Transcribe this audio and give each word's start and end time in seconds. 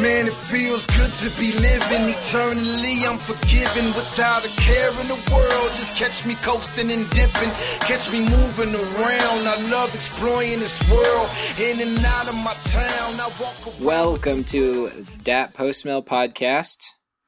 Man, 0.00 0.28
it 0.28 0.32
feels 0.32 0.86
good 0.86 1.12
to 1.12 1.28
be 1.38 1.52
living 1.52 2.08
eternally. 2.08 3.04
I'm 3.04 3.18
forgiven 3.18 3.84
without 3.92 4.46
a 4.46 4.48
care 4.58 4.88
in 4.98 5.08
the 5.08 5.30
world. 5.30 5.70
Just 5.76 5.94
catch 5.94 6.24
me 6.24 6.36
coasting 6.36 6.90
and 6.90 7.04
dipping, 7.10 7.50
catch 7.80 8.10
me 8.10 8.20
moving 8.20 8.74
around. 8.74 9.42
I 9.44 9.68
love 9.70 9.94
exploring 9.94 10.58
this 10.58 10.80
world, 10.90 11.28
in 11.60 11.86
and 11.86 12.02
out 12.02 12.28
of 12.28 12.34
my 12.36 12.54
town. 12.72 13.20
I 13.20 13.30
walk 13.38 13.66
around. 13.66 13.84
Welcome 13.84 14.44
to 14.44 14.88
Dat 15.22 15.52
Post 15.52 15.84
Mill 15.84 16.02
Podcast. 16.02 16.78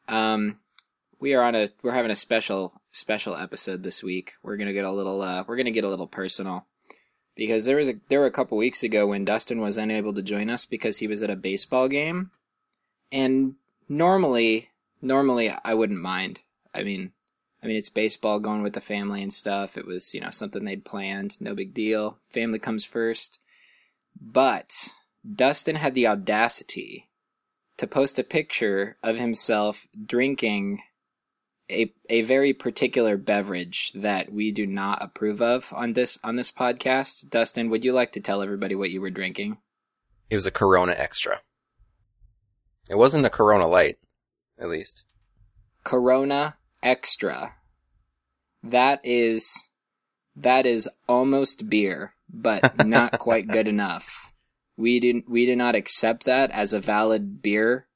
Um, 0.08 0.57
we 1.20 1.34
are 1.34 1.43
on 1.43 1.54
a 1.54 1.68
we're 1.82 1.93
having 1.93 2.11
a 2.11 2.16
special 2.16 2.72
special 2.90 3.36
episode 3.36 3.82
this 3.82 4.02
week. 4.02 4.32
We're 4.43 4.57
gonna 4.57 4.72
get 4.72 4.86
a 4.86 4.93
little 4.93 5.20
uh, 5.20 5.44
we're 5.46 5.58
gonna 5.58 5.72
get 5.72 5.84
a 5.84 5.90
little 5.90 6.08
personal 6.08 6.66
because 7.36 7.66
there 7.66 7.76
was 7.76 7.90
a 7.90 7.94
there 8.08 8.20
were 8.20 8.26
a 8.26 8.30
couple 8.30 8.57
weeks 8.57 8.82
ago 8.82 9.08
when 9.08 9.26
Dustin 9.26 9.61
was 9.61 9.76
unable 9.76 10.14
to 10.14 10.22
join 10.22 10.48
us 10.48 10.64
because 10.64 10.96
he 10.96 11.07
was 11.07 11.22
at 11.22 11.29
a 11.29 11.36
baseball 11.36 11.86
game, 11.89 12.30
and 13.12 13.54
normally 13.89 14.71
normally 15.00 15.50
I 15.50 15.75
wouldn't 15.75 16.00
mind. 16.00 16.40
I 16.75 16.82
mean, 16.82 17.12
I 17.62 17.66
mean 17.66 17.76
it's 17.76 17.90
baseball 17.90 18.40
going 18.40 18.62
with 18.62 18.72
the 18.72 18.80
family 18.80 19.22
and 19.22 19.32
stuff. 19.32 19.76
It 19.76 19.86
was 19.86 20.14
you 20.14 20.21
know 20.21 20.30
something 20.30 20.64
they'd 20.64 20.85
planned, 20.85 21.40
no 21.40 21.54
big 21.54 21.75
deal. 21.75 22.18
Family 22.29 22.58
comes 22.58 22.85
first, 22.85 23.38
but 24.21 24.72
Dustin 25.30 25.76
had 25.76 25.94
the 25.94 26.08
audacity 26.08 27.08
to 27.76 27.86
post 27.86 28.18
a 28.18 28.25
picture 28.25 28.96
of 29.02 29.16
himself 29.16 29.86
drinking 30.07 30.82
a 31.71 31.93
a 32.08 32.22
very 32.22 32.52
particular 32.52 33.16
beverage 33.16 33.92
that 33.94 34.33
we 34.33 34.50
do 34.50 34.66
not 34.66 35.02
approve 35.02 35.40
of 35.40 35.72
on 35.72 35.92
this 35.92 36.18
on 36.24 36.36
this 36.36 36.50
podcast. 36.50 37.28
Dustin, 37.28 37.70
would 37.70 37.84
you 37.84 37.92
like 37.92 38.12
to 38.12 38.20
tell 38.20 38.42
everybody 38.42 38.74
what 38.74 38.90
you 38.90 39.00
were 39.00 39.10
drinking? 39.10 39.58
It 40.30 40.36
was 40.36 40.46
a 40.46 40.50
Corona 40.50 40.94
Extra. 40.96 41.42
It 42.88 42.97
wasn't 42.97 43.27
a 43.27 43.30
Corona 43.30 43.66
Light, 43.66 43.97
at 44.58 44.69
least. 44.69 45.05
Corona 45.84 46.56
Extra. 46.83 47.55
That 48.62 49.00
is 49.05 49.69
that 50.36 50.66
is 50.66 50.89
almost 51.08 51.69
beer, 51.69 52.14
but 52.33 52.86
not 52.86 53.19
quite 53.19 53.47
good 53.47 53.69
enough. 53.69 54.33
We 54.77 55.00
didn't 55.00 55.28
we 55.28 55.47
do 55.47 55.55
not 55.55 55.74
accept 55.74 56.24
that 56.24 56.50
as 56.50 56.72
a 56.72 56.80
valid 56.80 57.42
beer. 57.42 57.86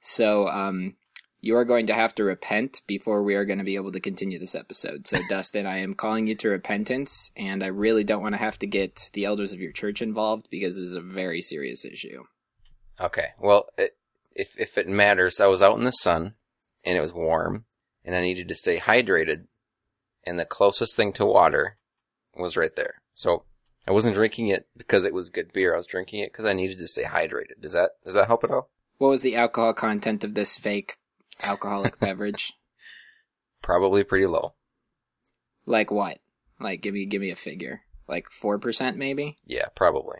So 0.00 0.48
um 0.48 0.96
you 1.42 1.56
are 1.56 1.64
going 1.64 1.86
to 1.86 1.94
have 1.94 2.14
to 2.16 2.24
repent 2.24 2.82
before 2.86 3.22
we 3.22 3.34
are 3.34 3.46
going 3.46 3.58
to 3.58 3.64
be 3.64 3.76
able 3.76 3.92
to 3.92 4.00
continue 4.00 4.38
this 4.38 4.54
episode. 4.54 5.06
So, 5.06 5.18
Dustin, 5.30 5.64
I 5.64 5.78
am 5.78 5.94
calling 5.94 6.26
you 6.26 6.34
to 6.34 6.50
repentance, 6.50 7.32
and 7.34 7.64
I 7.64 7.68
really 7.68 8.04
don't 8.04 8.22
want 8.22 8.34
to 8.34 8.38
have 8.38 8.58
to 8.58 8.66
get 8.66 9.08
the 9.14 9.24
elders 9.24 9.54
of 9.54 9.58
your 9.58 9.72
church 9.72 10.02
involved 10.02 10.48
because 10.50 10.74
this 10.74 10.84
is 10.84 10.96
a 10.96 11.00
very 11.00 11.40
serious 11.40 11.86
issue. 11.86 12.24
Okay. 13.00 13.28
Well, 13.38 13.68
it, 13.78 13.96
if 14.32 14.58
if 14.58 14.78
it 14.78 14.88
matters, 14.88 15.40
I 15.40 15.46
was 15.46 15.62
out 15.62 15.76
in 15.76 15.84
the 15.84 15.90
sun 15.90 16.34
and 16.84 16.96
it 16.96 17.00
was 17.00 17.12
warm, 17.12 17.64
and 18.04 18.14
I 18.14 18.20
needed 18.20 18.48
to 18.48 18.54
stay 18.54 18.78
hydrated, 18.78 19.46
and 20.24 20.38
the 20.38 20.44
closest 20.44 20.96
thing 20.96 21.12
to 21.14 21.26
water 21.26 21.76
was 22.34 22.56
right 22.56 22.74
there. 22.74 23.02
So 23.14 23.44
I 23.86 23.92
wasn't 23.92 24.14
drinking 24.14 24.48
it 24.48 24.68
because 24.76 25.04
it 25.04 25.14
was 25.14 25.30
good 25.30 25.52
beer. 25.52 25.74
I 25.74 25.76
was 25.76 25.86
drinking 25.86 26.20
it 26.20 26.32
because 26.32 26.44
I 26.44 26.52
needed 26.52 26.78
to 26.78 26.88
stay 26.88 27.04
hydrated. 27.04 27.60
Does 27.60 27.72
that 27.72 27.90
does 28.04 28.14
that 28.14 28.28
help 28.28 28.44
at 28.44 28.50
all? 28.50 28.70
What 28.98 29.08
was 29.08 29.22
the 29.22 29.36
alcohol 29.36 29.74
content 29.74 30.24
of 30.24 30.34
this 30.34 30.58
fake 30.58 30.96
alcoholic 31.42 31.98
beverage? 32.00 32.52
Probably 33.62 34.04
pretty 34.04 34.26
low. 34.26 34.54
Like 35.66 35.90
what? 35.90 36.18
Like 36.58 36.82
give 36.82 36.94
me 36.94 37.06
give 37.06 37.20
me 37.20 37.30
a 37.30 37.36
figure. 37.36 37.82
Like 38.08 38.28
4% 38.28 38.96
maybe? 38.96 39.36
Yeah, 39.44 39.66
probably. 39.76 40.18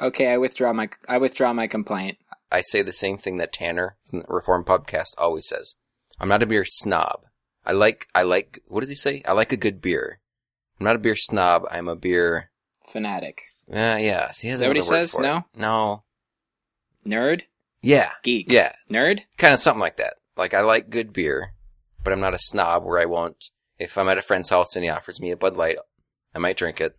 Okay, 0.00 0.28
I 0.28 0.38
withdraw 0.38 0.72
my 0.72 0.88
I 1.08 1.18
withdraw 1.18 1.52
my 1.52 1.66
complaint. 1.66 2.18
I 2.50 2.60
say 2.60 2.82
the 2.82 2.92
same 2.92 3.18
thing 3.18 3.36
that 3.38 3.52
Tanner 3.52 3.96
from 4.08 4.20
the 4.20 4.26
Reform 4.28 4.64
Podcast 4.64 5.14
always 5.18 5.48
says. 5.48 5.76
I'm 6.20 6.28
not 6.28 6.42
a 6.42 6.46
beer 6.46 6.64
snob. 6.64 7.22
I 7.64 7.72
like 7.72 8.06
I 8.14 8.22
like 8.22 8.60
what 8.68 8.80
does 8.80 8.88
he 8.88 8.94
say? 8.94 9.22
I 9.26 9.32
like 9.32 9.52
a 9.52 9.56
good 9.56 9.82
beer. 9.82 10.20
I'm 10.80 10.84
not 10.84 10.96
a 10.96 11.00
beer 11.00 11.16
snob. 11.16 11.64
I'm 11.70 11.88
a 11.88 11.96
beer. 11.96 12.50
Fanatic. 12.88 13.42
Uh, 13.70 13.98
yeah, 14.00 14.30
he 14.40 14.48
has 14.48 14.54
Is 14.54 14.60
that 14.60 14.68
what 14.68 14.76
he 14.76 14.82
says? 14.82 15.12
for 15.12 15.20
it. 15.20 15.24
No? 15.24 15.44
No. 15.54 16.04
Nerd? 17.06 17.42
Yeah. 17.82 18.12
Geek. 18.22 18.50
Yeah. 18.50 18.72
Nerd? 18.90 19.20
Kind 19.36 19.52
of 19.52 19.60
something 19.60 19.80
like 19.80 19.96
that. 19.96 20.14
Like 20.36 20.54
I 20.54 20.60
like 20.60 20.90
good 20.90 21.12
beer, 21.12 21.54
but 22.02 22.12
I'm 22.12 22.20
not 22.20 22.34
a 22.34 22.38
snob 22.38 22.84
where 22.84 22.98
I 23.00 23.04
won't. 23.04 23.50
If 23.78 23.98
I'm 23.98 24.08
at 24.08 24.18
a 24.18 24.22
friend's 24.22 24.50
house 24.50 24.74
and 24.74 24.84
he 24.84 24.90
offers 24.90 25.20
me 25.20 25.30
a 25.30 25.36
Bud 25.36 25.56
Light, 25.56 25.76
I 26.34 26.38
might 26.38 26.56
drink 26.56 26.80
it. 26.80 26.96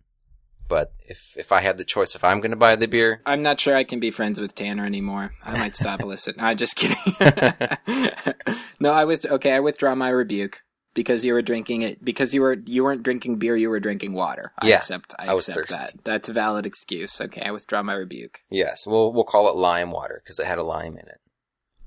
But 0.69 0.93
if 1.07 1.35
if 1.35 1.51
I 1.51 1.59
had 1.61 1.77
the 1.77 1.83
choice, 1.83 2.15
if 2.15 2.23
I'm 2.23 2.39
going 2.39 2.51
to 2.51 2.55
buy 2.57 2.75
the 2.77 2.87
beer, 2.87 3.21
I'm 3.25 3.41
not 3.41 3.59
sure 3.59 3.75
I 3.75 3.83
can 3.83 3.99
be 3.99 4.11
friends 4.11 4.39
with 4.39 4.55
Tanner 4.55 4.85
anymore. 4.85 5.33
I 5.43 5.57
might 5.57 5.75
stop 5.75 6.01
listening. 6.03 6.39
I'm 6.39 6.55
just 6.55 6.75
kidding. 6.77 6.95
no, 8.79 8.91
I 8.91 9.03
with 9.05 9.25
okay. 9.25 9.53
I 9.53 9.59
withdraw 9.59 9.95
my 9.95 10.09
rebuke 10.09 10.61
because 10.93 11.25
you 11.25 11.33
were 11.33 11.41
drinking 11.41 11.81
it 11.81 12.05
because 12.05 12.33
you 12.33 12.41
were 12.41 12.53
you 12.65 12.83
weren't 12.83 13.01
drinking 13.03 13.37
beer. 13.39 13.55
You 13.57 13.69
were 13.69 13.79
drinking 13.79 14.13
water. 14.13 14.53
I 14.59 14.67
Yeah, 14.69 14.75
accept. 14.77 15.15
I, 15.17 15.27
I 15.27 15.33
was 15.33 15.49
accept 15.49 15.69
thirsty. 15.69 15.85
that. 15.97 16.03
That's 16.05 16.29
a 16.29 16.33
valid 16.33 16.65
excuse. 16.67 17.19
Okay, 17.19 17.41
I 17.41 17.51
withdraw 17.51 17.81
my 17.81 17.93
rebuke. 17.93 18.39
yes, 18.51 18.85
we'll 18.85 19.11
we'll 19.11 19.23
call 19.23 19.49
it 19.49 19.55
lime 19.55 19.91
water 19.91 20.21
because 20.23 20.39
it 20.39 20.45
had 20.45 20.59
a 20.59 20.63
lime 20.63 20.93
in 20.93 21.07
it. 21.07 21.19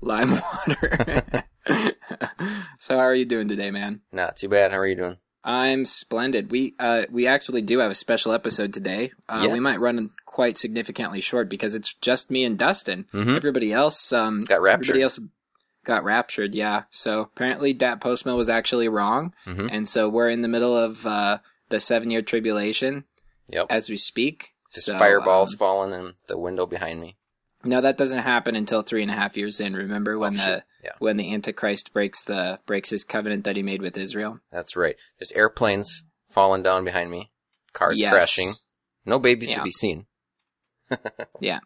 Lime 0.01 0.31
water. 0.31 1.43
so 2.79 2.95
how 2.97 3.03
are 3.03 3.15
you 3.15 3.23
doing 3.25 3.47
today, 3.47 3.71
man? 3.71 4.01
Not 4.11 4.35
too 4.35 4.49
bad. 4.49 4.71
How 4.71 4.77
are 4.79 4.87
you 4.87 4.97
doing? 4.97 5.17
I'm 5.43 5.85
splendid. 5.85 6.51
We 6.51 6.73
uh 6.79 7.03
we 7.11 7.27
actually 7.27 7.61
do 7.61 7.79
have 7.79 7.91
a 7.91 7.95
special 7.95 8.31
episode 8.31 8.73
today. 8.73 9.11
Uh, 9.27 9.47
We 9.51 9.59
might 9.59 9.79
run 9.79 10.11
quite 10.25 10.57
significantly 10.57 11.21
short 11.21 11.49
because 11.49 11.75
it's 11.75 11.93
just 11.95 12.31
me 12.31 12.43
and 12.45 12.57
Dustin. 12.57 13.05
Mm-hmm. 13.13 13.35
Everybody 13.35 13.73
else 13.73 14.13
um 14.13 14.45
Got 14.45 14.61
raptured. 14.61 14.83
Everybody 14.91 15.03
else 15.03 15.19
got 15.83 16.03
raptured. 16.05 16.55
Yeah. 16.55 16.83
So 16.91 17.21
apparently, 17.21 17.73
Dat 17.73 17.99
Postmill 17.99 18.37
was 18.37 18.49
actually 18.49 18.87
wrong, 18.87 19.33
mm-hmm. 19.45 19.67
and 19.69 19.87
so 19.87 20.07
we're 20.07 20.29
in 20.29 20.41
the 20.43 20.47
middle 20.47 20.77
of 20.77 21.05
uh 21.05 21.39
the 21.69 21.79
seven 21.79 22.09
year 22.11 22.21
tribulation 22.21 23.03
Yep. 23.49 23.67
as 23.69 23.89
we 23.89 23.97
speak. 23.97 24.53
Just 24.73 24.85
So, 24.87 24.97
fireballs 24.97 25.53
um, 25.53 25.57
falling 25.59 25.93
in 25.93 26.13
the 26.27 26.37
window 26.37 26.65
behind 26.65 27.01
me. 27.01 27.17
no, 27.65 27.81
that 27.81 27.97
doesn't 27.97 28.19
happen 28.19 28.55
until 28.55 28.81
three 28.81 29.01
and 29.01 29.11
a 29.11 29.15
half 29.15 29.35
years 29.37 29.59
in. 29.59 29.73
Remember 29.75 30.17
when 30.17 30.39
Oh, 30.39 30.43
the. 30.45 30.63
Yeah. 30.83 30.91
when 30.99 31.17
the 31.17 31.33
Antichrist 31.33 31.93
breaks 31.93 32.23
the 32.23 32.59
breaks 32.65 32.89
his 32.89 33.03
covenant 33.03 33.43
that 33.45 33.55
he 33.55 33.63
made 33.63 33.81
with 33.81 33.97
Israel? 33.97 34.39
That's 34.51 34.75
right. 34.75 34.95
There's 35.17 35.31
airplanes 35.31 36.03
falling 36.29 36.61
down 36.63 36.83
behind 36.83 37.09
me, 37.09 37.31
cars 37.73 37.99
Yes. 38.01 38.11
crashing. 38.11 38.51
No 39.05 39.17
babies 39.19 39.51
Yeah. 39.51 39.57
to 39.57 39.63
be 39.63 39.71
seen. 39.71 40.05
Yeah. 41.39 41.59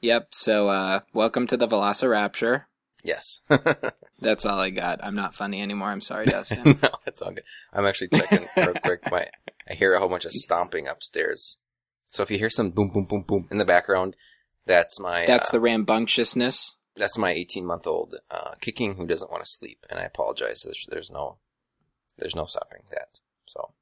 Yep. 0.00 0.28
So 0.32 0.68
uh 0.68 1.00
welcome 1.12 1.46
to 1.46 1.56
the 1.56 1.68
Velocirapture. 1.68 2.64
Yes. 3.04 3.40
That's 4.20 4.46
all 4.46 4.58
I 4.60 4.70
got. 4.70 5.02
I'm 5.02 5.14
not 5.16 5.34
funny 5.34 5.60
anymore. 5.62 5.88
I'm 5.88 6.00
sorry, 6.00 6.26
Dustin. 6.34 6.78
no, 6.82 6.88
it's 7.06 7.20
all 7.22 7.32
good. 7.32 7.44
I'm 7.72 7.86
actually 7.86 8.08
checking 8.08 8.46
real 8.56 8.74
quick. 8.74 9.10
My, 9.10 9.26
I 9.68 9.74
hear 9.74 9.94
a 9.94 9.98
whole 9.98 10.08
bunch 10.08 10.24
of 10.24 10.30
stomping 10.32 10.86
upstairs. 10.86 11.58
So 12.10 12.22
if 12.22 12.30
you 12.30 12.38
hear 12.38 12.50
some 12.50 12.70
boom, 12.70 12.90
boom, 12.92 13.06
boom, 13.06 13.24
boom 13.26 13.48
in 13.50 13.58
the 13.58 13.64
background, 13.64 14.14
that's 14.66 15.00
my 15.00 15.26
That's 15.26 15.48
uh, 15.48 15.52
the 15.52 15.60
rambunctiousness. 15.60 16.76
That's 16.96 17.18
my 17.18 17.30
18 17.30 17.64
month 17.66 17.86
old 17.86 18.14
uh, 18.30 18.52
kicking 18.60 18.96
who 18.96 19.06
doesn't 19.06 19.30
want 19.30 19.42
to 19.42 19.48
sleep, 19.50 19.84
and 19.90 19.98
I 19.98 20.02
apologize. 20.04 20.62
There's 20.64 20.86
there's 20.90 21.10
no 21.10 21.38
there's 22.18 22.36
no 22.36 22.44
stopping 22.44 22.82
that. 22.90 23.20
So 23.46 23.72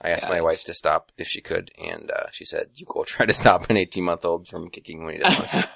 I 0.00 0.10
asked 0.10 0.24
Got 0.24 0.32
my 0.32 0.38
it. 0.38 0.44
wife 0.44 0.64
to 0.64 0.74
stop 0.74 1.12
if 1.18 1.28
she 1.28 1.40
could, 1.40 1.70
and 1.82 2.10
uh, 2.10 2.26
she 2.32 2.44
said, 2.44 2.70
"You 2.74 2.86
go 2.86 3.04
try 3.06 3.26
to 3.26 3.32
stop 3.32 3.68
an 3.70 3.76
18 3.76 4.02
month 4.04 4.24
old 4.24 4.48
from 4.48 4.70
kicking 4.70 5.04
when 5.04 5.14
he 5.14 5.20
doesn't 5.20 5.38
want 5.38 5.50
to 5.50 5.56
sleep." 5.58 5.66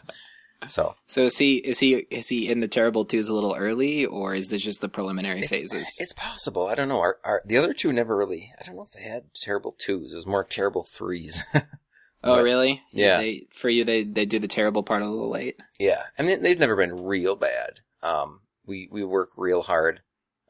So 0.67 0.95
So 1.09 1.25
is 1.27 1.37
he 1.37 1.57
is 1.57 1.79
he 1.79 1.93
is 2.11 2.29
he 2.31 2.49
in 2.51 2.61
the 2.61 2.69
terrible 2.69 3.05
twos 3.05 3.29
a 3.29 3.35
little 3.35 3.55
early, 3.55 4.07
or 4.07 4.35
is 4.35 4.49
this 4.49 4.63
just 4.63 4.81
the 4.81 4.89
preliminary 4.89 5.41
It- 5.41 5.49
phases? 5.51 5.87
It's 5.99 6.15
possible. 6.15 6.69
I 6.69 6.75
don't 6.75 6.89
know. 6.89 7.01
Our, 7.01 7.19
our 7.23 7.43
the 7.45 7.59
other 7.59 7.75
two 7.75 7.93
never 7.93 8.17
really. 8.17 8.51
I 8.59 8.65
don't 8.65 8.77
know 8.77 8.85
if 8.85 8.93
they 8.93 9.03
had 9.03 9.25
terrible 9.35 9.77
twos. 9.77 10.13
It 10.13 10.17
was 10.17 10.27
more 10.27 10.43
terrible 10.43 10.85
threes. 10.85 11.45
oh, 12.25 12.37
but- 12.37 12.43
really? 12.45 12.83
yeah. 12.93 13.19
They, 13.19 13.47
for 13.53 13.69
you, 13.69 13.85
they 13.85 14.05
they 14.05 14.27
do 14.27 14.39
the 14.39 14.49
terrible 14.49 14.83
part 14.83 15.03
a 15.03 15.09
little 15.09 15.31
late. 15.31 15.57
yeah, 15.79 16.03
I 16.19 16.23
mean 16.23 16.43
they've 16.43 16.59
never 16.59 16.77
been 16.77 17.05
real 17.05 17.37
bad. 17.37 17.81
Um, 18.03 18.41
we 18.67 18.89
we 18.91 19.05
work 19.05 19.31
real 19.37 19.63
hard 19.63 20.01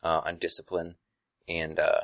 uh, 0.03 0.23
on 0.25 0.39
discipline, 0.39 0.97
and 1.49 1.79
uh, 1.79 2.01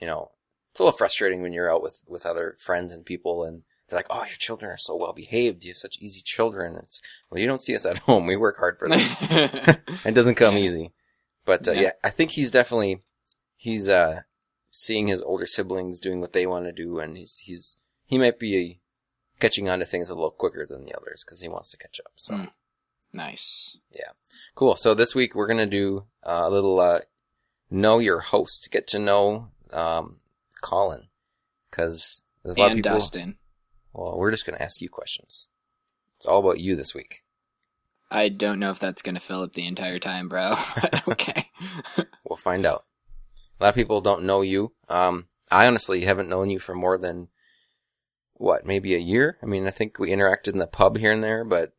you 0.00 0.06
know 0.06 0.30
it's 0.72 0.80
a 0.80 0.84
little 0.84 0.96
frustrating 0.96 1.42
when 1.42 1.52
you're 1.52 1.72
out 1.72 1.82
with 1.82 2.02
with 2.06 2.26
other 2.26 2.56
friends 2.60 2.92
and 2.92 3.04
people, 3.06 3.44
and 3.44 3.62
they're 3.88 3.98
like, 3.98 4.06
"Oh, 4.10 4.18
your 4.24 4.36
children 4.38 4.70
are 4.70 4.76
so 4.78 4.94
well 4.96 5.12
behaved. 5.12 5.64
You 5.64 5.70
have 5.70 5.76
such 5.78 5.98
easy 6.00 6.20
children." 6.24 6.76
It's 6.76 7.00
well, 7.30 7.40
you 7.40 7.46
don't 7.46 7.62
see 7.62 7.74
us 7.74 7.86
at 7.86 7.98
home. 8.06 8.26
We 8.26 8.36
work 8.36 8.58
hard 8.58 8.78
for 8.78 8.88
this. 8.88 9.18
And 9.30 9.80
it 10.04 10.14
doesn't 10.14 10.36
come 10.36 10.56
Yeah. 10.56 10.62
easy. 10.64 10.92
But 11.44 11.66
uh, 11.68 11.72
Yeah. 11.72 11.80
yeah. 11.80 11.90
I 12.04 12.10
think 12.10 12.30
he's 12.32 12.50
definitely 12.52 13.02
he's 13.56 13.88
uh 13.88 14.20
seeing 14.70 15.08
his 15.08 15.20
older 15.22 15.46
siblings 15.46 15.98
doing 16.00 16.20
what 16.20 16.32
they 16.32 16.46
want 16.46 16.66
to 16.66 16.72
do, 16.72 16.98
and 17.00 17.16
he's 17.16 17.38
he's 17.38 17.76
he 18.06 18.18
might 18.18 18.38
be 18.38 18.79
catching 19.40 19.68
on 19.68 19.78
to 19.80 19.84
things 19.84 20.08
a 20.08 20.14
little 20.14 20.30
quicker 20.30 20.64
than 20.66 20.84
the 20.84 20.94
others 20.96 21.24
because 21.24 21.40
he 21.40 21.48
wants 21.48 21.70
to 21.70 21.76
catch 21.76 22.00
up. 22.04 22.12
So 22.16 22.34
Mm. 22.34 22.50
nice. 23.12 23.78
Yeah, 23.92 24.10
cool. 24.54 24.76
So 24.76 24.94
this 24.94 25.14
week 25.14 25.34
we're 25.34 25.46
gonna 25.48 25.66
do 25.66 26.04
uh, 26.22 26.42
a 26.44 26.50
little 26.50 26.78
uh, 26.80 27.00
know 27.70 27.98
your 27.98 28.20
host, 28.20 28.68
get 28.70 28.86
to 28.88 28.98
know 28.98 29.48
um, 29.72 30.18
Colin, 30.60 31.08
because 31.70 32.22
there's 32.42 32.56
a 32.56 32.58
lot 32.60 32.70
And 32.72 32.80
of 32.80 32.84
people. 32.84 32.98
Dustin. 32.98 33.36
Well, 33.92 34.16
we're 34.18 34.30
just 34.30 34.46
going 34.46 34.56
to 34.56 34.62
ask 34.62 34.80
you 34.80 34.88
questions. 34.88 35.48
It's 36.16 36.24
all 36.26 36.38
about 36.40 36.60
you 36.60 36.76
this 36.76 36.94
week. 36.94 37.22
I 38.10 38.28
don't 38.28 38.58
know 38.60 38.70
if 38.70 38.78
that's 38.78 39.02
going 39.02 39.14
to 39.16 39.20
fill 39.20 39.42
up 39.42 39.54
the 39.54 39.66
entire 39.66 39.98
time, 39.98 40.28
bro. 40.28 40.54
okay. 41.08 41.50
We'll 42.24 42.36
find 42.36 42.64
out. 42.64 42.84
A 43.58 43.64
lot 43.64 43.68
of 43.70 43.74
people 43.74 44.00
don't 44.00 44.22
know 44.22 44.42
you. 44.42 44.72
Um, 44.88 45.26
I 45.50 45.66
honestly 45.66 46.02
haven't 46.02 46.28
known 46.28 46.48
you 46.50 46.60
for 46.60 46.74
more 46.76 46.96
than 46.96 47.28
what, 48.40 48.64
maybe 48.66 48.94
a 48.94 48.98
year. 48.98 49.36
I 49.42 49.46
mean, 49.46 49.66
I 49.66 49.70
think 49.70 49.98
we 49.98 50.10
interacted 50.10 50.52
in 50.54 50.58
the 50.58 50.66
pub 50.66 50.96
here 50.96 51.12
and 51.12 51.22
there, 51.22 51.44
but 51.44 51.72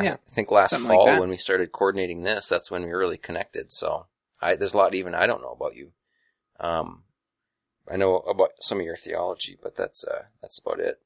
Yeah, 0.00 0.14
I 0.26 0.30
think 0.30 0.50
last 0.50 0.70
something 0.70 0.88
like 0.88 0.96
fall 0.96 1.06
that. 1.06 1.20
when 1.20 1.28
we 1.28 1.36
started 1.36 1.72
coordinating 1.72 2.22
this, 2.22 2.48
that's 2.48 2.70
when 2.70 2.84
we 2.84 2.90
really 2.92 3.18
connected. 3.18 3.72
So 3.72 4.06
I, 4.40 4.56
there's 4.56 4.74
a 4.74 4.76
lot 4.78 4.94
even 4.94 5.14
I 5.14 5.26
don't 5.26 5.42
know 5.42 5.52
about 5.52 5.76
you. 5.76 5.92
Um, 6.58 7.04
I 7.90 7.96
know 7.96 8.16
about 8.18 8.50
some 8.60 8.78
of 8.80 8.84
your 8.86 8.96
theology, 8.96 9.56
but 9.62 9.76
that's 9.76 10.04
uh, 10.04 10.22
that's 10.42 10.58
about 10.58 10.80
it. 10.80 10.96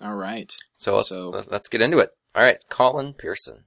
All 0.00 0.14
right. 0.14 0.52
So 0.76 0.96
let's 0.96 1.08
So- 1.08 1.28
let- 1.30 1.50
let's 1.50 1.68
get 1.68 1.80
into 1.80 1.98
it. 1.98 2.10
All 2.34 2.42
right, 2.42 2.58
Colin 2.68 3.12
Pearson. 3.14 3.64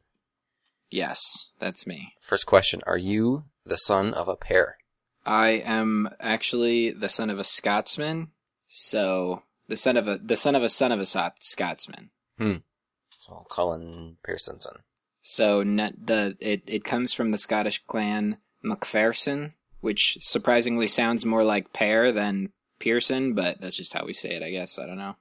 Yes, 0.89 1.51
that's 1.59 1.87
me. 1.87 2.13
First 2.21 2.45
question: 2.45 2.81
Are 2.87 2.97
you 2.97 3.45
the 3.65 3.77
son 3.77 4.13
of 4.13 4.27
a 4.27 4.35
pair? 4.35 4.77
I 5.25 5.49
am 5.65 6.09
actually 6.19 6.91
the 6.91 7.09
son 7.09 7.29
of 7.29 7.39
a 7.39 7.43
Scotsman, 7.43 8.31
so 8.67 9.41
the 9.67 9.77
son 9.77 9.97
of 9.97 10.07
a 10.07 10.17
the 10.17 10.35
son 10.35 10.55
of 10.55 10.63
a 10.63 10.69
son 10.69 10.91
of 10.91 10.99
a 10.99 11.05
Sot- 11.05 11.41
Scotsman. 11.41 12.09
Hmm. 12.37 12.55
So 13.17 13.45
Colin 13.49 14.17
Pearson's 14.23 14.63
son. 14.63 14.77
So 15.21 15.63
the 15.63 16.37
it 16.39 16.63
it 16.67 16.83
comes 16.83 17.13
from 17.13 17.31
the 17.31 17.37
Scottish 17.37 17.81
clan 17.87 18.37
MacPherson, 18.63 19.53
which 19.81 20.17
surprisingly 20.21 20.87
sounds 20.87 21.25
more 21.25 21.43
like 21.43 21.73
Pear 21.73 22.11
than 22.11 22.49
Pearson, 22.79 23.33
but 23.33 23.59
that's 23.61 23.75
just 23.77 23.93
how 23.93 24.05
we 24.05 24.13
say 24.13 24.35
it, 24.35 24.43
I 24.43 24.51
guess. 24.51 24.77
I 24.77 24.85
don't 24.85 24.97
know. 24.97 25.15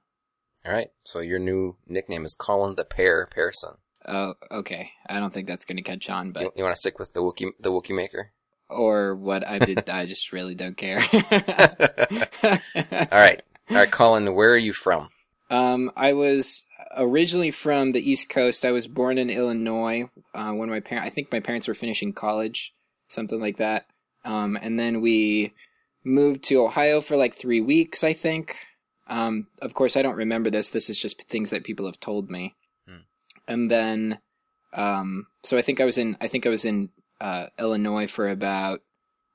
All 0.65 0.71
right. 0.73 0.89
So 1.03 1.19
your 1.19 1.39
new 1.39 1.77
nickname 1.87 2.25
is 2.25 2.33
Colin 2.35 2.75
the 2.75 2.85
Pear 2.85 3.27
Pearson. 3.31 3.75
Oh, 4.07 4.33
okay. 4.51 4.91
I 5.07 5.19
don't 5.19 5.33
think 5.33 5.47
that's 5.47 5.65
going 5.65 5.77
to 5.77 5.83
catch 5.83 6.09
on, 6.09 6.31
but 6.31 6.43
You, 6.43 6.51
you 6.57 6.63
want 6.63 6.75
to 6.75 6.79
stick 6.79 6.99
with 6.99 7.13
the 7.13 7.21
Wookie 7.21 7.51
the 7.59 7.71
Wookie 7.71 7.95
maker? 7.95 8.31
or 8.67 9.15
what 9.15 9.47
I 9.47 9.59
did, 9.59 9.87
I 9.89 10.05
just 10.07 10.31
really 10.33 10.55
don't 10.55 10.75
care. 10.75 10.97
All 12.43 13.19
right. 13.19 13.41
All 13.69 13.77
right, 13.77 13.91
Colin. 13.91 14.33
Where 14.33 14.51
are 14.51 14.57
you 14.57 14.73
from? 14.73 15.09
Um, 15.49 15.91
I 15.95 16.13
was 16.13 16.65
originally 16.95 17.51
from 17.51 17.91
the 17.91 18.09
East 18.09 18.29
Coast. 18.29 18.63
I 18.63 18.71
was 18.71 18.87
born 18.87 19.17
in 19.17 19.29
Illinois. 19.29 20.09
Uh, 20.33 20.51
when 20.53 20.69
my 20.69 20.79
parent, 20.79 21.05
I 21.05 21.09
think 21.09 21.31
my 21.31 21.39
parents 21.39 21.67
were 21.67 21.73
finishing 21.73 22.13
college, 22.13 22.73
something 23.07 23.39
like 23.39 23.57
that. 23.57 23.85
Um, 24.23 24.57
and 24.61 24.79
then 24.79 25.01
we 25.01 25.53
moved 26.03 26.43
to 26.45 26.63
Ohio 26.63 27.01
for 27.01 27.15
like 27.15 27.35
three 27.35 27.61
weeks, 27.61 28.03
I 28.03 28.13
think. 28.13 28.57
Um, 29.07 29.47
of 29.61 29.73
course, 29.73 29.95
I 29.97 30.01
don't 30.01 30.15
remember 30.15 30.49
this. 30.49 30.69
This 30.69 30.89
is 30.89 30.99
just 30.99 31.21
things 31.23 31.49
that 31.49 31.63
people 31.63 31.85
have 31.85 31.99
told 31.99 32.29
me. 32.29 32.55
Hmm. 32.87 33.03
And 33.47 33.71
then, 33.71 34.19
um, 34.73 35.27
so 35.43 35.57
I 35.57 35.61
think 35.61 35.81
I 35.81 35.85
was 35.85 35.97
in, 35.97 36.17
I 36.21 36.27
think 36.27 36.45
I 36.45 36.49
was 36.49 36.65
in 36.65 36.89
uh, 37.19 37.47
Illinois 37.59 38.07
for 38.07 38.29
about, 38.29 38.81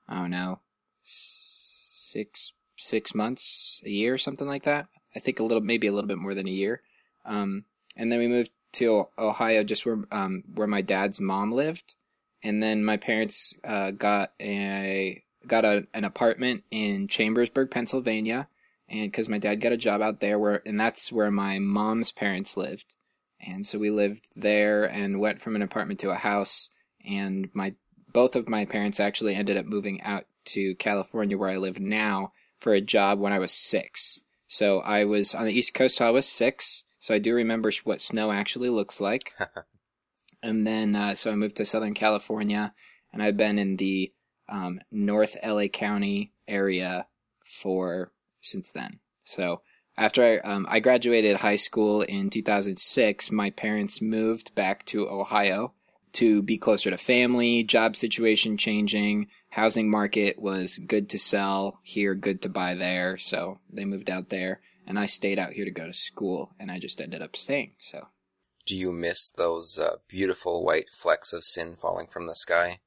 I 0.08 0.20
don't 0.20 0.30
know, 0.30 0.60
six 1.04 2.52
six 2.80 3.14
months, 3.14 3.80
a 3.84 3.90
year, 3.90 4.18
something 4.18 4.48
like 4.48 4.64
that. 4.64 4.86
I 5.14 5.20
think 5.20 5.40
a 5.40 5.42
little, 5.42 5.62
maybe 5.62 5.86
a 5.86 5.92
little 5.92 6.08
bit 6.08 6.18
more 6.18 6.34
than 6.34 6.48
a 6.48 6.52
year. 6.52 6.82
Um, 7.24 7.64
and 7.96 8.10
then 8.10 8.18
we 8.18 8.28
moved 8.28 8.50
to 8.72 9.06
Ohio, 9.18 9.64
just 9.64 9.84
where 9.84 9.98
um, 10.10 10.44
where 10.54 10.66
my 10.66 10.80
dad's 10.82 11.20
mom 11.20 11.52
lived, 11.52 11.96
and 12.42 12.62
then 12.62 12.84
my 12.84 12.96
parents 12.96 13.54
uh, 13.64 13.90
got 13.90 14.32
a 14.40 15.22
got 15.46 15.64
a, 15.64 15.86
an 15.92 16.04
apartment 16.04 16.64
in 16.70 17.08
Chambersburg, 17.08 17.70
Pennsylvania, 17.70 18.48
and 18.88 19.10
because 19.10 19.28
my 19.28 19.38
dad 19.38 19.60
got 19.60 19.72
a 19.72 19.76
job 19.76 20.00
out 20.00 20.20
there, 20.20 20.38
where 20.38 20.62
and 20.64 20.78
that's 20.78 21.10
where 21.10 21.30
my 21.30 21.58
mom's 21.58 22.12
parents 22.12 22.56
lived, 22.56 22.94
and 23.40 23.66
so 23.66 23.78
we 23.78 23.90
lived 23.90 24.28
there 24.36 24.84
and 24.84 25.20
went 25.20 25.42
from 25.42 25.56
an 25.56 25.62
apartment 25.62 26.00
to 26.00 26.10
a 26.10 26.16
house, 26.16 26.70
and 27.04 27.50
my 27.52 27.74
both 28.12 28.36
of 28.36 28.48
my 28.48 28.64
parents 28.64 29.00
actually 29.00 29.34
ended 29.34 29.56
up 29.56 29.66
moving 29.66 30.00
out 30.02 30.26
to 30.44 30.74
California, 30.76 31.36
where 31.36 31.50
I 31.50 31.56
live 31.56 31.80
now, 31.80 32.32
for 32.60 32.72
a 32.72 32.80
job 32.80 33.18
when 33.18 33.32
I 33.32 33.38
was 33.38 33.52
six. 33.52 34.20
So 34.46 34.80
I 34.80 35.04
was 35.04 35.34
on 35.34 35.46
the 35.46 35.52
East 35.52 35.74
Coast 35.74 35.98
till 35.98 36.06
I 36.06 36.10
was 36.10 36.26
six. 36.26 36.84
So 36.98 37.14
I 37.14 37.18
do 37.18 37.34
remember 37.34 37.72
what 37.84 38.00
snow 38.00 38.30
actually 38.30 38.68
looks 38.68 39.00
like. 39.00 39.34
and 40.42 40.66
then, 40.66 40.94
uh, 40.94 41.14
so 41.14 41.30
I 41.30 41.34
moved 41.34 41.56
to 41.56 41.64
Southern 41.64 41.94
California, 41.94 42.74
and 43.12 43.22
I've 43.22 43.36
been 43.36 43.58
in 43.58 43.76
the 43.76 44.12
um, 44.48 44.80
North 44.90 45.36
LA 45.44 45.68
County 45.68 46.32
area 46.46 47.06
for 47.44 48.12
since 48.40 48.70
then. 48.70 49.00
So 49.24 49.62
after 49.96 50.24
I, 50.24 50.38
um, 50.38 50.66
I 50.68 50.80
graduated 50.80 51.36
high 51.36 51.56
school 51.56 52.02
in 52.02 52.30
2006, 52.30 53.30
my 53.30 53.50
parents 53.50 54.02
moved 54.02 54.54
back 54.54 54.84
to 54.86 55.08
Ohio 55.08 55.74
to 56.12 56.42
be 56.42 56.58
closer 56.58 56.90
to 56.90 56.96
family, 56.96 57.62
job 57.62 57.96
situation 57.96 58.56
changing, 58.56 59.28
housing 59.50 59.90
market 59.90 60.38
was 60.38 60.78
good 60.78 61.08
to 61.10 61.18
sell 61.18 61.80
here, 61.82 62.14
good 62.14 62.42
to 62.42 62.48
buy 62.48 62.74
there. 62.74 63.18
So 63.18 63.60
they 63.70 63.84
moved 63.84 64.10
out 64.10 64.28
there, 64.28 64.60
and 64.86 64.98
I 64.98 65.06
stayed 65.06 65.38
out 65.38 65.52
here 65.52 65.64
to 65.64 65.70
go 65.70 65.86
to 65.86 65.92
school, 65.94 66.54
and 66.58 66.70
I 66.70 66.78
just 66.78 67.00
ended 67.00 67.22
up 67.22 67.36
staying. 67.36 67.72
So 67.78 68.08
Do 68.66 68.76
you 68.76 68.92
miss 68.92 69.30
those 69.30 69.78
uh, 69.78 69.96
beautiful 70.08 70.64
white 70.64 70.90
flecks 70.90 71.32
of 71.32 71.44
sin 71.44 71.76
falling 71.80 72.06
from 72.06 72.26
the 72.26 72.34
sky? 72.34 72.80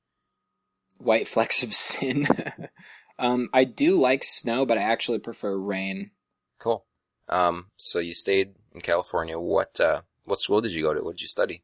white 1.04 1.28
flecks 1.28 1.64
of 1.64 1.74
sin. 1.74 2.28
um, 3.20 3.50
I 3.54 3.64
do 3.64 3.98
like 4.00 4.24
snow, 4.24 4.66
but 4.66 4.78
I 4.78 4.82
actually 4.82 5.20
prefer 5.20 5.58
rain. 5.58 6.12
Cool. 6.60 6.86
Um, 7.30 7.68
so 7.76 8.00
you 8.00 8.14
stayed 8.14 8.56
in 8.74 8.82
California. 8.82 9.40
What 9.40 9.80
uh, 9.80 10.02
what 10.26 10.40
school 10.40 10.62
did 10.62 10.74
you 10.74 10.82
go 10.82 10.94
to? 10.94 11.04
What 11.04 11.18
did 11.18 11.22
you 11.22 11.28
study? 11.28 11.64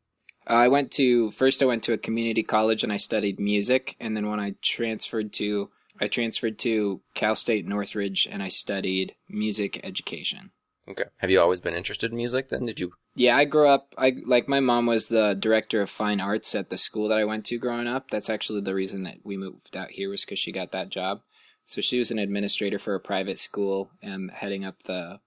Uh, 0.50 0.54
I 0.54 0.68
went 0.68 0.92
to 0.94 1.32
first. 1.32 1.62
I 1.62 1.66
went 1.66 1.84
to 1.84 1.94
a 1.94 1.98
community 1.98 2.44
college 2.44 2.84
and 2.84 2.92
I 2.92 2.98
studied 2.98 3.40
music, 3.40 3.96
and 4.00 4.18
then 4.18 4.28
when 4.30 4.40
I 4.40 4.56
transferred 4.62 5.32
to 5.34 5.70
I 6.00 6.08
transferred 6.08 6.58
to 6.60 7.02
Cal 7.14 7.36
State 7.36 7.68
Northridge 7.68 8.28
and 8.30 8.42
I 8.42 8.48
studied 8.48 9.16
music 9.28 9.80
education. 9.84 10.52
Okay. 10.88 11.04
Have 11.20 11.30
you 11.30 11.40
always 11.40 11.60
been 11.60 11.76
interested 11.76 12.12
in 12.12 12.18
music? 12.18 12.50
Then 12.50 12.66
did 12.66 12.80
you? 12.80 12.94
Yeah, 13.14 13.38
I 13.38 13.46
grew 13.46 13.68
up. 13.68 13.94
I 13.98 14.16
like 14.26 14.48
my 14.48 14.60
mom 14.60 14.86
was 14.86 15.08
the 15.08 15.36
director 15.36 15.82
of 15.82 15.90
fine 15.90 16.20
arts 16.20 16.56
at 16.56 16.70
the 16.70 16.78
school 16.78 17.10
that 17.10 17.18
I 17.18 17.26
went 17.26 17.46
to 17.48 17.60
growing 17.60 17.88
up. 17.88 18.10
That's 18.10 18.30
actually 18.30 18.62
the 18.62 18.74
reason 18.74 19.04
that 19.04 19.18
we 19.24 19.38
moved 19.38 19.76
out 19.78 19.92
here 19.92 20.10
was 20.10 20.26
because 20.26 20.40
she 20.40 20.52
got 20.52 20.72
that 20.72 20.90
job. 20.90 21.22
So 21.66 21.82
she 21.82 22.00
was 22.00 22.10
an 22.10 22.18
administrator 22.18 22.80
for 22.80 22.96
a 22.96 23.00
private 23.00 23.38
school, 23.38 23.92
and 24.02 24.32
heading 24.32 24.66
up 24.66 24.84
the 24.84 25.20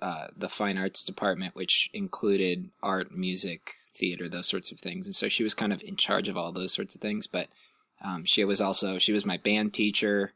uh, 0.00 0.28
the 0.34 0.48
fine 0.48 0.78
arts 0.78 1.04
department, 1.04 1.54
which 1.54 1.90
included 1.92 2.70
art, 2.82 3.12
music, 3.12 3.72
theater, 3.98 4.28
those 4.28 4.48
sorts 4.48 4.72
of 4.72 4.78
things. 4.78 5.06
And 5.06 5.14
so 5.14 5.28
she 5.28 5.42
was 5.42 5.54
kind 5.54 5.72
of 5.72 5.82
in 5.82 5.96
charge 5.96 6.28
of 6.28 6.36
all 6.36 6.52
those 6.52 6.72
sorts 6.72 6.94
of 6.94 7.00
things. 7.00 7.26
But 7.26 7.48
um, 8.02 8.24
she 8.24 8.44
was 8.44 8.60
also 8.60 8.98
she 8.98 9.12
was 9.12 9.26
my 9.26 9.36
band 9.36 9.74
teacher. 9.74 10.32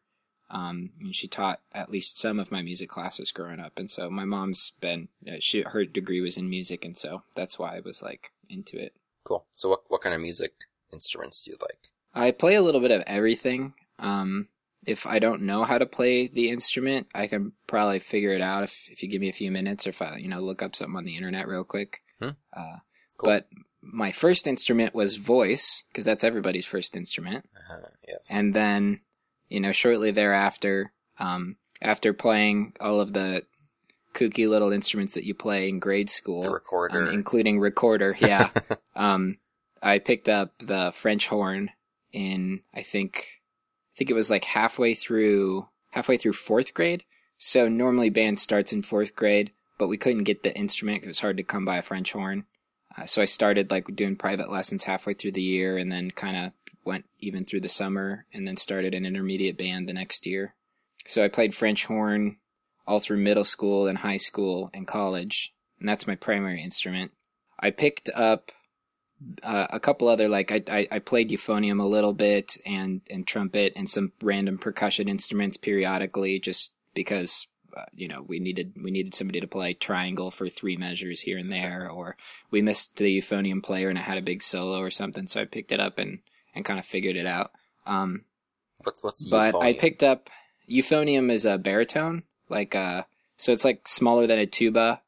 Um, 0.50 0.90
and 1.00 1.14
she 1.14 1.28
taught 1.28 1.60
at 1.72 1.90
least 1.90 2.18
some 2.18 2.38
of 2.38 2.52
my 2.52 2.60
music 2.60 2.90
classes 2.90 3.32
growing 3.32 3.58
up, 3.58 3.72
and 3.78 3.90
so 3.90 4.10
my 4.10 4.26
mom's 4.26 4.72
been 4.82 5.08
uh, 5.26 5.36
she 5.40 5.62
her 5.62 5.86
degree 5.86 6.20
was 6.20 6.36
in 6.36 6.50
music, 6.50 6.84
and 6.84 6.94
so 6.94 7.22
that's 7.34 7.58
why 7.58 7.74
I 7.74 7.80
was 7.80 8.02
like 8.02 8.32
into 8.50 8.76
it. 8.76 8.92
Cool. 9.24 9.46
So 9.54 9.70
what 9.70 9.84
what 9.88 10.02
kind 10.02 10.14
of 10.14 10.20
music 10.20 10.52
instruments 10.92 11.40
do 11.42 11.52
you 11.52 11.56
like? 11.62 11.78
I 12.14 12.32
play 12.32 12.54
a 12.54 12.60
little 12.60 12.82
bit 12.82 12.90
of 12.90 13.02
everything. 13.06 13.72
Um, 13.98 14.48
if 14.84 15.06
I 15.06 15.18
don't 15.18 15.42
know 15.42 15.64
how 15.64 15.78
to 15.78 15.86
play 15.86 16.26
the 16.26 16.50
instrument, 16.50 17.06
I 17.14 17.28
can 17.28 17.52
probably 17.66 18.00
figure 18.00 18.32
it 18.32 18.40
out 18.40 18.64
if, 18.64 18.88
if 18.90 19.02
you 19.02 19.08
give 19.08 19.20
me 19.20 19.28
a 19.28 19.32
few 19.34 19.50
minutes 19.50 19.86
or 19.86 19.90
if 19.90 20.02
I, 20.02 20.16
you 20.16 20.28
know, 20.28 20.40
look 20.40 20.62
up 20.62 20.74
something 20.74 20.96
on 20.96 21.04
the 21.04 21.16
internet 21.16 21.46
real 21.46 21.64
quick. 21.64 22.02
Hmm. 22.20 22.30
Uh, 22.52 22.78
Cool. 23.22 23.30
But 23.30 23.48
my 23.82 24.12
first 24.12 24.46
instrument 24.46 24.94
was 24.94 25.16
voice, 25.16 25.84
because 25.90 26.04
that's 26.04 26.24
everybody's 26.24 26.66
first 26.66 26.96
instrument. 26.96 27.48
Uh, 27.70 27.78
yes. 28.06 28.30
And 28.32 28.54
then, 28.54 29.00
you 29.48 29.60
know, 29.60 29.72
shortly 29.72 30.10
thereafter, 30.10 30.92
um, 31.18 31.56
after 31.80 32.12
playing 32.12 32.74
all 32.80 33.00
of 33.00 33.12
the 33.12 33.44
kooky 34.14 34.48
little 34.48 34.72
instruments 34.72 35.14
that 35.14 35.24
you 35.24 35.34
play 35.34 35.68
in 35.68 35.78
grade 35.78 36.10
school, 36.10 36.42
the 36.42 36.50
recorder. 36.50 37.08
um, 37.08 37.14
including 37.14 37.58
recorder. 37.58 38.16
Yeah. 38.20 38.50
um, 38.94 39.38
I 39.82 39.98
picked 39.98 40.28
up 40.28 40.52
the 40.58 40.92
French 40.94 41.26
horn 41.28 41.70
in 42.12 42.62
I 42.74 42.82
think 42.82 43.26
I 43.94 43.98
think 43.98 44.10
it 44.10 44.14
was 44.14 44.30
like 44.30 44.44
halfway 44.44 44.94
through 44.94 45.66
halfway 45.90 46.18
through 46.18 46.34
fourth 46.34 46.72
grade. 46.74 47.04
So 47.38 47.68
normally 47.68 48.10
band 48.10 48.38
starts 48.38 48.72
in 48.72 48.82
fourth 48.82 49.16
grade, 49.16 49.50
but 49.78 49.88
we 49.88 49.96
couldn't 49.96 50.24
get 50.24 50.42
the 50.42 50.56
instrument. 50.56 51.02
It 51.02 51.08
was 51.08 51.20
hard 51.20 51.38
to 51.38 51.42
come 51.42 51.64
by 51.64 51.78
a 51.78 51.82
French 51.82 52.12
horn. 52.12 52.44
Uh, 52.96 53.06
so 53.06 53.22
I 53.22 53.26
started 53.26 53.70
like 53.70 53.94
doing 53.94 54.16
private 54.16 54.50
lessons 54.50 54.84
halfway 54.84 55.14
through 55.14 55.32
the 55.32 55.42
year, 55.42 55.76
and 55.76 55.90
then 55.90 56.10
kind 56.10 56.36
of 56.36 56.52
went 56.84 57.04
even 57.20 57.44
through 57.44 57.60
the 57.60 57.68
summer, 57.68 58.26
and 58.32 58.46
then 58.46 58.56
started 58.56 58.94
an 58.94 59.06
intermediate 59.06 59.58
band 59.58 59.88
the 59.88 59.92
next 59.92 60.26
year. 60.26 60.54
So 61.06 61.24
I 61.24 61.28
played 61.28 61.54
French 61.54 61.84
horn 61.86 62.36
all 62.86 63.00
through 63.00 63.18
middle 63.18 63.44
school 63.44 63.86
and 63.86 63.98
high 63.98 64.16
school 64.16 64.70
and 64.74 64.86
college, 64.86 65.52
and 65.78 65.88
that's 65.88 66.06
my 66.06 66.14
primary 66.14 66.62
instrument. 66.62 67.12
I 67.58 67.70
picked 67.70 68.10
up 68.14 68.52
uh, 69.42 69.68
a 69.70 69.80
couple 69.80 70.08
other 70.08 70.28
like 70.28 70.50
I, 70.50 70.62
I 70.68 70.88
I 70.90 70.98
played 70.98 71.30
euphonium 71.30 71.80
a 71.80 71.86
little 71.86 72.12
bit 72.12 72.56
and 72.66 73.02
and 73.08 73.26
trumpet 73.26 73.72
and 73.76 73.88
some 73.88 74.12
random 74.22 74.58
percussion 74.58 75.08
instruments 75.08 75.56
periodically 75.56 76.40
just 76.40 76.72
because 76.94 77.46
uh, 77.76 77.84
you 77.94 78.08
know, 78.08 78.22
we 78.26 78.38
needed 78.38 78.74
we 78.82 78.90
needed 78.90 79.14
somebody 79.14 79.40
to 79.40 79.46
play 79.46 79.74
triangle 79.74 80.30
for 80.30 80.48
three 80.48 80.76
measures 80.76 81.20
here 81.22 81.38
and 81.38 81.50
there, 81.50 81.88
or 81.90 82.16
we 82.50 82.62
missed 82.62 82.96
the 82.96 83.18
euphonium 83.18 83.62
player 83.62 83.88
and 83.88 83.98
it 83.98 84.02
had 84.02 84.18
a 84.18 84.22
big 84.22 84.42
solo 84.42 84.78
or 84.80 84.90
something. 84.90 85.26
So 85.26 85.40
I 85.40 85.44
picked 85.44 85.72
it 85.72 85.80
up 85.80 85.98
and 85.98 86.20
and 86.54 86.64
kind 86.64 86.78
of 86.78 86.86
figured 86.86 87.16
it 87.16 87.26
out. 87.26 87.52
Um, 87.86 88.24
What's 88.84 89.02
what's 89.02 89.24
but 89.24 89.54
I 89.62 89.72
picked 89.74 90.02
up 90.02 90.28
euphonium 90.68 91.30
is 91.30 91.44
a 91.44 91.58
baritone, 91.58 92.24
like 92.48 92.74
uh, 92.74 93.04
so 93.36 93.52
it's 93.52 93.64
like 93.64 93.86
smaller 93.86 94.26
than 94.26 94.38
a 94.38 94.46
tuba, 94.46 95.00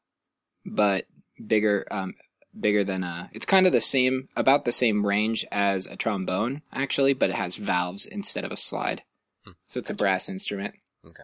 but 0.65 1.05
bigger, 1.45 1.85
um, 1.91 2.15
bigger 2.57 2.83
than 2.83 3.03
a. 3.03 3.29
It's 3.33 3.45
kind 3.45 3.65
of 3.67 3.73
the 3.73 3.81
same, 3.81 4.29
about 4.35 4.65
the 4.65 4.71
same 4.71 5.05
range 5.05 5.45
as 5.51 5.87
a 5.87 5.95
trombone, 5.95 6.61
actually, 6.71 7.13
but 7.13 7.29
it 7.29 7.35
has 7.35 7.55
valves 7.55 8.05
instead 8.05 8.45
of 8.45 8.51
a 8.51 8.57
slide. 8.57 9.03
Hmm, 9.43 9.51
So 9.67 9.79
it's 9.79 9.89
a 9.89 9.93
brass 9.95 10.29
instrument. 10.29 10.75
Okay. 11.05 11.23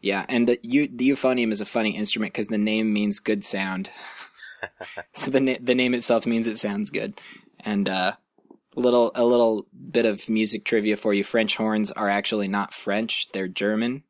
Yeah, 0.00 0.24
and 0.28 0.48
the 0.48 0.58
the 0.62 1.10
euphonium 1.10 1.50
is 1.50 1.60
a 1.60 1.66
funny 1.66 1.96
instrument 1.96 2.32
because 2.32 2.48
the 2.48 2.58
name 2.58 2.92
means 2.92 3.18
good 3.18 3.44
sound. 3.44 3.90
so 5.12 5.30
the 5.30 5.40
na- 5.40 5.56
the 5.60 5.74
name 5.74 5.94
itself 5.94 6.26
means 6.26 6.46
it 6.46 6.58
sounds 6.58 6.90
good. 6.90 7.20
And 7.60 7.88
uh, 7.88 8.12
a 8.76 8.80
little 8.80 9.10
a 9.14 9.24
little 9.24 9.66
bit 9.90 10.06
of 10.06 10.28
music 10.28 10.64
trivia 10.64 10.96
for 10.96 11.12
you: 11.12 11.24
French 11.24 11.56
horns 11.56 11.90
are 11.90 12.08
actually 12.08 12.48
not 12.48 12.72
French; 12.72 13.28
they're 13.32 13.48
German. 13.48 14.04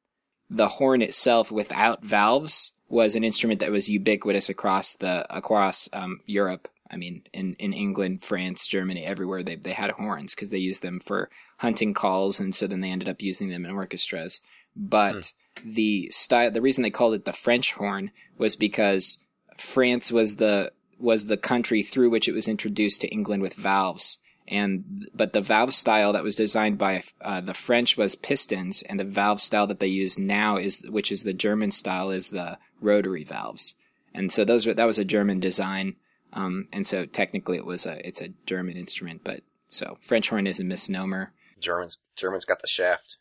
The 0.51 0.69
horn 0.69 1.03
itself, 1.03 1.51
without 1.51 2.03
valves, 2.05 2.73
was 2.89 3.17
an 3.17 3.25
instrument 3.25 3.61
that 3.61 3.71
was 3.71 3.89
ubiquitous 3.89 4.49
across 4.49 4.95
the 4.95 5.27
across 5.35 5.89
um, 5.93 6.21
Europe. 6.27 6.69
I 6.91 6.97
mean, 6.97 7.25
in, 7.35 7.55
in 7.59 7.75
England, 7.75 8.25
France, 8.25 8.67
Germany, 8.67 9.05
everywhere 9.05 9.43
they 9.43 9.57
they 9.57 9.73
had 9.73 9.91
horns 9.93 10.35
because 10.35 10.51
they 10.51 10.59
used 10.59 10.83
them 10.83 11.01
for 11.01 11.31
hunting 11.59 11.95
calls, 11.95 12.41
and 12.41 12.55
so 12.55 12.67
then 12.67 12.81
they 12.81 12.91
ended 12.91 13.09
up 13.09 13.23
using 13.23 13.49
them 13.49 13.65
in 13.65 13.71
orchestras. 13.71 14.43
But 14.79 15.33
the 15.65 16.09
style, 16.11 16.51
the 16.51 16.61
reason 16.61 16.83
they 16.83 16.91
called 16.91 17.15
it 17.15 17.25
the 17.25 17.33
French 17.33 17.73
horn 17.73 18.13
was 18.39 18.55
because 18.55 19.19
France 19.59 20.13
was 20.13 20.37
the 20.37 20.73
was 20.99 21.27
the 21.27 21.37
country 21.37 21.83
through 21.83 22.11
which 22.11 22.29
it 22.29 22.33
was 22.33 22.49
introduced 22.49 23.01
to 23.01 23.09
England 23.09 23.43
with 23.43 23.55
valves. 23.55 24.19
And 24.47 25.09
but 25.13 25.33
the 25.33 25.41
valve 25.41 25.75
style 25.75 26.13
that 26.15 26.23
was 26.23 26.37
designed 26.37 26.79
by 26.79 27.03
uh, 27.21 27.41
the 27.41 27.55
French 27.55 27.97
was 27.97 28.15
pistons, 28.15 28.83
and 28.83 28.99
the 28.99 29.05
valve 29.05 29.43
style 29.43 29.67
that 29.67 29.81
they 29.81 29.89
use 29.89 30.17
now 30.17 30.57
is, 30.57 30.83
which 30.89 31.13
is 31.13 31.23
the 31.23 31.35
German 31.35 31.71
style, 31.71 32.11
is 32.11 32.31
the 32.31 32.59
rotary 32.81 33.25
valves. 33.25 33.75
And 34.15 34.33
so 34.33 34.45
those 34.45 34.65
were 34.65 34.75
that 34.75 34.87
was 34.87 34.99
a 34.99 35.05
German 35.05 35.39
design, 35.41 35.97
um, 36.33 36.69
and 36.73 36.87
so 36.87 37.05
technically 37.05 37.59
it 37.59 37.67
was 37.67 37.85
a 37.85 38.07
it's 38.07 38.23
a 38.23 38.33
German 38.47 38.77
instrument, 38.77 39.21
but 39.23 39.43
so 39.71 39.99
French 40.01 40.31
horn 40.31 40.47
is 40.47 40.61
a 40.61 40.65
misnomer. 40.65 41.33
Germans 41.61 41.99
Germans 42.17 42.47
got 42.47 42.63
the 42.63 42.69
shaft. 42.69 43.19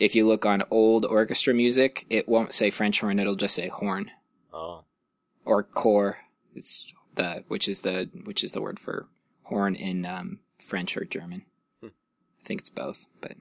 If 0.00 0.14
you 0.14 0.26
look 0.26 0.46
on 0.46 0.62
old 0.70 1.04
orchestra 1.04 1.52
music, 1.54 2.06
it 2.08 2.28
won't 2.28 2.54
say 2.54 2.70
French 2.70 3.00
horn; 3.00 3.18
it'll 3.18 3.34
just 3.34 3.54
say 3.54 3.68
horn 3.68 4.10
Oh, 4.52 4.84
or 5.44 5.62
cor. 5.62 6.18
It's 6.54 6.92
the 7.14 7.44
which 7.48 7.68
is 7.68 7.80
the 7.82 8.08
which 8.24 8.42
is 8.44 8.52
the 8.52 8.60
word 8.60 8.78
for 8.78 9.06
horn 9.44 9.74
in 9.74 10.06
um, 10.06 10.38
French 10.58 10.96
or 10.96 11.04
German. 11.04 11.44
Hmm. 11.80 11.88
I 11.88 12.44
think 12.44 12.60
it's 12.60 12.70
both, 12.70 13.06
but 13.20 13.32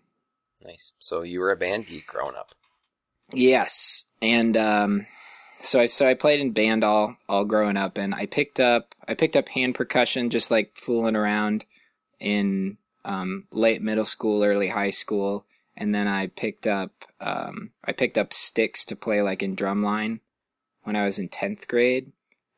nice. 0.63 0.93
So 0.99 1.21
you 1.21 1.39
were 1.39 1.51
a 1.51 1.57
band 1.57 1.87
geek 1.87 2.07
growing 2.07 2.35
up. 2.35 2.53
yes. 3.33 4.05
And 4.21 4.57
um, 4.57 5.05
so 5.59 5.79
I 5.79 5.85
so 5.85 6.07
I 6.07 6.13
played 6.15 6.39
in 6.39 6.51
band 6.51 6.83
all 6.83 7.17
all 7.29 7.45
growing 7.45 7.77
up, 7.77 7.97
and 7.97 8.15
I 8.15 8.25
picked 8.25 8.59
up 8.59 8.95
I 9.07 9.13
picked 9.13 9.35
up 9.35 9.49
hand 9.49 9.75
percussion 9.75 10.29
just 10.29 10.49
like 10.51 10.71
fooling 10.75 11.15
around 11.15 11.65
in 12.19 12.77
um, 13.05 13.45
late 13.51 13.81
middle 13.81 14.05
school, 14.05 14.43
early 14.43 14.69
high 14.69 14.89
school, 14.89 15.45
and 15.77 15.93
then 15.93 16.07
I 16.07 16.27
picked 16.27 16.67
up 16.67 17.05
um, 17.21 17.71
I 17.85 17.93
picked 17.93 18.17
up 18.17 18.33
sticks 18.33 18.83
to 18.85 18.95
play 18.95 19.21
like 19.21 19.43
in 19.43 19.55
drumline 19.55 20.19
when 20.83 20.95
I 20.95 21.05
was 21.05 21.19
in 21.19 21.29
tenth 21.29 21.67
grade, 21.67 22.11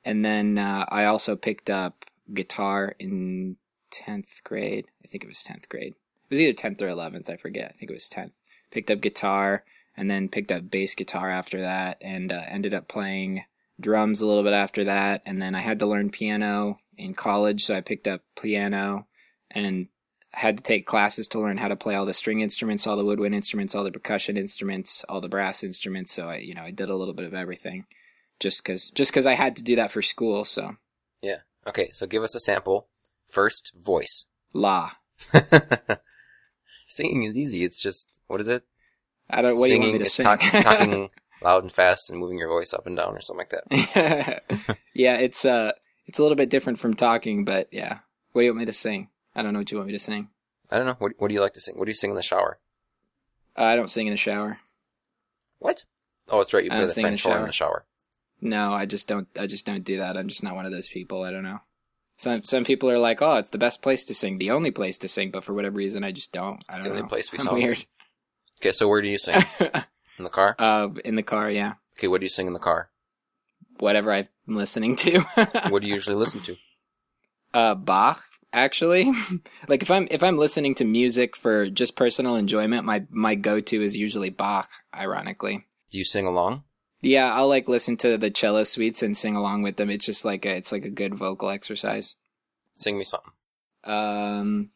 and 0.03 0.23
then 0.25 0.57
uh, 0.57 0.85
I 0.87 1.05
also 1.05 1.35
picked 1.35 1.69
up 1.69 2.05
guitar 2.33 2.95
in 2.97 3.57
tenth 3.91 4.39
grade. 4.43 4.85
I 5.03 5.07
think 5.07 5.23
it 5.23 5.27
was 5.27 5.43
tenth 5.43 5.67
grade. 5.69 5.93
It 5.93 6.29
was 6.29 6.39
either 6.39 6.53
tenth 6.53 6.81
or 6.81 6.87
eleventh. 6.87 7.29
I 7.29 7.35
forget. 7.35 7.71
I 7.75 7.77
think 7.77 7.91
it 7.91 7.95
was 7.95 8.09
tenth. 8.09 8.33
Picked 8.71 8.89
up 8.89 9.01
guitar 9.01 9.63
and 9.97 10.09
then 10.09 10.29
picked 10.29 10.51
up 10.51 10.71
bass 10.71 10.95
guitar 10.95 11.29
after 11.29 11.61
that, 11.61 11.97
and 12.01 12.31
uh, 12.31 12.41
ended 12.47 12.73
up 12.73 12.87
playing 12.87 13.43
drums 13.81 14.21
a 14.21 14.25
little 14.25 14.43
bit 14.43 14.53
after 14.53 14.85
that. 14.85 15.21
And 15.25 15.41
then 15.41 15.55
I 15.55 15.59
had 15.59 15.79
to 15.79 15.87
learn 15.87 16.09
piano 16.09 16.79
in 16.97 17.13
college, 17.13 17.65
so 17.65 17.75
I 17.75 17.81
picked 17.81 18.07
up 18.07 18.21
piano 18.41 19.07
and 19.51 19.87
had 20.31 20.57
to 20.57 20.63
take 20.63 20.85
classes 20.85 21.27
to 21.29 21.39
learn 21.39 21.57
how 21.57 21.67
to 21.67 21.75
play 21.75 21.95
all 21.95 22.05
the 22.05 22.13
string 22.13 22.39
instruments, 22.41 22.85
all 22.85 22.95
the 22.97 23.05
woodwind 23.05 23.33
instruments, 23.35 23.73
all 23.75 23.83
the 23.83 23.91
percussion 23.91 24.37
instruments, 24.37 25.03
all 25.09 25.21
the 25.21 25.27
brass 25.29 25.63
instruments. 25.63 26.11
So 26.13 26.29
I, 26.29 26.37
you 26.37 26.53
know, 26.53 26.61
I 26.61 26.71
did 26.71 26.89
a 26.89 26.95
little 26.95 27.13
bit 27.15 27.25
of 27.25 27.33
everything, 27.33 27.85
just 28.39 28.63
because 28.63 28.91
just 28.91 29.11
because 29.11 29.25
I 29.25 29.33
had 29.33 29.55
to 29.57 29.63
do 29.63 29.75
that 29.77 29.91
for 29.91 30.01
school. 30.01 30.45
So 30.45 30.75
yeah, 31.21 31.37
Okay, 31.67 31.89
so 31.91 32.05
give 32.07 32.23
us 32.23 32.35
a 32.35 32.39
sample. 32.39 32.87
First, 33.29 33.73
voice. 33.79 34.25
la. 34.53 34.91
Singing 36.87 37.23
is 37.23 37.37
easy. 37.37 37.63
It's 37.63 37.81
just 37.81 38.19
what 38.27 38.41
is 38.41 38.47
it? 38.47 38.63
I 39.29 39.41
don't. 39.41 39.57
What 39.59 39.67
Singing 39.67 39.81
do 39.81 39.87
you 39.87 39.93
want 39.93 39.93
me 39.93 39.99
to 39.99 40.05
is 40.05 40.13
sing? 40.13 40.25
talk- 40.25 40.41
talking 40.63 41.09
loud 41.43 41.63
and 41.63 41.71
fast 41.71 42.09
and 42.09 42.19
moving 42.19 42.37
your 42.39 42.49
voice 42.49 42.73
up 42.73 42.87
and 42.87 42.97
down 42.97 43.15
or 43.15 43.21
something 43.21 43.45
like 43.51 43.63
that. 43.71 44.77
yeah, 44.93 45.17
it's 45.17 45.45
uh, 45.45 45.73
it's 46.07 46.17
a 46.19 46.21
little 46.23 46.35
bit 46.35 46.49
different 46.49 46.79
from 46.79 46.95
talking, 46.95 47.45
but 47.45 47.67
yeah. 47.71 47.99
What 48.31 48.41
do 48.41 48.45
you 48.45 48.51
want 48.51 48.59
me 48.59 48.65
to 48.65 48.73
sing? 48.73 49.09
I 49.39 49.41
don't 49.41 49.53
know 49.53 49.59
what 49.59 49.71
you 49.71 49.77
want 49.77 49.87
me 49.87 49.93
to 49.93 49.99
sing. 49.99 50.27
I 50.69 50.75
don't 50.77 50.85
know. 50.85 50.95
What, 50.99 51.13
what 51.17 51.29
do 51.29 51.33
you 51.33 51.39
like 51.39 51.53
to 51.53 51.61
sing? 51.61 51.77
What 51.77 51.85
do 51.85 51.91
you 51.91 51.95
sing 51.95 52.09
in 52.09 52.15
the 52.17 52.21
shower? 52.21 52.59
I 53.55 53.77
don't 53.77 53.89
sing 53.89 54.05
in 54.07 54.11
the 54.11 54.17
shower. 54.17 54.57
What? 55.59 55.85
Oh, 56.27 56.39
that's 56.39 56.53
right. 56.53 56.63
You 56.65 56.69
play 56.69 56.85
the 56.85 56.93
French 56.93 57.23
the 57.23 57.29
horn 57.29 57.41
in 57.41 57.47
the 57.47 57.53
shower. 57.53 57.85
No, 58.41 58.73
I 58.73 58.85
just 58.85 59.07
don't. 59.07 59.27
I 59.39 59.47
just 59.47 59.65
don't 59.65 59.83
do 59.85 59.97
that. 59.99 60.17
I'm 60.17 60.27
just 60.27 60.43
not 60.43 60.55
one 60.55 60.65
of 60.65 60.73
those 60.73 60.89
people. 60.89 61.23
I 61.23 61.31
don't 61.31 61.43
know. 61.43 61.59
Some 62.17 62.43
some 62.43 62.65
people 62.65 62.89
are 62.89 62.97
like, 62.99 63.21
oh, 63.21 63.37
it's 63.37 63.49
the 63.49 63.57
best 63.57 63.81
place 63.81 64.03
to 64.05 64.13
sing, 64.13 64.39
the 64.39 64.51
only 64.51 64.71
place 64.71 64.97
to 64.99 65.07
sing, 65.07 65.31
but 65.31 65.45
for 65.45 65.53
whatever 65.53 65.77
reason, 65.77 66.03
I 66.03 66.11
just 66.11 66.33
don't. 66.33 66.61
I 66.69 66.75
don't 66.75 66.83
The 66.83 66.89
only 66.89 67.01
know. 67.03 67.07
place 67.07 67.31
we 67.31 67.39
I'm 67.39 67.53
weird. 67.53 67.85
Okay, 68.61 68.71
so 68.73 68.89
where 68.89 69.01
do 69.01 69.07
you 69.07 69.17
sing? 69.17 69.41
In 70.17 70.25
the 70.25 70.29
car? 70.29 70.53
uh, 70.59 70.89
in 71.05 71.15
the 71.15 71.23
car, 71.23 71.49
yeah. 71.49 71.75
Okay, 71.97 72.09
what 72.09 72.19
do 72.19 72.25
you 72.25 72.29
sing 72.29 72.45
in 72.45 72.51
the 72.51 72.59
car? 72.59 72.89
Whatever 73.79 74.11
I'm 74.13 74.27
listening 74.47 74.97
to. 74.97 75.19
What 75.69 75.81
do 75.81 75.87
you 75.87 75.93
usually 75.99 76.17
listen 76.17 76.41
to? 76.41 76.57
uh 77.53 77.73
Bach 77.75 78.21
actually. 78.53 79.11
like 79.67 79.81
if 79.81 79.91
I'm 79.91 80.07
if 80.11 80.23
I'm 80.23 80.37
listening 80.37 80.75
to 80.75 80.85
music 80.85 81.35
for 81.35 81.69
just 81.69 81.95
personal 81.95 82.35
enjoyment, 82.35 82.85
my 82.85 83.05
my 83.09 83.35
go-to 83.35 83.81
is 83.81 83.97
usually 83.97 84.29
Bach, 84.29 84.69
ironically. 84.93 85.65
Do 85.91 85.97
you 85.97 86.05
sing 86.05 86.25
along? 86.25 86.63
Yeah, 87.01 87.33
I'll 87.33 87.47
like 87.47 87.67
listen 87.67 87.97
to 87.97 88.17
the 88.17 88.29
cello 88.29 88.63
suites 88.63 89.01
and 89.01 89.15
sing 89.15 89.35
along 89.35 89.63
with 89.63 89.77
them. 89.77 89.89
It's 89.89 90.05
just 90.05 90.25
like 90.25 90.45
a, 90.45 90.55
it's 90.55 90.71
like 90.71 90.85
a 90.85 90.89
good 90.89 91.15
vocal 91.15 91.49
exercise. 91.49 92.17
Sing 92.73 92.97
me 92.97 93.03
something. 93.03 93.33
Um 93.83 94.71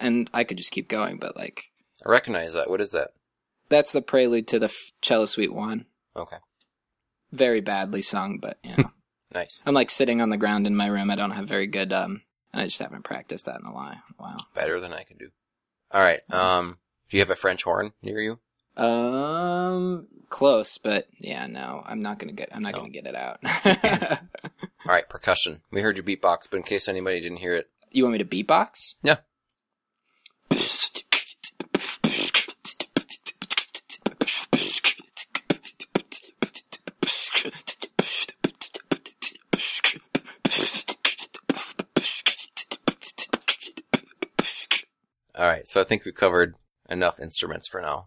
and 0.00 0.30
I 0.32 0.44
could 0.44 0.58
just 0.58 0.72
keep 0.72 0.88
going, 0.88 1.18
but 1.18 1.36
like 1.36 1.70
I 2.04 2.10
recognize 2.10 2.52
that. 2.54 2.68
What 2.68 2.80
is 2.80 2.90
that? 2.92 3.10
that's 3.68 3.92
the 3.92 4.02
prelude 4.02 4.46
to 4.48 4.58
the 4.58 4.72
cello 5.00 5.24
suite 5.26 5.52
one. 5.52 5.86
Okay, 6.16 6.36
Very 7.32 7.60
badly 7.60 8.02
sung, 8.02 8.38
but 8.38 8.58
you 8.62 8.76
know, 8.76 8.90
nice. 9.34 9.62
I'm 9.66 9.74
like 9.74 9.90
sitting 9.90 10.20
on 10.20 10.30
the 10.30 10.36
ground 10.36 10.66
in 10.66 10.76
my 10.76 10.86
room. 10.86 11.10
I 11.10 11.16
don't 11.16 11.32
have 11.32 11.48
very 11.48 11.66
good, 11.66 11.92
um, 11.92 12.22
and 12.54 12.62
I 12.62 12.66
just 12.66 12.78
haven't 12.78 13.02
practiced 13.02 13.46
that 13.46 13.58
in 13.60 13.66
a 13.66 13.72
while. 13.72 14.00
Wow. 14.18 14.36
Better 14.54 14.78
than 14.78 14.92
I 14.92 15.02
can 15.02 15.16
do. 15.16 15.30
All 15.90 16.00
right. 16.00 16.20
Um, 16.32 16.78
do 17.10 17.16
you 17.16 17.20
have 17.20 17.30
a 17.30 17.34
French 17.36 17.64
horn 17.64 17.92
near 18.00 18.20
you? 18.20 18.38
Um, 18.82 20.06
close, 20.28 20.78
but 20.78 21.08
yeah, 21.18 21.46
no, 21.46 21.82
I'm 21.84 22.00
not 22.00 22.18
gonna 22.18 22.32
get. 22.32 22.50
I'm 22.54 22.62
not 22.62 22.72
No. 22.72 22.78
gonna 22.78 22.90
get 22.90 23.06
it 23.06 23.14
out. 23.16 23.40
All 24.86 24.92
right, 24.94 25.08
percussion. 25.08 25.62
We 25.70 25.80
heard 25.80 25.96
you 25.96 26.02
beatbox, 26.02 26.48
but 26.50 26.58
in 26.58 26.62
case 26.62 26.88
anybody 26.88 27.20
didn't 27.20 27.38
hear 27.38 27.54
it, 27.54 27.70
you 27.90 28.04
want 28.04 28.12
me 28.12 28.18
to 28.18 28.24
beatbox? 28.24 28.94
Yeah. 29.02 29.16
So 45.74 45.80
I 45.80 45.84
think 45.84 46.04
we've 46.04 46.14
covered 46.14 46.54
enough 46.88 47.18
instruments 47.18 47.66
for 47.66 47.80
now. 47.80 48.06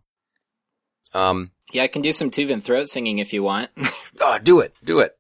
Um, 1.13 1.51
Yeah, 1.73 1.83
I 1.83 1.89
can 1.89 2.01
do 2.01 2.13
some 2.13 2.31
Tuvan 2.31 2.63
throat 2.63 2.87
singing 2.87 3.19
if 3.19 3.33
you 3.33 3.43
want. 3.43 3.71
oh, 4.21 4.39
do 4.41 4.61
it, 4.61 4.73
do 4.85 5.01
it. 5.01 5.17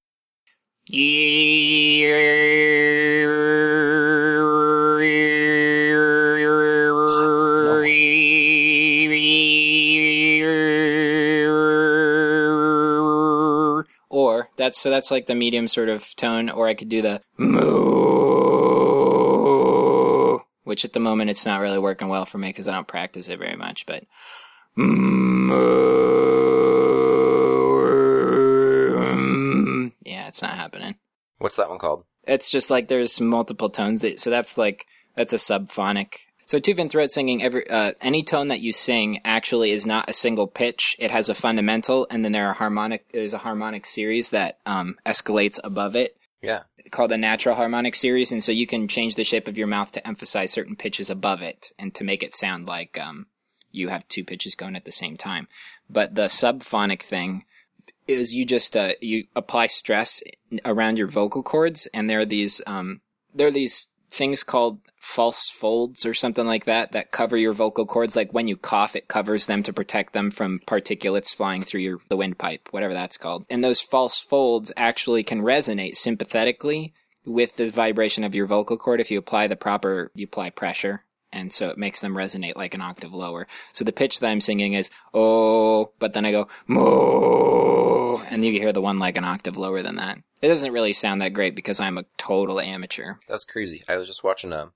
Or 14.09 14.47
that's 14.55 14.79
so 14.79 14.89
that's 14.89 15.11
like 15.11 15.27
the 15.27 15.35
medium 15.35 15.67
sort 15.67 15.89
of 15.89 16.15
tone, 16.15 16.49
or 16.49 16.69
I 16.69 16.75
could 16.75 16.87
do 16.87 17.01
the 17.01 17.21
moo, 17.37 18.46
which 20.67 20.83
at 20.85 20.93
the 20.93 20.99
moment 20.99 21.29
it's 21.29 21.45
not 21.45 21.61
really 21.61 21.79
working 21.79 22.09
well 22.09 22.25
for 22.25 22.37
me 22.37 22.49
because 22.49 22.67
I 22.67 22.73
don't 22.73 22.87
practice 22.87 23.29
it 23.29 23.39
very 23.39 23.55
much. 23.55 23.85
But 23.85 24.03
yeah, 30.05 30.27
it's 30.27 30.41
not 30.41 30.51
happening. 30.51 30.95
What's 31.37 31.55
that 31.55 31.69
one 31.69 31.79
called? 31.79 32.03
It's 32.23 32.51
just 32.51 32.69
like 32.69 32.89
there's 32.89 33.21
multiple 33.21 33.69
tones. 33.69 34.01
That, 34.01 34.19
so 34.19 34.29
that's 34.29 34.57
like 34.57 34.85
that's 35.15 35.33
a 35.33 35.37
subphonic. 35.37 36.15
So 36.45 36.59
tuvan 36.59 36.89
throat 36.89 37.11
singing, 37.11 37.41
every 37.43 37.69
uh, 37.69 37.93
any 38.01 38.23
tone 38.23 38.49
that 38.49 38.59
you 38.59 38.73
sing 38.73 39.21
actually 39.23 39.71
is 39.71 39.85
not 39.85 40.09
a 40.09 40.13
single 40.13 40.47
pitch. 40.47 40.95
It 40.99 41.11
has 41.11 41.29
a 41.29 41.35
fundamental, 41.35 42.07
and 42.09 42.25
then 42.25 42.33
there 42.33 42.47
are 42.47 42.53
harmonic. 42.53 43.11
There's 43.13 43.33
a 43.33 43.37
harmonic 43.37 43.85
series 43.85 44.31
that 44.31 44.59
um, 44.65 44.97
escalates 45.05 45.59
above 45.63 45.95
it, 45.95 46.16
Yeah. 46.41 46.63
called 46.91 47.11
the 47.11 47.17
natural 47.17 47.55
harmonic 47.55 47.95
series, 47.95 48.31
and 48.31 48.43
so 48.43 48.51
you 48.51 48.67
can 48.67 48.87
change 48.87 49.15
the 49.15 49.23
shape 49.23 49.47
of 49.47 49.57
your 49.57 49.67
mouth 49.67 49.91
to 49.93 50.07
emphasize 50.07 50.51
certain 50.51 50.75
pitches 50.75 51.09
above 51.09 51.41
it, 51.41 51.71
and 51.77 51.93
to 51.95 52.03
make 52.03 52.23
it 52.23 52.35
sound 52.35 52.65
like 52.65 52.97
um, 52.97 53.27
you 53.71 53.89
have 53.89 54.07
two 54.07 54.23
pitches 54.23 54.55
going 54.55 54.75
at 54.75 54.85
the 54.85 54.91
same 54.91 55.17
time. 55.17 55.47
But 55.89 56.15
the 56.15 56.25
subphonic 56.27 57.01
thing 57.01 57.45
is 58.07 58.33
you 58.33 58.45
just 58.45 58.77
uh, 58.77 58.93
you 59.01 59.25
apply 59.35 59.67
stress 59.67 60.21
around 60.63 60.97
your 60.97 61.07
vocal 61.07 61.43
cords, 61.43 61.87
and 61.93 62.09
there 62.09 62.19
are 62.19 62.25
these 62.25 62.61
um, 62.67 63.01
there 63.33 63.47
are 63.47 63.51
these 63.51 63.89
things 64.09 64.43
called 64.43 64.79
false 64.99 65.49
folds 65.49 66.05
or 66.05 66.13
something 66.13 66.45
like 66.45 66.65
that 66.65 66.91
that 66.91 67.11
cover 67.11 67.37
your 67.37 67.53
vocal 67.53 67.85
cords. 67.85 68.15
Like 68.15 68.33
when 68.33 68.47
you 68.47 68.57
cough, 68.57 68.95
it 68.95 69.07
covers 69.07 69.45
them 69.45 69.63
to 69.63 69.73
protect 69.73 70.13
them 70.13 70.31
from 70.31 70.59
particulates 70.67 71.33
flying 71.33 71.63
through 71.63 71.81
your 71.81 71.99
the 72.09 72.17
windpipe, 72.17 72.67
whatever 72.71 72.93
that's 72.93 73.17
called. 73.17 73.45
And 73.49 73.63
those 73.63 73.81
false 73.81 74.19
folds 74.19 74.71
actually 74.75 75.23
can 75.23 75.41
resonate 75.41 75.95
sympathetically 75.95 76.93
with 77.25 77.55
the 77.55 77.69
vibration 77.69 78.23
of 78.23 78.35
your 78.35 78.47
vocal 78.47 78.77
cord 78.77 78.99
if 79.01 79.11
you 79.11 79.17
apply 79.17 79.47
the 79.47 79.55
proper 79.55 80.11
you 80.15 80.25
apply 80.25 80.49
pressure 80.49 81.03
and 81.31 81.51
so 81.51 81.69
it 81.69 81.77
makes 81.77 82.01
them 82.01 82.15
resonate 82.15 82.55
like 82.55 82.73
an 82.73 82.81
octave 82.81 83.13
lower. 83.13 83.47
So 83.73 83.83
the 83.85 83.91
pitch 83.91 84.19
that 84.19 84.27
I'm 84.29 84.41
singing 84.41 84.73
is 84.73 84.89
oh, 85.13 85.91
but 85.99 86.13
then 86.13 86.25
I 86.25 86.31
go 86.31 86.47
moo, 86.67 88.17
and 88.29 88.43
you 88.43 88.51
can 88.53 88.61
hear 88.61 88.73
the 88.73 88.81
one 88.81 88.99
like 88.99 89.17
an 89.17 89.23
octave 89.25 89.57
lower 89.57 89.81
than 89.81 89.95
that. 89.97 90.19
It 90.41 90.47
doesn't 90.49 90.71
really 90.73 90.93
sound 90.93 91.21
that 91.21 91.33
great 91.33 91.55
because 91.55 91.79
I'm 91.79 91.97
a 91.97 92.05
total 92.17 92.59
amateur. 92.59 93.15
That's 93.27 93.45
crazy. 93.45 93.83
I 93.89 93.97
was 93.97 94.07
just 94.07 94.23
watching 94.23 94.53
a, 94.53 94.71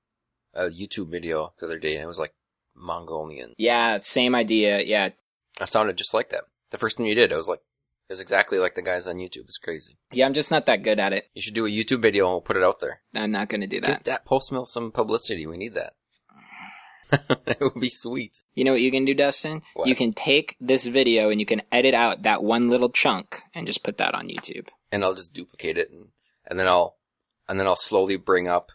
a 0.53 0.65
YouTube 0.69 1.09
video 1.09 1.53
the 1.59 1.65
other 1.67 1.79
day 1.79 1.93
and 1.95 2.03
it 2.03 2.07
was 2.07 2.19
like 2.19 2.33
Mongolian. 2.75 3.53
Yeah, 3.57 3.99
same 4.01 4.33
idea. 4.33 4.81
Yeah, 4.81 5.09
I 5.59 5.65
sounded 5.65 5.97
just 5.97 6.13
like 6.13 6.29
that. 6.29 6.45
The 6.71 6.77
first 6.77 6.97
thing 6.97 7.05
you 7.05 7.15
did, 7.15 7.31
I 7.31 7.35
was 7.35 7.47
like, 7.47 7.59
it 7.59 8.13
was 8.13 8.19
exactly 8.19 8.57
like 8.57 8.75
the 8.75 8.81
guys 8.81 9.07
on 9.07 9.17
YouTube. 9.17 9.43
It's 9.45 9.57
crazy. 9.57 9.97
yeah, 10.11 10.25
I'm 10.25 10.33
just 10.33 10.51
not 10.51 10.65
that 10.65 10.83
good 10.83 10.99
at 10.99 11.13
it. 11.13 11.29
You 11.33 11.41
should 11.41 11.53
do 11.53 11.65
a 11.65 11.69
YouTube 11.69 12.01
video 12.01 12.25
and 12.25 12.33
we'll 12.33 12.41
put 12.41 12.57
it 12.57 12.63
out 12.63 12.79
there. 12.79 13.01
I'm 13.15 13.31
not 13.31 13.47
going 13.49 13.61
to 13.61 13.67
do 13.67 13.77
Get 13.79 13.85
that. 13.85 14.03
that 14.05 14.25
post 14.25 14.51
mill 14.51 14.65
some 14.65 14.91
publicity. 14.91 15.45
We 15.45 15.57
need 15.57 15.75
that. 15.75 15.93
it 17.47 17.57
would 17.59 17.79
be 17.79 17.89
sweet. 17.89 18.41
You 18.55 18.63
know 18.63 18.71
what 18.71 18.81
you 18.81 18.91
can 18.91 19.05
do, 19.05 19.13
Dustin? 19.13 19.61
What? 19.73 19.87
You 19.87 19.95
can 19.95 20.13
take 20.13 20.55
this 20.59 20.85
video 20.85 21.29
and 21.29 21.39
you 21.39 21.45
can 21.45 21.61
edit 21.71 21.93
out 21.93 22.23
that 22.23 22.43
one 22.43 22.69
little 22.69 22.89
chunk 22.89 23.41
and 23.53 23.67
just 23.67 23.83
put 23.83 23.97
that 23.97 24.13
on 24.13 24.27
YouTube. 24.27 24.67
And 24.91 25.03
I'll 25.03 25.13
just 25.15 25.33
duplicate 25.33 25.77
it 25.77 25.89
and, 25.91 26.07
and 26.47 26.59
then 26.59 26.67
I'll, 26.67 26.97
and 27.47 27.59
then 27.59 27.67
I'll 27.67 27.75
slowly 27.75 28.17
bring 28.17 28.47
up, 28.47 28.71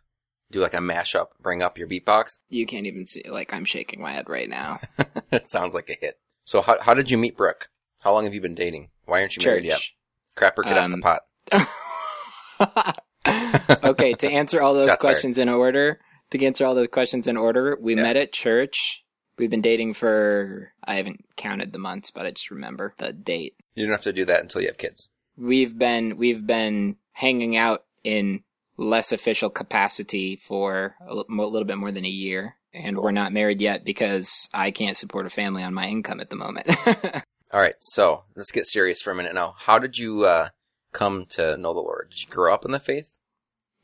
do 0.51 0.61
like 0.61 0.75
a 0.75 0.79
mashup, 0.79 1.29
bring 1.41 1.63
up 1.63 1.79
your 1.79 1.89
beatbox. 1.89 2.39
You 2.49 2.67
can't 2.67 2.87
even 2.87 3.07
see 3.07 3.23
like 3.29 3.53
I'm 3.53 3.65
shaking 3.65 4.01
my 4.01 4.13
head 4.13 4.29
right 4.29 4.49
now. 4.49 4.81
it 5.33 5.51
sounds 5.51 5.75
like 5.75 5.89
a 5.91 5.97
hit. 6.01 6.15
So 6.45 6.63
how, 6.63 6.81
how 6.81 6.95
did 6.95 7.11
you 7.11 7.19
meet 7.19 7.37
Brooke? 7.37 7.69
How 8.03 8.13
long 8.13 8.25
have 8.25 8.35
you 8.35 8.41
been 8.41 8.55
dating? 8.55 8.91
Why 9.05 9.21
aren't 9.21 9.37
you 9.37 9.43
married 9.45 9.65
yet? 9.65 9.81
Crapper, 10.37 10.63
get 10.65 10.77
off 10.79 10.89
the 10.91 10.95
Um, 10.95 11.03
pot. 11.03 11.23
okay, 13.85 14.13
to 14.15 14.29
answer 14.31 14.63
all 14.63 14.75
those 14.75 14.91
Shots 14.91 15.03
fired. 15.03 15.13
questions 15.13 15.39
in 15.39 15.49
order, 15.49 16.01
to 16.31 16.45
answer 16.45 16.65
all 16.67 16.75
those 16.75 16.89
questions 16.89 17.27
in 17.29 17.37
order, 17.37 17.77
we 17.81 17.95
Yeah. 17.95 18.03
met 18.03 18.17
at 18.17 18.33
church. 18.33 19.03
We've 19.39 19.51
been 19.51 19.61
dating 19.61 19.95
for 19.95 20.73
I 20.85 20.95
haven't 20.95 21.25
counted 21.37 21.73
the 21.73 21.79
months, 21.79 22.11
but 22.11 22.25
I 22.27 22.31
just 22.31 22.51
remember 22.51 22.95
the 22.99 23.13
date. 23.13 23.55
You 23.75 23.85
don't 23.85 23.93
have 23.93 24.03
to 24.03 24.13
do 24.13 24.25
that 24.25 24.41
until 24.41 24.63
you 24.63 24.69
have 24.69 24.79
kids. 24.79 25.09
We've 25.37 25.77
been 25.77 26.17
we've 26.17 26.47
been 26.47 26.97
hanging 27.13 27.57
out 27.57 27.85
in 28.03 28.43
less 28.79 29.13
official 29.13 29.51
capacity 29.51 30.37
for 30.37 30.97
a 31.07 31.15
little 31.15 31.65
bit 31.65 31.77
more 31.79 31.93
than 31.93 32.05
a 32.05 32.09
year, 32.09 32.57
and 32.73 32.97
we're 32.99 33.11
not 33.11 33.33
married 33.33 33.61
yet 33.61 33.85
because 33.85 34.49
I 34.55 34.71
can't 34.71 34.97
support 34.97 35.27
a 35.27 35.31
family 35.31 35.63
on 35.63 35.75
my 35.75 35.87
income 35.89 36.21
at 36.21 36.31
the 36.31 36.37
moment. 36.37 36.69
All 37.53 37.61
right, 37.61 37.75
so 37.81 38.25
let's 38.35 38.51
get 38.53 38.67
serious 38.67 39.01
for 39.03 39.11
a 39.11 39.15
minute 39.15 39.35
now. 39.35 39.55
How 39.59 39.79
did 39.79 39.99
you 39.99 40.25
uh, 40.25 40.49
come 40.93 41.27
to 41.31 41.57
know 41.57 41.73
the 41.75 41.81
Lord? 41.81 42.09
Did 42.11 42.23
you 42.25 42.29
grow 42.29 42.53
up 42.53 42.65
in 42.65 42.71
the 42.71 42.81
faith? 42.81 43.19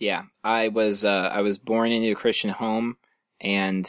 Yeah, 0.03 0.25
I 0.43 0.67
was 0.67 1.05
uh, 1.05 1.31
I 1.33 1.43
was 1.43 1.59
born 1.59 1.93
into 1.93 2.11
a 2.11 2.17
Christian 2.17 2.51
home, 2.51 2.97
and 3.41 3.89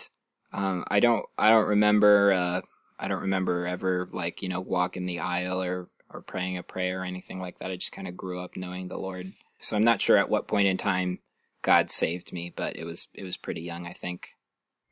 um, 0.51 0.85
I 0.87 0.99
don't 0.99 1.25
I 1.39 1.49
don't 1.49 1.69
remember 1.69 2.31
uh, 2.31 2.61
I 2.99 3.07
don't 3.07 3.23
remember 3.23 3.65
ever 3.65 4.07
like 4.11 4.43
you 4.43 4.47
know 4.47 4.61
walking 4.61 5.07
the 5.07 5.21
aisle 5.21 5.63
or 5.63 5.89
or 6.11 6.21
praying 6.21 6.59
a 6.59 6.61
prayer 6.61 7.01
or 7.01 7.03
anything 7.03 7.39
like 7.39 7.57
that. 7.57 7.71
I 7.71 7.77
just 7.77 7.93
kind 7.93 8.07
of 8.07 8.15
grew 8.15 8.39
up 8.39 8.55
knowing 8.55 8.89
the 8.89 8.97
Lord. 8.99 9.33
So 9.57 9.75
I'm 9.75 9.83
not 9.83 10.03
sure 10.03 10.17
at 10.17 10.29
what 10.29 10.47
point 10.47 10.67
in 10.67 10.77
time 10.77 11.17
God 11.63 11.89
saved 11.89 12.31
me, 12.31 12.53
but 12.55 12.75
it 12.75 12.85
was 12.85 13.07
it 13.15 13.23
was 13.23 13.35
pretty 13.35 13.61
young, 13.61 13.87
I 13.87 13.93
think. 13.93 14.35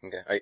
Okay. 0.04 0.22
Are, 0.28 0.40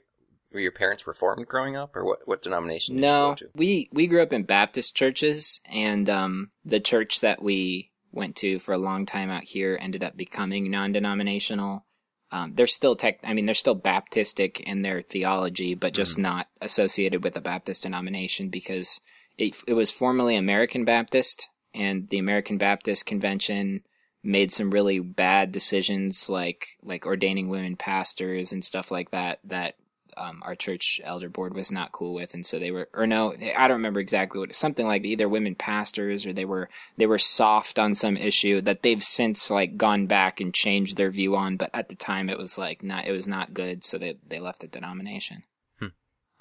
were 0.53 0.61
your 0.61 0.71
parents 0.71 1.05
reformed 1.05 1.45
growing 1.45 1.75
up, 1.75 1.93
or 1.93 2.05
what? 2.05 2.19
What 2.23 2.41
denomination 2.41 2.95
did 2.95 3.01
you 3.01 3.07
No, 3.09 3.29
go 3.31 3.35
to? 3.35 3.49
we 3.53 3.89
we 3.91 4.07
grew 4.07 4.21
up 4.21 4.31
in 4.31 4.43
Baptist 4.43 4.95
churches, 4.95 5.59
and 5.65 6.09
um, 6.09 6.51
the 6.63 6.79
church 6.79 7.19
that 7.19 7.43
we 7.43 7.91
went 8.11 8.35
to 8.37 8.59
for 8.59 8.73
a 8.73 8.77
long 8.77 9.05
time 9.05 9.29
out 9.29 9.43
here 9.43 9.77
ended 9.79 10.03
up 10.03 10.17
becoming 10.17 10.69
non-denominational. 10.69 11.85
Um, 12.31 12.53
they're 12.55 12.67
still 12.67 12.95
tech. 12.95 13.19
I 13.23 13.33
mean, 13.33 13.45
they're 13.45 13.55
still 13.55 13.79
Baptistic 13.79 14.59
in 14.59 14.81
their 14.81 15.01
theology, 15.01 15.73
but 15.73 15.93
just 15.93 16.17
not 16.17 16.47
associated 16.61 17.23
with 17.23 17.35
a 17.35 17.41
Baptist 17.41 17.83
denomination 17.83 18.49
because 18.49 18.99
it 19.37 19.55
it 19.65 19.73
was 19.73 19.89
formerly 19.89 20.35
American 20.35 20.85
Baptist, 20.85 21.47
and 21.73 22.07
the 22.09 22.19
American 22.19 22.57
Baptist 22.57 23.05
Convention 23.05 23.81
made 24.23 24.51
some 24.51 24.69
really 24.69 24.99
bad 24.99 25.51
decisions, 25.51 26.29
like 26.29 26.67
like 26.83 27.05
ordaining 27.05 27.49
women 27.49 27.75
pastors 27.75 28.51
and 28.51 28.63
stuff 28.63 28.91
like 28.91 29.11
that. 29.11 29.39
That 29.45 29.75
um, 30.19 30.41
our 30.45 30.55
church 30.55 30.99
elder 31.03 31.29
board 31.29 31.55
was 31.55 31.71
not 31.71 31.91
cool 31.91 32.13
with, 32.13 32.33
and 32.33 32.45
so 32.45 32.59
they 32.59 32.71
were, 32.71 32.89
or 32.93 33.07
no, 33.07 33.33
I 33.57 33.67
don't 33.67 33.77
remember 33.77 33.99
exactly 33.99 34.39
what, 34.39 34.53
something 34.53 34.85
like 34.85 35.05
either 35.05 35.29
women 35.29 35.55
pastors 35.55 36.25
or 36.25 36.33
they 36.33 36.45
were 36.45 36.69
they 36.97 37.05
were 37.05 37.17
soft 37.17 37.79
on 37.79 37.95
some 37.95 38.17
issue 38.17 38.61
that 38.61 38.83
they've 38.83 39.03
since 39.03 39.49
like 39.49 39.77
gone 39.77 40.05
back 40.05 40.39
and 40.39 40.53
changed 40.53 40.97
their 40.97 41.11
view 41.11 41.35
on, 41.35 41.57
but 41.57 41.71
at 41.73 41.89
the 41.89 41.95
time 41.95 42.29
it 42.29 42.37
was 42.37 42.57
like 42.57 42.83
not, 42.83 43.07
it 43.07 43.11
was 43.11 43.27
not 43.27 43.53
good, 43.53 43.83
so 43.83 43.97
they 43.97 44.17
they 44.27 44.39
left 44.39 44.59
the 44.59 44.67
denomination. 44.67 45.43
Hmm. 45.79 45.87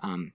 Um, 0.03 0.33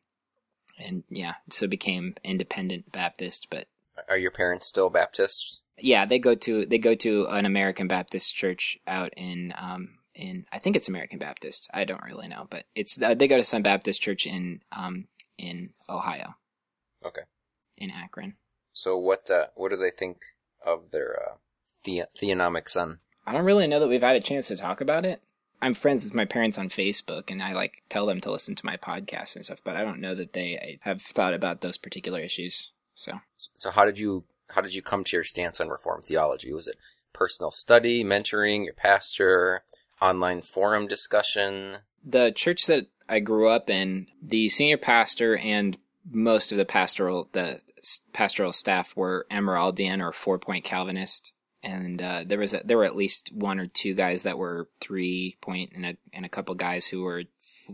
and 0.80 1.04
yeah, 1.10 1.36
so 1.50 1.68
became 1.68 2.16
independent 2.24 2.92
Baptist, 2.92 3.48
but 3.50 3.68
Are 4.10 4.18
your 4.18 4.32
parents 4.32 4.66
still 4.68 4.90
Baptists? 4.90 5.62
yeah, 5.78 6.06
they 6.06 6.20
go 6.20 6.36
to 6.36 6.66
they 6.66 6.78
go 6.78 6.96
to 6.96 7.26
an 7.28 7.46
American 7.46 7.88
Baptist 7.88 8.36
church 8.36 8.78
out 8.88 9.14
in 9.18 9.54
um 9.58 9.98
in 10.16 10.46
I 10.52 10.60
think 10.60 10.76
it's 10.76 10.88
American 10.90 11.20
Baptist. 11.20 11.70
I 11.74 11.84
don't 11.86 12.04
really 12.04 12.28
know, 12.28 12.48
but 12.50 12.66
it's 12.76 13.02
uh, 13.02 13.14
they 13.14 13.28
go 13.28 13.38
to 13.38 13.44
some 13.44 13.64
Baptist 13.64 14.02
church 14.02 14.26
in 14.26 14.62
um 14.72 15.08
in 15.38 15.72
Ohio. 15.90 16.36
Okay. 17.06 17.22
In 17.78 17.92
Akron. 17.92 18.36
So 18.72 18.98
what? 18.98 19.30
Uh, 19.30 19.48
what 19.56 19.70
do 19.70 19.76
they 19.78 19.92
think 19.92 20.22
of 20.66 20.92
their 20.92 21.20
uh, 21.20 21.36
the- 21.84 22.04
theonomic 22.18 22.70
son? 22.70 23.00
I 23.26 23.32
don't 23.34 23.46
really 23.46 23.68
know 23.68 23.80
that 23.80 23.88
we've 23.88 24.02
had 24.02 24.16
a 24.16 24.22
chance 24.22 24.48
to 24.50 24.58
talk 24.58 24.82
about 24.82 25.06
it. 25.06 25.22
I'm 25.62 25.74
friends 25.74 26.04
with 26.04 26.14
my 26.14 26.26
parents 26.26 26.58
on 26.58 26.68
Facebook, 26.68 27.32
and 27.32 27.42
I 27.42 27.54
like 27.54 27.84
tell 27.90 28.06
them 28.06 28.20
to 28.22 28.32
listen 28.32 28.56
to 28.56 28.66
my 28.66 28.76
podcast 28.78 29.36
and 29.36 29.46
stuff. 29.46 29.62
But 29.64 29.76
I 29.76 29.84
don't 29.84 30.02
know 30.02 30.14
that 30.16 30.34
they 30.34 30.80
have 30.84 31.02
thought 31.02 31.34
about 31.34 31.62
those 31.62 31.78
particular 31.78 32.20
issues. 32.20 32.74
So 32.94 33.20
So 33.38 33.72
how 33.72 33.86
did 33.86 33.98
you 33.98 34.26
how 34.50 34.62
did 34.62 34.74
you 34.74 34.82
come 34.82 35.04
to 35.06 35.16
your 35.18 35.24
stance 35.24 35.60
on 35.62 35.70
Reformed 35.70 36.06
theology? 36.06 36.54
Was 36.54 36.68
it 36.68 36.78
personal 37.14 37.52
study, 37.52 38.04
mentoring, 38.04 38.66
your 38.66 38.74
pastor, 38.74 39.64
online 40.02 40.42
forum 40.42 40.88
discussion? 40.88 41.78
the 42.04 42.32
church 42.32 42.66
that 42.66 42.88
I 43.08 43.20
grew 43.20 43.50
up 43.50 43.70
in, 43.70 44.08
the 44.22 44.50
senior 44.50 44.78
pastor 44.78 45.38
and 45.38 45.78
most 46.10 46.52
of 46.52 46.58
the 46.58 46.66
pastoral 46.66 47.30
the 47.32 47.62
pastoral 48.12 48.54
staff 48.54 48.96
were 48.96 49.26
Amyraldian 49.32 50.02
or 50.02 50.12
four 50.12 50.38
point 50.38 50.66
Calvinist, 50.66 51.32
and 51.62 52.02
uh, 52.02 52.24
there 52.26 52.40
was 52.40 52.54
a, 52.54 52.62
there 52.64 52.78
were 52.78 52.86
at 52.86 52.96
least 52.96 53.32
one 53.34 53.60
or 53.60 53.68
two 53.68 53.94
guys 53.94 54.24
that 54.24 54.38
were 54.38 54.70
three 54.82 55.38
point 55.42 55.72
and 55.74 55.86
a 55.86 55.98
and 56.12 56.26
a 56.26 56.30
couple 56.30 56.56
guys 56.56 56.88
who 56.88 57.02
were 57.02 57.24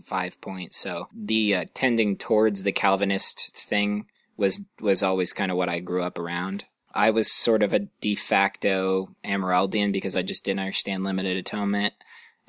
five 0.03 0.39
point. 0.41 0.73
So 0.73 1.07
the 1.13 1.55
uh, 1.55 1.65
tending 1.73 2.17
towards 2.17 2.63
the 2.63 2.71
Calvinist 2.71 3.51
thing 3.55 4.05
was 4.37 4.61
was 4.79 5.01
always 5.01 5.33
kind 5.33 5.51
of 5.51 5.57
what 5.57 5.69
I 5.69 5.79
grew 5.79 6.03
up 6.03 6.19
around. 6.19 6.65
I 6.93 7.11
was 7.11 7.31
sort 7.31 7.61
of 7.61 7.71
a 7.71 7.87
de 8.01 8.15
facto 8.15 9.09
Amyraldian 9.23 9.91
because 9.91 10.17
I 10.17 10.23
just 10.23 10.43
didn't 10.43 10.61
understand 10.61 11.03
limited 11.03 11.37
atonement. 11.37 11.93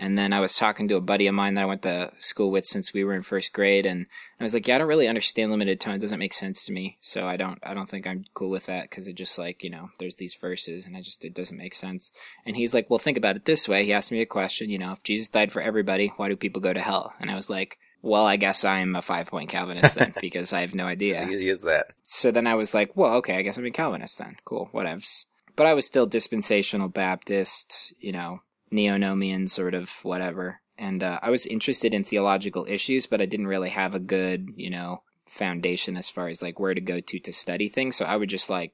And 0.00 0.16
then 0.16 0.32
I 0.32 0.40
was 0.40 0.56
talking 0.56 0.88
to 0.88 0.96
a 0.96 1.00
buddy 1.02 1.26
of 1.26 1.34
mine 1.34 1.54
that 1.54 1.60
I 1.60 1.66
went 1.66 1.82
to 1.82 2.10
school 2.16 2.50
with 2.50 2.64
since 2.64 2.94
we 2.94 3.04
were 3.04 3.14
in 3.14 3.20
first 3.20 3.52
grade, 3.52 3.84
and 3.84 4.06
I 4.40 4.42
was 4.42 4.54
like, 4.54 4.66
"Yeah, 4.66 4.76
I 4.76 4.78
don't 4.78 4.88
really 4.88 5.06
understand 5.06 5.50
limited 5.50 5.72
atonement. 5.72 6.02
It 6.02 6.06
doesn't 6.06 6.18
make 6.18 6.32
sense 6.32 6.64
to 6.64 6.72
me. 6.72 6.96
So 7.00 7.26
I 7.26 7.36
don't, 7.36 7.58
I 7.62 7.74
don't 7.74 7.86
think 7.86 8.06
I'm 8.06 8.24
cool 8.32 8.48
with 8.48 8.64
that 8.64 8.88
because 8.88 9.06
it 9.06 9.14
just 9.14 9.38
like, 9.38 9.62
you 9.62 9.68
know, 9.68 9.90
there's 9.98 10.16
these 10.16 10.34
verses, 10.34 10.86
and 10.86 10.96
I 10.96 11.02
just 11.02 11.22
it 11.22 11.34
doesn't 11.34 11.56
make 11.56 11.74
sense." 11.74 12.12
And 12.46 12.56
he's 12.56 12.72
like, 12.72 12.88
"Well, 12.88 12.98
think 12.98 13.18
about 13.18 13.36
it 13.36 13.44
this 13.44 13.68
way." 13.68 13.84
He 13.84 13.92
asked 13.92 14.10
me 14.10 14.22
a 14.22 14.26
question. 14.26 14.70
You 14.70 14.78
know, 14.78 14.92
if 14.92 15.02
Jesus 15.02 15.28
died 15.28 15.52
for 15.52 15.60
everybody, 15.60 16.14
why 16.16 16.30
do 16.30 16.36
people 16.36 16.62
go 16.62 16.72
to 16.72 16.80
hell? 16.80 17.12
And 17.20 17.30
I 17.30 17.34
was 17.34 17.50
like, 17.50 17.76
"Well, 18.00 18.24
I 18.24 18.36
guess 18.36 18.64
I'm 18.64 18.96
a 18.96 19.02
five 19.02 19.26
point 19.26 19.50
Calvinist 19.50 19.96
then 19.96 20.14
because 20.22 20.54
I 20.54 20.62
have 20.62 20.74
no 20.74 20.86
idea." 20.86 21.26
He 21.26 21.46
is 21.46 21.60
that. 21.62 21.88
So 22.02 22.30
then 22.30 22.46
I 22.46 22.54
was 22.54 22.72
like, 22.72 22.96
well, 22.96 23.16
okay, 23.16 23.36
I 23.36 23.42
guess 23.42 23.58
I'm 23.58 23.66
a 23.66 23.70
Calvinist 23.70 24.16
then. 24.16 24.36
Cool, 24.46 24.70
whatevs. 24.72 25.26
But 25.56 25.66
I 25.66 25.74
was 25.74 25.84
still 25.84 26.06
dispensational 26.06 26.88
Baptist, 26.88 27.92
you 27.98 28.12
know, 28.12 28.40
neo-nomian 28.70 29.48
sort 29.48 29.74
of 29.74 29.90
whatever. 30.02 30.60
And 30.78 31.02
uh, 31.02 31.18
I 31.22 31.30
was 31.30 31.46
interested 31.46 31.92
in 31.92 32.04
theological 32.04 32.66
issues, 32.68 33.06
but 33.06 33.20
I 33.20 33.26
didn't 33.26 33.48
really 33.48 33.70
have 33.70 33.94
a 33.94 34.00
good, 34.00 34.50
you 34.56 34.70
know, 34.70 35.02
foundation 35.28 35.96
as 35.96 36.08
far 36.08 36.28
as 36.28 36.42
like 36.42 36.58
where 36.58 36.74
to 36.74 36.80
go 36.80 37.00
to 37.00 37.18
to 37.20 37.32
study 37.32 37.68
things. 37.68 37.96
So 37.96 38.04
I 38.04 38.16
would 38.16 38.30
just 38.30 38.48
like, 38.48 38.72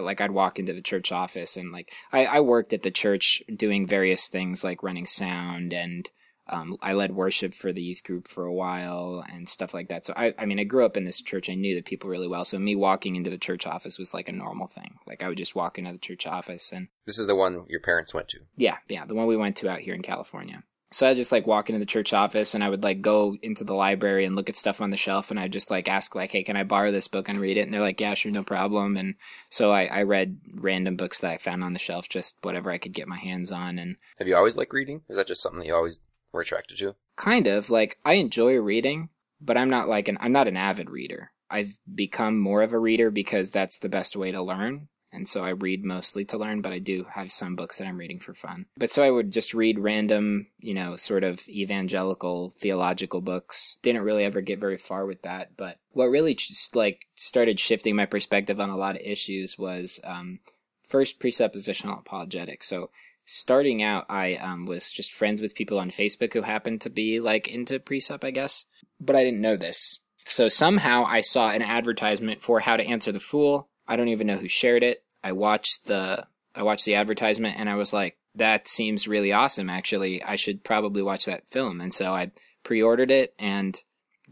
like 0.00 0.20
I'd 0.20 0.30
walk 0.30 0.58
into 0.58 0.72
the 0.72 0.82
church 0.82 1.12
office 1.12 1.56
and 1.56 1.70
like 1.70 1.92
I, 2.12 2.24
I 2.26 2.40
worked 2.40 2.72
at 2.72 2.82
the 2.82 2.90
church 2.90 3.42
doing 3.54 3.86
various 3.86 4.28
things 4.28 4.64
like 4.64 4.82
running 4.82 5.06
sound 5.06 5.72
and 5.72 6.08
um, 6.48 6.76
I 6.82 6.92
led 6.92 7.14
worship 7.14 7.54
for 7.54 7.72
the 7.72 7.80
youth 7.82 8.02
group 8.04 8.28
for 8.28 8.44
a 8.44 8.52
while 8.52 9.24
and 9.32 9.48
stuff 9.48 9.72
like 9.72 9.88
that. 9.88 10.04
So 10.04 10.12
I, 10.16 10.34
I 10.38 10.44
mean, 10.44 10.58
I 10.60 10.64
grew 10.64 10.84
up 10.84 10.96
in 10.96 11.04
this 11.04 11.20
church. 11.22 11.48
I 11.48 11.54
knew 11.54 11.74
the 11.74 11.82
people 11.82 12.10
really 12.10 12.28
well. 12.28 12.44
So 12.44 12.58
me 12.58 12.76
walking 12.76 13.16
into 13.16 13.30
the 13.30 13.38
church 13.38 13.66
office 13.66 13.98
was 13.98 14.12
like 14.12 14.28
a 14.28 14.32
normal 14.32 14.66
thing. 14.66 14.96
Like 15.06 15.22
I 15.22 15.28
would 15.28 15.38
just 15.38 15.54
walk 15.54 15.78
into 15.78 15.92
the 15.92 15.98
church 15.98 16.26
office 16.26 16.70
and 16.72 16.88
This 17.06 17.18
is 17.18 17.26
the 17.26 17.34
one 17.36 17.64
your 17.68 17.80
parents 17.80 18.12
went 18.12 18.28
to. 18.28 18.40
yeah, 18.56 18.76
yeah, 18.88 19.06
the 19.06 19.14
one 19.14 19.26
we 19.26 19.36
went 19.36 19.56
to 19.58 19.70
out 19.70 19.80
here 19.80 19.94
in 19.94 20.02
California. 20.02 20.62
So 20.92 21.08
I 21.08 21.14
just 21.14 21.32
like 21.32 21.44
walk 21.44 21.70
into 21.70 21.80
the 21.80 21.86
church 21.86 22.12
office 22.12 22.54
and 22.54 22.62
I 22.62 22.68
would 22.68 22.84
like 22.84 23.02
go 23.02 23.36
into 23.42 23.64
the 23.64 23.74
library 23.74 24.24
and 24.26 24.36
look 24.36 24.48
at 24.48 24.54
stuff 24.54 24.80
on 24.80 24.90
the 24.90 24.96
shelf 24.96 25.32
and 25.32 25.40
I'd 25.40 25.52
just 25.52 25.68
like 25.68 25.88
ask 25.88 26.14
like, 26.14 26.30
hey, 26.30 26.44
can 26.44 26.56
I 26.56 26.62
borrow 26.62 26.92
this 26.92 27.08
book 27.08 27.28
and 27.28 27.40
read 27.40 27.56
it? 27.56 27.62
And 27.62 27.74
they're 27.74 27.80
like, 27.80 28.00
yeah, 28.00 28.14
sure, 28.14 28.30
no 28.30 28.44
problem. 28.44 28.96
And 28.96 29.16
so 29.50 29.72
I, 29.72 29.86
I 29.86 30.02
read 30.02 30.38
random 30.54 30.94
books 30.96 31.18
that 31.18 31.32
I 31.32 31.38
found 31.38 31.64
on 31.64 31.72
the 31.72 31.80
shelf, 31.80 32.08
just 32.08 32.36
whatever 32.42 32.70
I 32.70 32.78
could 32.78 32.92
get 32.92 33.08
my 33.08 33.18
hands 33.18 33.50
on. 33.50 33.80
And 33.80 33.96
Have 34.18 34.28
you 34.28 34.36
always 34.36 34.56
liked 34.56 34.72
reading? 34.72 35.00
Is 35.08 35.16
that 35.16 35.26
just 35.26 35.42
something 35.42 35.58
that 35.58 35.66
you 35.66 35.74
always 35.74 35.98
were 36.34 36.42
attracted 36.42 36.76
to? 36.78 36.94
kind 37.16 37.46
of 37.46 37.70
like 37.70 37.98
I 38.04 38.14
enjoy 38.14 38.56
reading, 38.56 39.08
but 39.40 39.56
I'm 39.56 39.70
not 39.70 39.88
like 39.88 40.08
an 40.08 40.18
I'm 40.20 40.32
not 40.32 40.48
an 40.48 40.56
avid 40.56 40.90
reader. 40.90 41.30
I've 41.50 41.78
become 41.94 42.38
more 42.40 42.62
of 42.62 42.72
a 42.72 42.78
reader 42.78 43.10
because 43.10 43.50
that's 43.50 43.78
the 43.78 43.88
best 43.88 44.16
way 44.16 44.32
to 44.32 44.42
learn. 44.42 44.88
And 45.12 45.28
so 45.28 45.44
I 45.44 45.50
read 45.50 45.84
mostly 45.84 46.24
to 46.24 46.38
learn, 46.38 46.60
but 46.60 46.72
I 46.72 46.80
do 46.80 47.06
have 47.14 47.30
some 47.30 47.54
books 47.54 47.78
that 47.78 47.86
I'm 47.86 47.98
reading 47.98 48.18
for 48.18 48.34
fun. 48.34 48.66
But 48.76 48.90
so 48.90 49.04
I 49.04 49.10
would 49.12 49.30
just 49.30 49.54
read 49.54 49.78
random, 49.78 50.48
you 50.58 50.74
know, 50.74 50.96
sort 50.96 51.22
of 51.22 51.48
evangelical 51.48 52.52
theological 52.58 53.20
books. 53.20 53.78
Didn't 53.82 54.02
really 54.02 54.24
ever 54.24 54.40
get 54.40 54.58
very 54.58 54.78
far 54.78 55.06
with 55.06 55.22
that, 55.22 55.56
but 55.56 55.78
what 55.92 56.06
really 56.06 56.34
just 56.34 56.74
like 56.74 57.06
started 57.14 57.60
shifting 57.60 57.94
my 57.94 58.06
perspective 58.06 58.58
on 58.58 58.70
a 58.70 58.76
lot 58.76 58.96
of 58.96 59.02
issues 59.02 59.56
was 59.56 60.00
um 60.02 60.40
first 60.88 61.20
presuppositional 61.20 62.00
apologetics. 62.00 62.68
So 62.68 62.90
starting 63.26 63.82
out, 63.82 64.06
I 64.08 64.34
um, 64.36 64.66
was 64.66 64.90
just 64.90 65.12
friends 65.12 65.40
with 65.40 65.54
people 65.54 65.78
on 65.78 65.90
Facebook 65.90 66.32
who 66.32 66.42
happened 66.42 66.80
to 66.82 66.90
be 66.90 67.20
like 67.20 67.48
into 67.48 67.78
presup, 67.78 68.24
I 68.24 68.30
guess, 68.30 68.66
but 69.00 69.16
I 69.16 69.24
didn't 69.24 69.40
know 69.40 69.56
this. 69.56 70.00
So 70.26 70.48
somehow 70.48 71.04
I 71.04 71.20
saw 71.20 71.50
an 71.50 71.62
advertisement 71.62 72.42
for 72.42 72.60
how 72.60 72.76
to 72.76 72.86
answer 72.86 73.12
the 73.12 73.20
fool. 73.20 73.68
I 73.86 73.96
don't 73.96 74.08
even 74.08 74.26
know 74.26 74.38
who 74.38 74.48
shared 74.48 74.82
it. 74.82 75.04
I 75.22 75.32
watched 75.32 75.86
the 75.86 76.26
I 76.54 76.62
watched 76.62 76.84
the 76.84 76.94
advertisement 76.94 77.58
and 77.58 77.68
I 77.68 77.74
was 77.74 77.92
like, 77.92 78.16
that 78.36 78.68
seems 78.68 79.08
really 79.08 79.32
awesome. 79.32 79.68
Actually, 79.68 80.22
I 80.22 80.36
should 80.36 80.64
probably 80.64 81.02
watch 81.02 81.26
that 81.26 81.48
film. 81.50 81.80
And 81.80 81.92
so 81.92 82.12
I 82.12 82.30
pre-ordered 82.62 83.10
it 83.10 83.34
and 83.38 83.80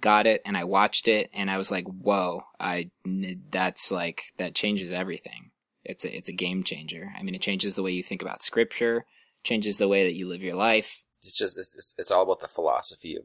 got 0.01 0.27
it 0.27 0.43
and 0.45 0.57
I 0.57 0.65
watched 0.65 1.09
it 1.09 1.31
and 1.33 1.51
I 1.51 1.59
was 1.59 1.71
like, 1.71 1.85
whoa, 1.87 2.43
I 2.59 2.91
that's 3.51 3.91
like 3.91 4.23
that 4.39 4.55
changes 4.55 4.93
everything. 4.93 5.52
It's 5.85 6.05
a 6.05 6.17
it's 6.17 6.29
a 6.29 6.33
game 6.33 6.63
changer. 6.63 7.13
I 7.19 7.23
mean, 7.23 7.35
it 7.35 7.43
changes 7.43 7.75
the 7.75 7.83
way 7.83 7.93
you 7.93 8.03
think 8.03 8.23
about 8.23 8.43
scripture, 8.43 9.05
changes 9.43 9.79
the 9.79 9.89
way 9.89 10.05
that 10.05 10.15
you 10.15 10.29
live 10.29 10.43
your 10.43 10.57
life. 10.57 11.03
It's 11.23 11.37
just 11.37 11.57
it's, 11.57 11.95
it's, 11.99 12.11
all 12.11 12.23
about 12.23 12.41
the 12.41 12.49
philosophy 12.49 13.17
of 13.17 13.25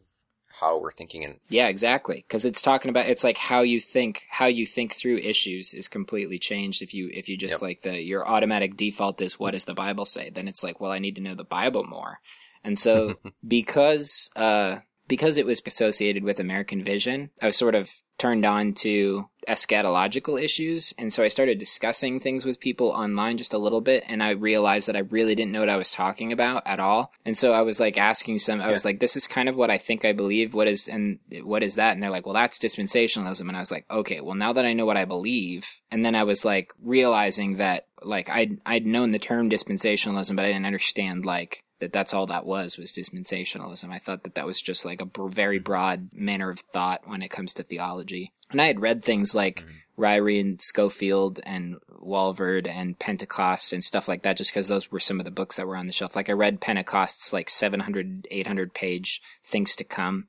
how 0.60 0.80
we're 0.80 0.91
thinking 0.91 1.24
and 1.24 1.39
Yeah, 1.50 1.67
exactly. 1.67 2.26
Because 2.28 2.46
it's 2.46 2.62
talking 2.62 2.89
about 2.89 3.08
it's 3.08 3.24
like 3.24 3.38
how 3.38 3.62
you 3.62 3.80
think 3.80 4.24
how 4.30 4.48
you 4.48 4.65
think 4.65 4.96
through 4.96 5.17
issues 5.17 5.74
is 5.74 5.88
completely 5.88 6.39
changed 6.39 6.82
if 6.82 6.93
you 6.93 7.10
if 7.13 7.30
you 7.30 7.38
just 7.38 7.56
Yep. 7.56 7.62
like 7.62 7.82
the 7.82 8.02
your 8.02 8.28
automatic 8.28 8.76
default 8.76 9.22
is 9.22 9.39
what 9.39 9.52
does 9.52 9.65
the 9.65 9.74
Bible 9.74 10.06
say? 10.06 10.30
Then 10.30 10.48
it's 10.48 10.63
like, 10.63 10.80
well, 10.80 10.91
I 10.91 11.00
need 11.00 11.15
to 11.15 11.22
know 11.22 11.36
the 11.36 11.43
Bible 11.43 11.84
more. 11.84 12.20
And 12.63 12.78
so 12.78 13.15
because 13.48 14.30
uh 14.36 14.78
because 15.08 15.38
it 15.38 15.46
was 15.46 15.62
associated 15.65 16.24
with 16.24 16.39
American 16.39 16.84
vision, 16.84 17.32
I 17.41 17.48
was 17.48 17.58
sort 17.58 17.76
of 17.76 17.89
turned 18.17 18.46
on 18.46 18.74
to 18.74 19.30
eschatological 19.47 20.41
issues. 20.41 20.93
And 20.97 21.12
so 21.12 21.23
I 21.23 21.27
started 21.29 21.57
discussing 21.57 22.19
things 22.19 22.45
with 22.45 22.60
people 22.60 22.89
online 22.89 23.38
just 23.38 23.53
a 23.53 23.57
little 23.57 23.81
bit. 23.81 24.03
And 24.07 24.21
I 24.21 24.31
realized 24.31 24.88
that 24.88 24.95
I 24.95 24.99
really 24.99 25.36
didn't 25.36 25.51
know 25.51 25.62
what 25.62 25.69
I 25.69 25.77
was 25.77 25.91
talking 25.91 26.31
about 26.31 26.63
at 26.65 26.79
all. 26.79 27.12
And 27.25 27.38
so 27.38 27.53
I 27.53 27.62
was 27.62 27.79
like 27.79 27.97
asking 27.97 28.39
some, 28.39 28.62
I 28.62 28.71
was 28.71 28.86
like, 28.86 28.99
this 28.99 29.15
is 29.15 29.27
kind 29.27 29.49
of 29.49 29.55
what 29.55 29.71
I 29.71 29.77
think 29.77 30.05
I 30.05 30.13
believe. 30.13 30.53
What 30.53 30.67
is, 30.67 30.88
and 30.88 31.19
what 31.43 31.63
is 31.63 31.75
that? 31.75 31.93
And 31.93 32.03
they're 32.03 32.10
like, 32.10 32.25
well, 32.25 32.36
that's 32.36 32.60
dispensationalism. 32.60 33.47
And 33.47 33.55
I 33.55 33.60
was 33.60 33.71
like, 33.71 33.86
okay, 33.89 34.21
well, 34.21 34.36
now 34.36 34.53
that 34.53 34.65
I 34.65 34.73
know 34.73 34.86
what 34.86 34.97
I 34.97 35.05
believe, 35.05 35.67
and 35.91 36.05
then 36.05 36.15
I 36.15 36.23
was 36.23 36.43
like 36.43 36.73
realizing 36.83 37.57
that 37.57 37.88
like 38.03 38.29
I'd, 38.29 38.60
I'd 38.65 38.86
known 38.86 39.12
the 39.12 39.19
term 39.19 39.49
dispensationalism, 39.49 40.36
but 40.36 40.45
I 40.45 40.49
didn't 40.49 40.65
understand 40.65 41.25
like, 41.25 41.63
that 41.80 41.94
that's 41.94 42.13
all 42.13 42.26
that 42.28 42.46
was 42.46 42.78
was 42.78 42.94
dispensationalism. 42.94 43.92
I 43.92 44.00
thought 44.00 44.24
that 44.24 44.36
that 44.36 44.46
was 44.46 44.62
just 44.62 44.86
like 44.86 45.02
a 45.02 45.30
very 45.30 45.60
broad 45.60 46.10
manner 46.13 46.50
of 46.50 46.60
thought 46.60 47.08
when 47.08 47.22
it 47.22 47.30
comes 47.30 47.54
to 47.56 47.63
theology. 47.63 48.34
And 48.50 48.62
I 48.62 48.68
had 48.68 48.80
read 48.80 49.04
things 49.04 49.36
like 49.36 49.66
Ryrie 49.98 50.40
and 50.40 50.62
Scofield 50.62 51.40
and 51.44 51.78
Walvoord 52.02 52.68
and 52.68 52.98
Pentecost 52.98 53.74
and 53.74 53.84
stuff 53.84 54.08
like 54.08 54.24
that 54.24 54.38
just 54.38 54.52
because 54.52 54.68
those 54.68 54.92
were 54.92 55.00
some 55.00 55.20
of 55.20 55.26
the 55.26 55.32
books 55.32 55.58
that 55.58 55.68
were 55.68 55.76
on 55.76 55.88
the 55.88 55.94
shelf. 55.94 56.16
Like 56.16 56.30
I 56.30 56.34
read 56.34 56.62
Pentecost's 56.62 57.34
like 57.34 57.50
700, 57.50 58.28
800 58.30 58.74
page 58.74 59.22
Things 59.46 59.76
to 59.76 59.84
Come. 59.84 60.28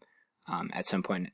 Um, 0.51 0.71
at 0.73 0.87
some 0.87 1.03
point, 1.03 1.29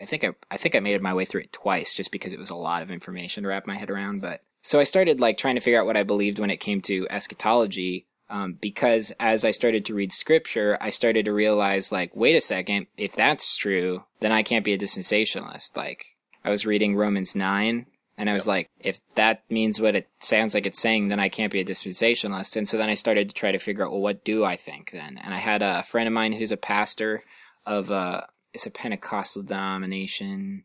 I 0.00 0.06
think 0.06 0.24
I, 0.24 0.30
I 0.50 0.56
think 0.56 0.74
I 0.74 0.80
made 0.80 1.00
my 1.02 1.12
way 1.12 1.26
through 1.26 1.42
it 1.42 1.52
twice 1.52 1.94
just 1.94 2.10
because 2.10 2.32
it 2.32 2.38
was 2.38 2.48
a 2.48 2.56
lot 2.56 2.82
of 2.82 2.90
information 2.90 3.42
to 3.42 3.50
wrap 3.50 3.66
my 3.66 3.76
head 3.76 3.90
around. 3.90 4.22
But 4.22 4.40
so 4.62 4.80
I 4.80 4.84
started 4.84 5.20
like 5.20 5.36
trying 5.36 5.56
to 5.56 5.60
figure 5.60 5.78
out 5.78 5.86
what 5.86 5.98
I 5.98 6.04
believed 6.04 6.38
when 6.38 6.50
it 6.50 6.56
came 6.56 6.80
to 6.82 7.06
eschatology 7.10 8.06
um, 8.28 8.54
because 8.60 9.12
as 9.20 9.44
I 9.44 9.50
started 9.50 9.84
to 9.86 9.94
read 9.94 10.12
scripture, 10.12 10.76
I 10.80 10.90
started 10.90 11.24
to 11.26 11.32
realize, 11.32 11.92
like, 11.92 12.14
wait 12.14 12.36
a 12.36 12.40
second, 12.40 12.86
if 12.96 13.14
that's 13.14 13.56
true, 13.56 14.04
then 14.20 14.32
I 14.32 14.42
can't 14.42 14.64
be 14.64 14.72
a 14.72 14.78
dispensationalist. 14.78 15.76
Like, 15.76 16.04
I 16.44 16.50
was 16.50 16.66
reading 16.66 16.96
Romans 16.96 17.36
9, 17.36 17.86
and 18.18 18.30
I 18.30 18.34
was 18.34 18.46
like, 18.46 18.68
if 18.80 19.00
that 19.14 19.42
means 19.50 19.80
what 19.80 19.94
it 19.94 20.08
sounds 20.20 20.54
like 20.54 20.66
it's 20.66 20.80
saying, 20.80 21.08
then 21.08 21.20
I 21.20 21.28
can't 21.28 21.52
be 21.52 21.60
a 21.60 21.64
dispensationalist. 21.64 22.56
And 22.56 22.68
so 22.68 22.76
then 22.76 22.88
I 22.88 22.94
started 22.94 23.28
to 23.28 23.34
try 23.34 23.52
to 23.52 23.58
figure 23.58 23.84
out, 23.84 23.92
well, 23.92 24.00
what 24.00 24.24
do 24.24 24.44
I 24.44 24.56
think 24.56 24.90
then? 24.92 25.18
And 25.22 25.34
I 25.34 25.38
had 25.38 25.62
a 25.62 25.82
friend 25.82 26.06
of 26.06 26.14
mine 26.14 26.32
who's 26.32 26.52
a 26.52 26.56
pastor 26.56 27.22
of 27.64 27.90
a, 27.90 28.28
it's 28.52 28.66
a 28.66 28.70
Pentecostal 28.70 29.42
denomination, 29.42 30.64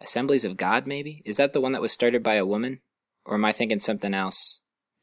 Assemblies 0.00 0.44
of 0.44 0.56
God, 0.56 0.86
maybe? 0.86 1.22
Is 1.24 1.36
that 1.36 1.52
the 1.52 1.60
one 1.60 1.72
that 1.72 1.82
was 1.82 1.92
started 1.92 2.22
by 2.22 2.34
a 2.34 2.46
woman? 2.46 2.80
Or 3.24 3.34
am 3.34 3.44
I 3.44 3.52
thinking 3.52 3.78
something 3.78 4.14
else? 4.14 4.60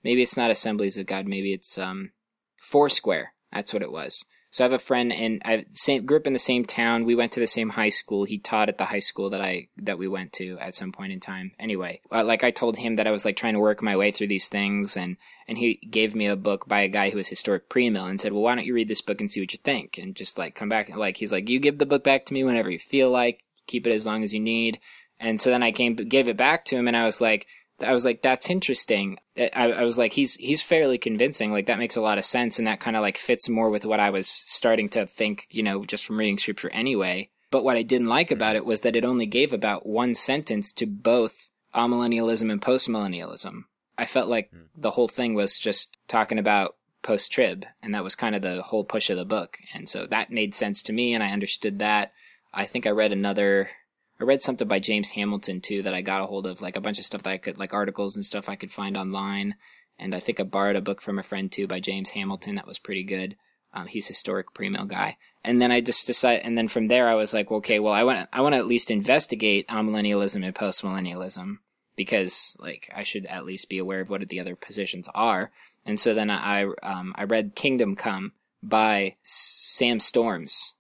Maybe 0.08 0.22
it's 0.22 0.38
not 0.38 0.50
Assemblies 0.50 0.98
of 0.98 1.06
God. 1.06 1.28
Maybe 1.28 1.52
it's 1.52 1.78
um, 1.78 2.14
Foursquare. 2.62 3.34
That's 3.52 3.74
what 3.74 3.82
it 3.82 3.92
was. 3.92 4.24
So 4.52 4.64
I 4.64 4.66
have 4.68 4.72
a 4.72 4.80
friend, 4.80 5.12
and 5.12 5.42
I 5.44 5.66
same 5.74 6.06
grew 6.06 6.16
up 6.16 6.28
in 6.28 6.32
the 6.32 6.40
same 6.40 6.64
town. 6.64 7.04
We 7.04 7.14
went 7.14 7.34
to 7.34 7.42
the 7.42 7.46
same 7.46 7.72
high 7.72 7.90
school. 7.90 8.24
He 8.24 8.40
taught 8.40 8.70
at 8.70 8.78
the 8.78 8.86
high 8.86 9.00
school 9.00 9.30
that 9.32 9.42
I 9.42 9.68
that 9.76 9.98
we 9.98 10.08
went 10.08 10.32
to 10.34 10.58
at 10.60 10.76
some 10.76 10.94
point 10.94 11.12
in 11.12 11.20
time. 11.20 11.52
Anyway, 11.60 12.00
uh, 12.10 12.24
like 12.24 12.46
I 12.46 12.52
told 12.52 12.78
him 12.78 12.96
that 12.96 13.06
I 13.06 13.12
was 13.12 13.26
like 13.26 13.36
trying 13.36 13.56
to 13.56 13.60
work 13.60 13.82
my 13.82 13.98
way 13.98 14.12
through 14.12 14.28
these 14.28 14.48
things, 14.48 14.96
and 14.96 15.18
and 15.46 15.58
he 15.58 15.76
gave 15.76 16.16
me 16.16 16.26
a 16.26 16.38
book 16.38 16.70
by 16.70 16.84
a 16.84 16.88
guy 16.88 17.10
who 17.10 17.18
was 17.18 17.28
historic 17.28 17.68
pre-mill 17.68 18.06
and 18.06 18.22
said, 18.22 18.32
"Well, 18.32 18.44
why 18.44 18.56
don't 18.56 18.66
you 18.66 18.74
read 18.74 18.88
this 18.88 19.02
book 19.02 19.20
and 19.20 19.30
see 19.30 19.42
what 19.42 19.52
you 19.52 19.60
think, 19.62 19.98
and 19.98 20.16
just 20.16 20.38
like 20.38 20.56
come 20.56 20.70
back." 20.70 20.88
and 20.88 20.98
Like 20.98 21.18
he's 21.18 21.34
like, 21.34 21.50
"You 21.50 21.60
give 21.60 21.80
the 21.80 21.86
book 21.86 22.06
back 22.06 22.26
to 22.28 22.34
me 22.34 22.46
whenever 22.46 22.72
you 22.72 22.80
feel 22.80 23.12
like. 23.12 23.44
Keep 23.68 23.86
it 23.86 23.92
as 23.92 24.06
long 24.06 24.24
as 24.24 24.34
you 24.34 24.40
need." 24.40 24.80
And 25.20 25.42
so 25.42 25.50
then 25.50 25.64
I 25.64 25.74
came 25.74 25.96
gave 25.96 26.30
it 26.30 26.38
back 26.38 26.64
to 26.66 26.78
him, 26.78 26.88
and 26.88 26.96
I 26.96 27.04
was 27.04 27.20
like, 27.20 27.46
I 27.80 27.94
was 27.94 28.06
like, 28.06 28.22
that's 28.22 28.50
interesting. 28.50 29.20
I, 29.38 29.72
I 29.72 29.84
was 29.84 29.98
like, 29.98 30.14
he's 30.14 30.36
he's 30.36 30.62
fairly 30.62 30.98
convincing. 30.98 31.52
Like 31.52 31.68
that 31.68 31.80
makes 31.80 31.96
a 31.96 32.02
lot 32.02 32.18
of 32.18 32.26
sense, 32.26 32.58
and 32.58 32.68
that 32.68 32.80
kind 32.80 32.96
of 32.96 33.02
like 33.02 33.18
fits 33.18 33.48
more 33.48 33.70
with 33.70 33.86
what 33.86 34.00
I 34.00 34.10
was 34.10 34.28
starting 34.28 34.90
to 34.90 35.06
think. 35.06 35.48
You 35.52 35.64
know, 35.64 35.86
just 35.86 36.06
from 36.06 36.18
reading 36.18 36.38
scripture 36.38 36.72
anyway. 36.72 37.30
But 37.50 37.64
what 37.64 37.78
I 37.78 37.84
didn't 37.84 38.08
like 38.08 38.32
about 38.32 38.56
it 38.56 38.66
was 38.66 38.82
that 38.82 38.96
it 38.96 39.06
only 39.06 39.26
gave 39.26 39.54
about 39.54 39.86
one 39.86 40.16
sentence 40.16 40.74
to 40.74 40.86
both 40.86 41.50
amillennialism 41.74 42.52
and 42.52 42.62
postmillennialism. 42.62 43.62
I 43.98 44.06
felt 44.06 44.28
like 44.28 44.50
hmm. 44.52 44.64
the 44.76 44.92
whole 44.92 45.08
thing 45.08 45.34
was 45.34 45.58
just 45.58 45.98
talking 46.08 46.40
about 46.40 46.76
post 47.04 47.32
trib, 47.32 47.66
and 47.82 47.94
that 47.94 48.04
was 48.04 48.16
kind 48.16 48.36
of 48.36 48.42
the 48.42 48.62
whole 48.62 48.84
push 48.84 49.10
of 49.10 49.18
the 49.18 49.26
book. 49.26 49.58
And 49.74 49.88
so 49.88 50.08
that 50.08 50.32
made 50.32 50.56
sense 50.56 50.82
to 50.84 50.94
me, 50.94 51.14
and 51.14 51.24
I 51.24 51.32
understood 51.32 51.80
that. 51.80 52.12
I 52.54 52.66
think 52.66 52.88
I 52.88 52.92
read 52.92 53.12
another 53.12 53.70
I 54.20 54.24
read 54.24 54.42
something 54.42 54.68
by 54.68 54.80
James 54.80 55.10
Hamilton 55.10 55.62
too 55.62 55.84
that 55.84 55.94
I 55.94 56.02
got 56.02 56.22
a 56.22 56.26
hold 56.26 56.48
of, 56.48 56.62
like 56.62 56.76
a 56.76 56.82
bunch 56.82 57.00
of 57.00 57.06
stuff 57.06 57.24
that 57.24 57.30
I 57.30 57.38
could, 57.38 57.58
like 57.58 57.74
articles 57.74 58.16
and 58.16 58.26
stuff 58.26 58.50
I 58.50 58.56
could 58.56 58.72
find 58.72 58.98
online. 58.98 59.56
And 60.00 60.14
I 60.14 60.20
think 60.20 60.40
I 60.40 60.44
borrowed 60.44 60.76
a 60.76 60.82
book 60.82 61.02
from 61.02 61.20
a 61.20 61.24
friend 61.24 61.52
too 61.52 61.68
by 61.68 61.80
James 61.80 62.10
Hamilton 62.10 62.56
that 62.56 62.68
was 62.68 62.80
pretty 62.80 63.04
good. 63.04 63.36
Um, 63.74 63.88
he's 63.88 64.08
historic 64.08 64.54
premill 64.54 64.88
guy. 64.88 65.18
And 65.44 65.62
then 65.62 65.72
I 65.72 65.82
just 65.82 66.08
decided, 66.08 66.46
and 66.46 66.58
then 66.58 66.68
from 66.68 66.88
there 66.88 67.08
I 67.08 67.16
was 67.16 67.34
like, 67.34 67.52
okay, 67.52 67.80
well 67.80 67.94
I 67.94 68.04
want 68.04 68.28
I 68.34 68.42
want 68.42 68.54
to 68.54 68.60
at 68.60 68.68
least 68.68 68.92
investigate 68.92 69.68
amillennialism 69.68 70.44
and 70.44 70.56
postmillennialism 70.56 71.60
because 71.96 72.56
like 72.60 72.90
I 72.96 73.04
should 73.04 73.26
at 73.26 73.46
least 73.46 73.70
be 73.70 73.78
aware 73.78 74.02
of 74.02 74.10
what 74.10 74.28
the 74.28 74.40
other 74.40 74.56
positions 74.56 75.08
are. 75.14 75.52
And 75.86 76.00
so 76.00 76.14
then 76.14 76.30
I 76.30 76.64
um, 76.84 77.14
I 77.16 77.24
read 77.24 77.56
Kingdom 77.56 77.96
Come 77.96 78.34
by 78.64 79.16
Sam 79.24 80.00
Storms, 80.00 80.76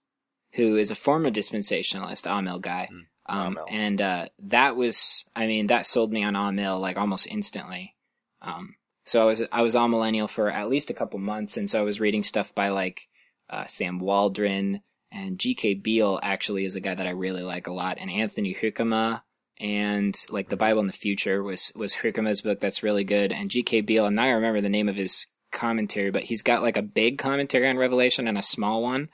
who 0.53 0.75
is 0.75 0.91
a 0.91 0.95
former 0.95 1.29
dispensationalist 1.29 2.25
Amil 2.25 2.61
guy. 2.61 2.89
Mm. 2.91 3.05
Um, 3.29 3.59
and 3.69 4.01
uh, 4.01 4.27
that 4.43 4.75
was, 4.75 5.25
I 5.35 5.47
mean, 5.47 5.67
that 5.67 5.85
sold 5.85 6.13
me 6.13 6.23
on 6.23 6.33
Amil 6.33 6.79
like 6.79 6.97
almost 6.97 7.27
instantly. 7.27 7.95
Um, 8.41 8.75
so 9.07 9.21
I 9.21 9.25
was 9.25 9.41
I 9.53 9.61
was 9.61 9.75
amillennial 9.75 10.29
for 10.29 10.49
at 10.49 10.69
least 10.69 10.89
a 10.89 10.93
couple 10.93 11.17
months, 11.19 11.55
and 11.55 11.71
so 11.71 11.79
I 11.79 11.83
was 11.83 12.01
reading 12.01 12.23
stuff 12.23 12.53
by 12.53 12.69
like 12.69 13.07
uh, 13.49 13.65
Sam 13.65 13.99
Waldron 13.99 14.81
and 15.11 15.39
G.K. 15.39 15.75
Beale. 15.75 16.19
Actually, 16.21 16.65
is 16.65 16.75
a 16.75 16.81
guy 16.81 16.93
that 16.93 17.07
I 17.07 17.11
really 17.11 17.41
like 17.41 17.67
a 17.67 17.73
lot, 17.73 17.97
and 18.01 18.11
Anthony 18.11 18.53
Hoekema, 18.53 19.21
and 19.61 20.13
like 20.29 20.49
the 20.49 20.57
Bible 20.57 20.81
in 20.81 20.87
the 20.87 20.93
Future 20.93 21.41
was 21.41 21.71
was 21.73 21.95
Hoekema's 21.95 22.41
book 22.41 22.59
that's 22.59 22.83
really 22.83 23.05
good, 23.05 23.31
and 23.31 23.49
G.K. 23.49 23.81
Beale. 23.81 24.07
And 24.07 24.17
now 24.17 24.25
I 24.25 24.31
remember 24.31 24.59
the 24.59 24.67
name 24.67 24.89
of 24.89 24.97
his 24.97 25.27
commentary, 25.53 26.11
but 26.11 26.23
he's 26.23 26.43
got 26.43 26.61
like 26.61 26.75
a 26.75 26.81
big 26.81 27.17
commentary 27.17 27.69
on 27.69 27.77
Revelation 27.77 28.27
and 28.27 28.37
a 28.37 28.41
small 28.41 28.83
one, 28.83 29.07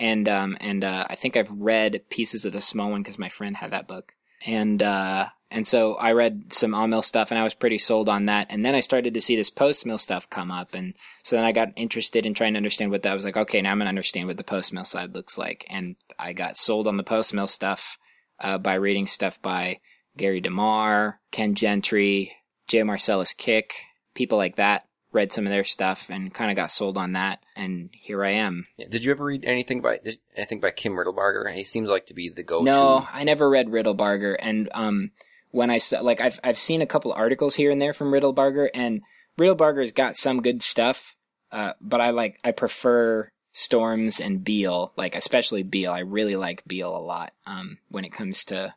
and 0.00 0.28
um 0.28 0.56
and 0.60 0.82
uh, 0.82 1.06
I 1.08 1.14
think 1.14 1.36
I've 1.36 1.50
read 1.50 2.02
pieces 2.10 2.44
of 2.44 2.52
the 2.52 2.60
small 2.60 2.90
one 2.90 3.02
because 3.02 3.18
my 3.18 3.28
friend 3.28 3.56
had 3.56 3.70
that 3.70 3.86
book, 3.86 4.12
and 4.44 4.82
uh 4.82 5.28
and 5.52 5.66
so 5.66 5.94
I 5.94 6.12
read 6.12 6.52
some 6.52 6.72
Amil 6.72 7.02
stuff 7.02 7.30
and 7.30 7.38
I 7.38 7.42
was 7.42 7.54
pretty 7.54 7.78
sold 7.78 8.08
on 8.08 8.26
that. 8.26 8.46
And 8.50 8.64
then 8.64 8.76
I 8.76 8.80
started 8.80 9.14
to 9.14 9.20
see 9.20 9.34
this 9.34 9.50
post 9.50 9.84
mill 9.84 9.98
stuff 9.98 10.30
come 10.30 10.50
up. 10.50 10.74
And 10.74 10.94
so 11.24 11.34
then 11.34 11.44
I 11.44 11.50
got 11.50 11.72
interested 11.76 12.24
in 12.24 12.34
trying 12.34 12.52
to 12.52 12.58
understand 12.58 12.92
what 12.92 13.02
that 13.02 13.14
was 13.14 13.24
like. 13.24 13.36
Okay, 13.36 13.60
now 13.60 13.72
I'm 13.72 13.80
to 13.80 13.86
understand 13.86 14.28
what 14.28 14.36
the 14.36 14.44
post 14.44 14.72
mill 14.72 14.84
side 14.84 15.12
looks 15.12 15.36
like. 15.36 15.66
And 15.68 15.96
I 16.20 16.34
got 16.34 16.56
sold 16.56 16.86
on 16.86 16.98
the 16.98 17.02
post 17.02 17.34
mill 17.34 17.48
stuff 17.48 17.98
uh, 18.38 18.58
by 18.58 18.74
reading 18.74 19.08
stuff 19.08 19.42
by 19.42 19.80
Gary 20.16 20.40
DeMar, 20.40 21.18
Ken 21.32 21.56
Gentry, 21.56 22.32
J. 22.68 22.84
Marcellus 22.84 23.34
Kik, 23.34 23.74
people 24.14 24.38
like 24.38 24.54
that. 24.54 24.84
Read 25.12 25.32
some 25.32 25.46
of 25.46 25.52
their 25.52 25.64
stuff 25.64 26.08
and 26.08 26.32
kind 26.32 26.50
of 26.50 26.56
got 26.56 26.70
sold 26.70 26.96
on 26.96 27.12
that. 27.12 27.44
And 27.56 27.90
here 27.92 28.24
I 28.24 28.30
am. 28.30 28.66
Yeah. 28.76 28.86
Did 28.88 29.04
you 29.04 29.10
ever 29.10 29.24
read 29.24 29.44
anything 29.44 29.80
by 29.80 29.98
did, 29.98 30.18
anything 30.36 30.60
by 30.60 30.70
Kim 30.70 30.92
Riddlebarger? 30.92 31.52
He 31.52 31.64
seems 31.64 31.90
like 31.90 32.06
to 32.06 32.14
be 32.14 32.28
the 32.28 32.44
go-to. 32.44 32.64
No, 32.64 33.06
I 33.12 33.24
never 33.24 33.48
read 33.50 33.68
Riddlebarger, 33.68 34.36
and 34.38 34.68
um, 34.72 35.10
when 35.50 35.70
I 35.70 35.80
like, 36.00 36.20
I've 36.20 36.38
I've 36.44 36.58
seen 36.58 36.80
a 36.80 36.86
couple 36.86 37.12
articles 37.12 37.56
here 37.56 37.70
and 37.70 37.82
there 37.82 37.92
from 37.92 38.12
Riddlebarger, 38.12 38.68
and 38.72 39.02
Riddlebarger's 39.38 39.92
got 39.92 40.16
some 40.16 40.42
good 40.42 40.62
stuff, 40.62 41.16
uh, 41.50 41.72
but 41.80 42.00
I 42.00 42.10
like 42.10 42.38
I 42.44 42.52
prefer 42.52 43.30
Storms 43.52 44.20
and 44.20 44.44
Beale, 44.44 44.92
like 44.96 45.16
especially 45.16 45.64
Beale. 45.64 45.92
I 45.92 46.00
really 46.00 46.36
like 46.36 46.62
Beale 46.66 46.96
a 46.96 46.98
lot. 46.98 47.32
Um, 47.46 47.78
when 47.88 48.04
it 48.04 48.12
comes 48.12 48.44
to 48.44 48.74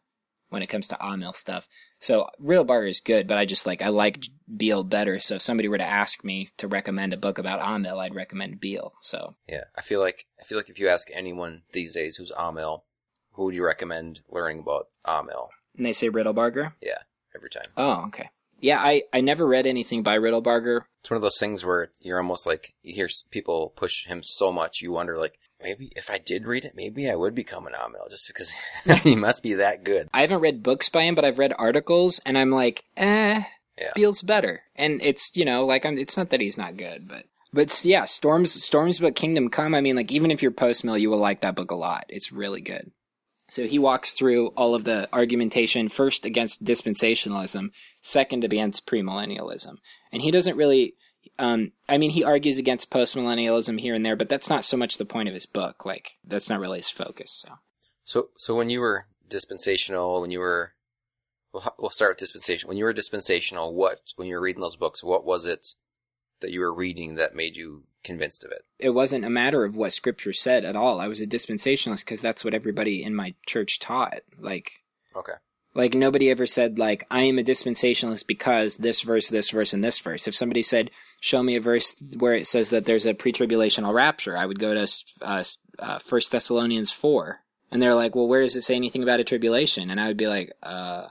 when 0.49 0.61
it 0.61 0.67
comes 0.67 0.87
to 0.87 0.95
Amil 0.95 1.35
stuff. 1.35 1.67
So 2.03 2.29
Riddle 2.37 2.65
Riddlebarger 2.65 2.89
is 2.89 2.99
good, 2.99 3.27
but 3.27 3.37
I 3.37 3.45
just 3.45 3.65
like 3.65 3.81
I 3.81 3.87
like 3.87 4.25
Beale 4.57 4.83
better. 4.83 5.21
So 5.21 5.35
if 5.35 5.41
somebody 5.41 5.69
were 5.69 5.77
to 5.77 5.85
ask 5.85 6.21
me 6.23 6.49
to 6.57 6.67
recommend 6.67 7.13
a 7.13 7.17
book 7.17 7.37
about 7.37 7.61
Amil, 7.61 7.97
I'd 7.97 8.13
recommend 8.13 8.59
Beale. 8.59 8.93
So 8.99 9.35
Yeah, 9.47 9.63
I 9.77 9.81
feel 9.81 10.01
like 10.01 10.25
I 10.39 10.43
feel 10.43 10.57
like 10.57 10.69
if 10.69 10.79
you 10.79 10.89
ask 10.89 11.07
anyone 11.13 11.61
these 11.71 11.93
days 11.93 12.17
who's 12.17 12.31
Amil, 12.33 12.81
who 13.31 13.45
would 13.45 13.55
you 13.55 13.63
recommend 13.63 14.19
learning 14.29 14.59
about 14.59 14.89
Amil? 15.07 15.47
and 15.77 15.85
they 15.85 15.93
say 15.93 16.09
Riddle 16.09 16.33
Riddlebarger. 16.33 16.73
Yeah, 16.81 16.99
every 17.33 17.49
time. 17.49 17.71
Oh, 17.77 18.03
okay. 18.07 18.29
Yeah, 18.63 18.80
I, 18.80 19.04
I 19.12 19.19
never 19.19 19.45
read 19.45 19.67
anything 19.67 20.04
by 20.04 20.17
Riddlebarger. 20.17 20.84
It's 21.02 21.12
one 21.12 21.17
of 21.17 21.21
those 21.21 21.38
things 21.38 21.65
where 21.65 21.89
you're 22.02 22.17
almost 22.17 22.47
like 22.47 22.73
you 22.82 22.95
hear 22.95 23.10
people 23.30 23.73
push 23.76 24.06
him 24.06 24.23
so 24.23 24.54
much, 24.54 24.82
you 24.82 24.93
wonder 24.93 25.17
like 25.17 25.38
maybe 25.62 25.91
if 25.97 26.10
I 26.10 26.17
did 26.17 26.45
read 26.45 26.63
it, 26.63 26.71
maybe 26.73 27.10
I 27.10 27.15
would 27.15 27.36
become 27.36 27.67
an 27.67 27.73
Amil 27.73 28.10
just 28.10 28.26
because 28.30 28.54
he 29.04 29.17
must 29.17 29.43
be 29.43 29.56
that 29.56 29.84
good. 29.84 30.08
I 30.13 30.21
haven't 30.21 30.39
read 30.39 30.63
books 30.63 30.88
by 30.88 31.02
him, 31.02 31.13
but 31.13 31.26
I've 31.26 31.39
read 31.39 31.54
articles, 31.60 32.21
and 32.26 32.38
I'm 32.38 32.52
like, 32.52 32.86
eh, 32.95 33.43
Yeah. 33.78 33.91
Beale's 33.95 34.21
better. 34.21 34.62
And 34.78 35.02
it's 35.02 35.36
you 35.36 35.43
know 35.43 35.65
like 35.65 35.86
I'm. 35.86 35.97
It's 35.97 36.15
not 36.15 36.30
that 36.30 36.39
he's 36.39 36.58
not 36.58 36.78
good, 36.78 37.06
but 37.06 37.26
but 37.52 37.84
yeah, 37.84 38.06
Storms 38.06 38.63
Storms 38.63 38.99
book 38.99 39.15
Kingdom 39.15 39.49
Come. 39.49 39.76
I 39.76 39.82
mean, 39.82 39.97
like 39.97 40.12
even 40.13 40.32
if 40.32 40.41
you're 40.41 40.52
post 40.52 40.86
mill, 40.86 40.97
you 40.97 41.10
will 41.10 41.17
like 41.17 41.41
that 41.41 41.56
book 41.56 41.71
a 41.71 41.76
lot. 41.76 42.06
It's 42.08 42.32
really 42.32 42.62
good. 42.62 42.91
So 43.53 43.67
he 43.67 43.77
walks 43.77 44.13
through 44.13 44.47
all 44.57 44.73
of 44.73 44.83
the 44.83 45.07
argumentation 45.13 45.87
first 45.87 46.25
against 46.25 46.63
dispensationalism, 46.63 47.69
second 48.01 48.43
against 48.43 48.87
premillennialism, 48.87 49.75
and 50.11 50.23
he 50.23 50.31
doesn't 50.31 50.57
really. 50.57 50.95
Um, 51.37 51.71
I 51.87 51.99
mean, 51.99 52.09
he 52.09 52.23
argues 52.23 52.57
against 52.57 52.89
postmillennialism 52.89 53.79
here 53.79 53.93
and 53.93 54.03
there, 54.03 54.15
but 54.15 54.27
that's 54.27 54.49
not 54.49 54.65
so 54.65 54.75
much 54.75 54.97
the 54.97 55.05
point 55.05 55.29
of 55.29 55.35
his 55.35 55.45
book. 55.45 55.85
Like 55.85 56.13
that's 56.25 56.49
not 56.49 56.59
really 56.59 56.79
his 56.79 56.89
focus. 56.89 57.31
So. 57.31 57.49
So 58.03 58.29
so 58.37 58.55
when 58.55 58.71
you 58.71 58.81
were 58.81 59.05
dispensational, 59.29 60.19
when 60.19 60.31
you 60.31 60.39
were 60.39 60.73
we'll, 61.53 61.75
we'll 61.77 61.91
start 61.91 62.13
with 62.13 62.17
dispensation. 62.17 62.67
When 62.67 62.77
you 62.77 62.85
were 62.85 62.91
dispensational, 62.91 63.71
what 63.75 63.99
when 64.15 64.27
you 64.27 64.33
were 64.33 64.41
reading 64.41 64.61
those 64.61 64.77
books, 64.77 65.03
what 65.03 65.25
was 65.25 65.45
it 65.45 65.75
that 66.43 66.51
you 66.51 66.60
were 66.60 66.73
reading 66.73 67.15
that 67.15 67.36
made 67.36 67.58
you 67.58 67.84
convinced 68.03 68.43
of 68.45 68.51
it? 68.51 68.62
it 68.79 68.91
wasn't 68.91 69.25
a 69.25 69.29
matter 69.29 69.63
of 69.63 69.75
what 69.75 69.93
scripture 69.93 70.34
said 70.34 70.63
at 70.65 70.75
all. 70.75 70.99
I 70.99 71.08
was 71.08 71.21
a 71.21 71.25
dispensationalist 71.25 72.03
because 72.06 72.21
that's 72.21 72.43
what 72.45 72.53
everybody 72.53 73.01
in 73.03 73.15
my 73.15 73.34
church 73.47 73.79
taught. 73.79 74.19
Like, 74.38 74.84
Okay. 75.15 75.34
like 75.73 75.93
nobody 75.93 76.29
ever 76.29 76.45
said 76.45 76.77
like 76.77 77.06
I 77.10 77.21
am 77.23 77.39
a 77.39 77.43
dispensationalist 77.43 78.27
because 78.27 78.77
this 78.77 79.01
verse, 79.01 79.29
this 79.29 79.49
verse, 79.51 79.71
and 79.73 79.84
this 79.84 79.99
verse. 79.99 80.27
If 80.27 80.36
somebody 80.36 80.62
said, 80.63 80.91
"Show 81.21 81.41
me 81.43 81.56
a 81.56 81.62
verse 81.62 81.95
where 82.17 82.34
it 82.36 82.45
says 82.47 82.69
that 82.71 82.86
there's 82.86 83.06
a 83.06 83.13
pre-tribulational 83.13 83.93
rapture," 83.93 84.36
I 84.38 84.45
would 84.45 84.60
go 84.60 84.73
to 84.73 84.88
uh, 85.21 85.43
uh, 85.79 85.99
First 85.99 86.32
Thessalonians 86.32 86.91
four, 86.91 87.39
and 87.71 87.82
they're 87.82 87.95
like, 87.95 88.15
"Well, 88.15 88.27
where 88.27 88.41
does 88.41 88.56
it 88.58 88.63
say 88.63 88.75
anything 88.75 89.01
about 89.03 89.19
a 89.21 89.23
tribulation?" 89.23 89.89
And 89.89 89.99
I 90.01 90.08
would 90.08 90.17
be 90.17 90.27
like, 90.27 90.51
"Uh, 90.62 91.08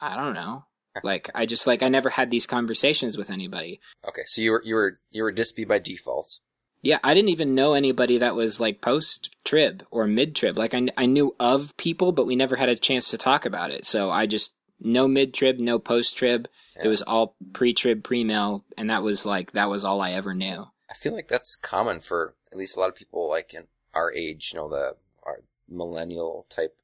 I 0.00 0.16
don't 0.16 0.34
know." 0.34 0.64
Like 1.02 1.30
I 1.34 1.46
just 1.46 1.66
like 1.66 1.82
I 1.82 1.88
never 1.88 2.10
had 2.10 2.30
these 2.30 2.46
conversations 2.46 3.16
with 3.16 3.30
anybody. 3.30 3.80
Okay. 4.06 4.22
So 4.26 4.40
you 4.40 4.52
were 4.52 4.62
you 4.64 4.74
were 4.74 4.96
you 5.10 5.22
were 5.22 5.32
dispy 5.32 5.64
by 5.64 5.78
default. 5.78 6.38
Yeah, 6.82 6.98
I 7.04 7.14
didn't 7.14 7.30
even 7.30 7.54
know 7.54 7.74
anybody 7.74 8.18
that 8.18 8.34
was 8.34 8.58
like 8.58 8.80
post 8.80 9.30
trib 9.44 9.86
or 9.90 10.06
mid 10.06 10.34
trib. 10.34 10.58
Like 10.58 10.74
I, 10.74 10.88
I 10.96 11.06
knew 11.06 11.34
of 11.38 11.76
people, 11.76 12.10
but 12.10 12.26
we 12.26 12.34
never 12.34 12.56
had 12.56 12.68
a 12.68 12.76
chance 12.76 13.10
to 13.10 13.18
talk 13.18 13.46
about 13.46 13.70
it. 13.70 13.86
So 13.86 14.10
I 14.10 14.26
just 14.26 14.54
no 14.80 15.06
mid 15.06 15.32
trib, 15.32 15.58
no 15.58 15.78
post 15.78 16.16
trib. 16.16 16.48
Yeah. 16.76 16.86
It 16.86 16.88
was 16.88 17.02
all 17.02 17.36
pre 17.52 17.72
trib, 17.72 18.02
pre 18.02 18.24
mill, 18.24 18.64
and 18.76 18.90
that 18.90 19.02
was 19.02 19.24
like 19.24 19.52
that 19.52 19.70
was 19.70 19.84
all 19.84 20.00
I 20.00 20.12
ever 20.12 20.34
knew. 20.34 20.66
I 20.90 20.94
feel 20.94 21.14
like 21.14 21.28
that's 21.28 21.56
common 21.56 22.00
for 22.00 22.34
at 22.50 22.58
least 22.58 22.76
a 22.76 22.80
lot 22.80 22.90
of 22.90 22.96
people 22.96 23.28
like 23.28 23.54
in 23.54 23.64
our 23.94 24.12
age, 24.12 24.50
you 24.52 24.58
know, 24.58 24.68
the 24.68 24.96
our 25.22 25.38
millennial 25.68 26.46
type 26.50 26.76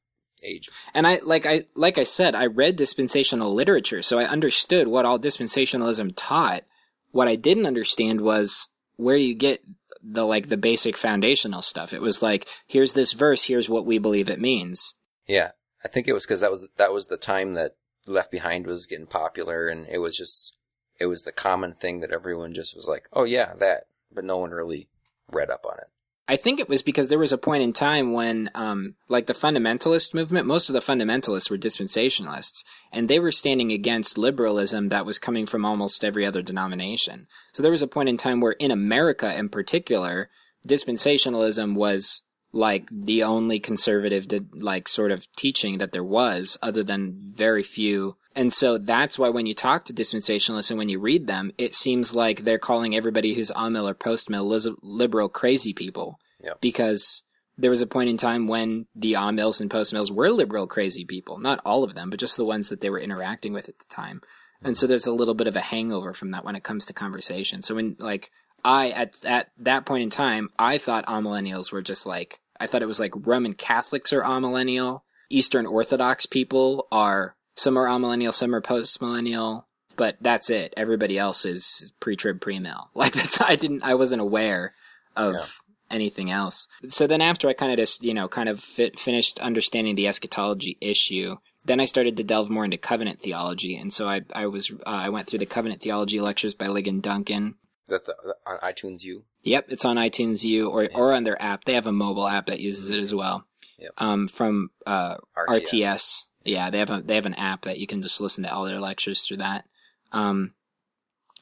age. 0.43 0.69
And 0.93 1.07
I 1.07 1.19
like 1.23 1.45
I 1.45 1.65
like 1.75 1.97
I 1.97 2.03
said, 2.03 2.35
I 2.35 2.45
read 2.45 2.75
dispensational 2.75 3.53
literature, 3.53 4.01
so 4.01 4.19
I 4.19 4.25
understood 4.25 4.87
what 4.87 5.05
all 5.05 5.19
dispensationalism 5.19 6.13
taught. 6.15 6.63
What 7.11 7.27
I 7.27 7.35
didn't 7.35 7.65
understand 7.65 8.21
was 8.21 8.69
where 8.97 9.17
you 9.17 9.35
get 9.35 9.63
the 10.03 10.25
like 10.25 10.49
the 10.49 10.57
basic 10.57 10.97
foundational 10.97 11.61
stuff. 11.61 11.93
It 11.93 12.01
was 12.01 12.21
like, 12.21 12.47
here's 12.67 12.93
this 12.93 13.13
verse, 13.13 13.43
here's 13.43 13.69
what 13.69 13.85
we 13.85 13.97
believe 13.97 14.29
it 14.29 14.39
means. 14.39 14.95
Yeah, 15.27 15.51
I 15.83 15.87
think 15.87 16.07
it 16.07 16.13
was 16.13 16.25
because 16.25 16.41
that 16.41 16.51
was 16.51 16.69
that 16.77 16.93
was 16.93 17.07
the 17.07 17.17
time 17.17 17.53
that 17.53 17.71
Left 18.07 18.31
Behind 18.31 18.65
was 18.65 18.87
getting 18.87 19.07
popular, 19.07 19.67
and 19.67 19.87
it 19.87 19.99
was 19.99 20.17
just 20.17 20.55
it 20.99 21.07
was 21.07 21.23
the 21.23 21.31
common 21.31 21.73
thing 21.73 21.99
that 22.01 22.11
everyone 22.11 22.53
just 22.53 22.75
was 22.75 22.87
like, 22.87 23.07
oh 23.13 23.23
yeah, 23.23 23.53
that, 23.59 23.85
but 24.11 24.25
no 24.25 24.37
one 24.37 24.51
really 24.51 24.89
read 25.31 25.49
up 25.49 25.65
on 25.65 25.77
it. 25.77 25.89
I 26.29 26.35
think 26.35 26.59
it 26.59 26.69
was 26.69 26.83
because 26.83 27.07
there 27.07 27.17
was 27.17 27.33
a 27.33 27.39
point 27.39 27.63
in 27.63 27.73
time 27.73 28.13
when, 28.13 28.51
um, 28.53 28.93
like 29.07 29.25
the 29.25 29.33
fundamentalist 29.33 30.13
movement, 30.13 30.45
most 30.45 30.69
of 30.69 30.73
the 30.73 30.79
fundamentalists 30.79 31.49
were 31.49 31.57
dispensationalists, 31.57 32.63
and 32.91 33.09
they 33.09 33.19
were 33.19 33.31
standing 33.31 33.71
against 33.71 34.15
liberalism 34.15 34.89
that 34.89 35.07
was 35.07 35.17
coming 35.17 35.47
from 35.47 35.65
almost 35.65 36.05
every 36.05 36.27
other 36.27 36.43
denomination. 36.43 37.25
So 37.51 37.63
there 37.63 37.71
was 37.71 37.81
a 37.81 37.87
point 37.87 38.09
in 38.09 38.17
time 38.17 38.41
where, 38.41 38.51
in 38.51 38.69
America 38.69 39.35
in 39.35 39.49
particular, 39.49 40.29
dispensationalism 40.67 41.73
was 41.73 42.21
like 42.51 42.87
the 42.91 43.23
only 43.23 43.59
conservative, 43.59 44.27
like 44.53 44.87
sort 44.87 45.09
of 45.09 45.25
teaching 45.35 45.79
that 45.79 45.93
there 45.93 46.03
was, 46.03 46.59
other 46.61 46.83
than 46.83 47.33
very 47.33 47.63
few. 47.63 48.17
And 48.35 48.53
so 48.53 48.77
that's 48.77 49.17
why 49.17 49.29
when 49.29 49.45
you 49.45 49.53
talk 49.53 49.85
to 49.85 49.93
dispensationalists 49.93 50.69
and 50.69 50.77
when 50.77 50.89
you 50.89 50.99
read 50.99 51.27
them, 51.27 51.51
it 51.57 51.73
seems 51.73 52.13
like 52.13 52.43
they're 52.43 52.59
calling 52.59 52.95
everybody 52.95 53.33
who's 53.33 53.51
Amil 53.51 53.89
or 53.89 53.93
post 53.93 54.29
mill 54.29 54.47
liberal 54.81 55.29
crazy 55.29 55.73
people. 55.73 56.19
Yeah. 56.43 56.53
Because 56.61 57.23
there 57.57 57.71
was 57.71 57.81
a 57.81 57.87
point 57.87 58.09
in 58.09 58.17
time 58.17 58.47
when 58.47 58.85
the 58.95 59.13
Amils 59.13 59.59
and 59.59 59.69
post 59.69 59.91
mills 59.91 60.11
were 60.11 60.29
liberal 60.29 60.67
crazy 60.67 61.05
people. 61.05 61.39
Not 61.39 61.59
all 61.65 61.83
of 61.83 61.95
them, 61.95 62.09
but 62.09 62.19
just 62.19 62.37
the 62.37 62.45
ones 62.45 62.69
that 62.69 62.81
they 62.81 62.89
were 62.89 62.99
interacting 62.99 63.51
with 63.51 63.67
at 63.67 63.79
the 63.79 63.85
time. 63.93 64.21
And 64.61 64.77
so 64.77 64.85
mm-hmm. 64.85 64.91
there's 64.91 65.07
a 65.07 65.13
little 65.13 65.33
bit 65.33 65.47
of 65.47 65.55
a 65.55 65.61
hangover 65.61 66.13
from 66.13 66.31
that 66.31 66.45
when 66.45 66.55
it 66.55 66.63
comes 66.63 66.85
to 66.85 66.93
conversation. 66.93 67.61
So 67.61 67.75
when 67.75 67.95
like 67.99 68.31
I 68.63 68.91
at 68.91 69.25
at 69.25 69.49
that 69.57 69.85
point 69.85 70.03
in 70.03 70.09
time, 70.09 70.49
I 70.57 70.77
thought 70.77 71.05
amillennials 71.07 71.71
were 71.71 71.81
just 71.81 72.05
like 72.05 72.39
I 72.59 72.67
thought 72.67 72.81
it 72.81 72.87
was 72.87 72.99
like 72.99 73.13
Roman 73.15 73.53
Catholics 73.53 74.13
are 74.13 74.21
amillennial 74.21 75.01
Eastern 75.29 75.65
Orthodox 75.65 76.25
people 76.25 76.87
are 76.91 77.35
some 77.59 77.77
are 77.77 77.85
amillennial, 77.87 78.33
some 78.33 78.53
are 78.55 78.61
post 78.61 79.01
millennial, 79.01 79.67
but 79.95 80.15
that's 80.21 80.49
it. 80.49 80.73
Everybody 80.77 81.17
else 81.17 81.45
is 81.45 81.91
pre-trib, 81.99 82.39
pre-mill. 82.41 82.89
Like 82.95 83.13
that's 83.13 83.39
I 83.41 83.55
didn't 83.55 83.83
I 83.83 83.95
wasn't 83.95 84.21
aware 84.21 84.73
of 85.15 85.33
Yeah. 85.35 85.45
anything 85.91 86.31
else. 86.31 86.67
So 86.87 87.07
then 87.07 87.21
after 87.21 87.47
I 87.49 87.53
kind 87.53 87.71
of 87.71 87.77
just 87.77 88.03
you 88.03 88.13
know 88.13 88.27
kind 88.27 88.49
of 88.49 88.59
fit, 88.61 88.97
finished 88.99 89.39
understanding 89.39 89.95
the 89.95 90.07
eschatology 90.07 90.77
issue, 90.81 91.37
then 91.65 91.79
I 91.79 91.85
started 91.85 92.17
to 92.17 92.23
delve 92.23 92.49
more 92.49 92.65
into 92.65 92.77
covenant 92.77 93.21
theology, 93.21 93.75
and 93.75 93.91
so 93.91 94.07
I 94.07 94.21
I 94.33 94.45
was 94.47 94.71
uh, 94.71 94.89
I 95.07 95.09
went 95.09 95.27
through 95.27 95.39
the 95.39 95.45
covenant 95.45 95.81
theology 95.81 96.19
lectures 96.21 96.53
by 96.55 96.67
Ligon 96.67 97.01
Duncan. 97.01 97.55
That 97.87 98.05
the, 98.05 98.15
on 98.45 98.57
iTunes 98.59 99.03
U? 99.03 99.23
Yep, 99.43 99.65
it's 99.69 99.83
on 99.85 99.97
iTunes 99.97 100.43
U 100.43 100.69
or 100.69 100.87
or 100.95 101.11
on 101.13 101.23
their 101.23 101.41
app. 101.41 101.65
They 101.65 101.73
have 101.73 101.87
a 101.87 101.91
mobile 101.91 102.27
app 102.27 102.45
that 102.47 102.59
uses 102.59 102.89
it 102.89 102.99
as 102.99 103.13
well. 103.13 103.45
Yep. 103.79 103.91
Um, 103.97 104.27
from 104.27 104.69
uh, 104.85 105.15
RTS. 105.37 105.73
RTS. 105.83 106.23
Yeah, 106.49 106.69
they 106.69 106.79
have 106.79 106.89
a 106.89 107.01
they 107.01 107.15
have 107.15 107.25
an 107.25 107.35
app 107.35 107.63
that 107.63 107.79
you 107.79 107.87
can 107.87 108.01
just 108.01 108.21
listen 108.21 108.43
to 108.43 108.53
all 108.53 108.65
their 108.65 108.79
lectures 108.79 109.21
through 109.21 109.37
that. 109.37 109.65
Um, 110.11 110.53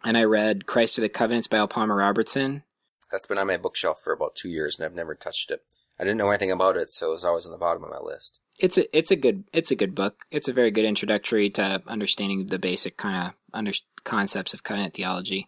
and 0.04 0.18
I 0.18 0.24
read 0.24 0.66
Christ 0.66 0.98
of 0.98 1.02
the 1.02 1.10
Covenants 1.10 1.48
by 1.48 1.58
L. 1.58 1.68
Palmer 1.68 1.96
Robertson. 1.96 2.64
That's 3.12 3.26
been 3.26 3.38
on 3.38 3.48
my 3.48 3.58
bookshelf 3.58 4.02
for 4.04 4.14
about 4.14 4.36
two 4.36 4.50
years, 4.50 4.78
and 4.78 4.86
I've 4.86 4.96
never 4.96 5.16
touched 5.16 5.50
it. 5.50 5.62
I 6.00 6.04
didn't 6.04 6.18
know 6.18 6.30
anything 6.30 6.52
about 6.52 6.78
it, 6.78 6.90
so 6.90 7.08
it 7.08 7.12
was 7.12 7.26
always 7.26 7.46
on 7.46 7.52
the 7.52 7.58
bottom 7.58 7.84
of 7.84 7.90
my 7.90 8.00
list. 8.00 8.40
It's 8.60 8.78
a 8.78 8.98
it's 8.98 9.12
a 9.12 9.16
good 9.16 9.46
it's 9.54 9.72
a 9.72 9.76
good 9.76 9.96
book. 9.96 10.26
It's 10.32 10.50
a 10.50 10.54
very 10.54 10.72
good 10.72 10.86
introductory 10.86 11.50
to 11.52 11.82
understanding 11.88 12.48
the 12.48 12.60
basic 12.60 12.98
kind 12.98 13.28
of 13.28 13.34
under 13.54 13.72
concepts 14.04 14.54
of 14.54 14.64
covenant 14.64 14.94
theology. 14.94 15.48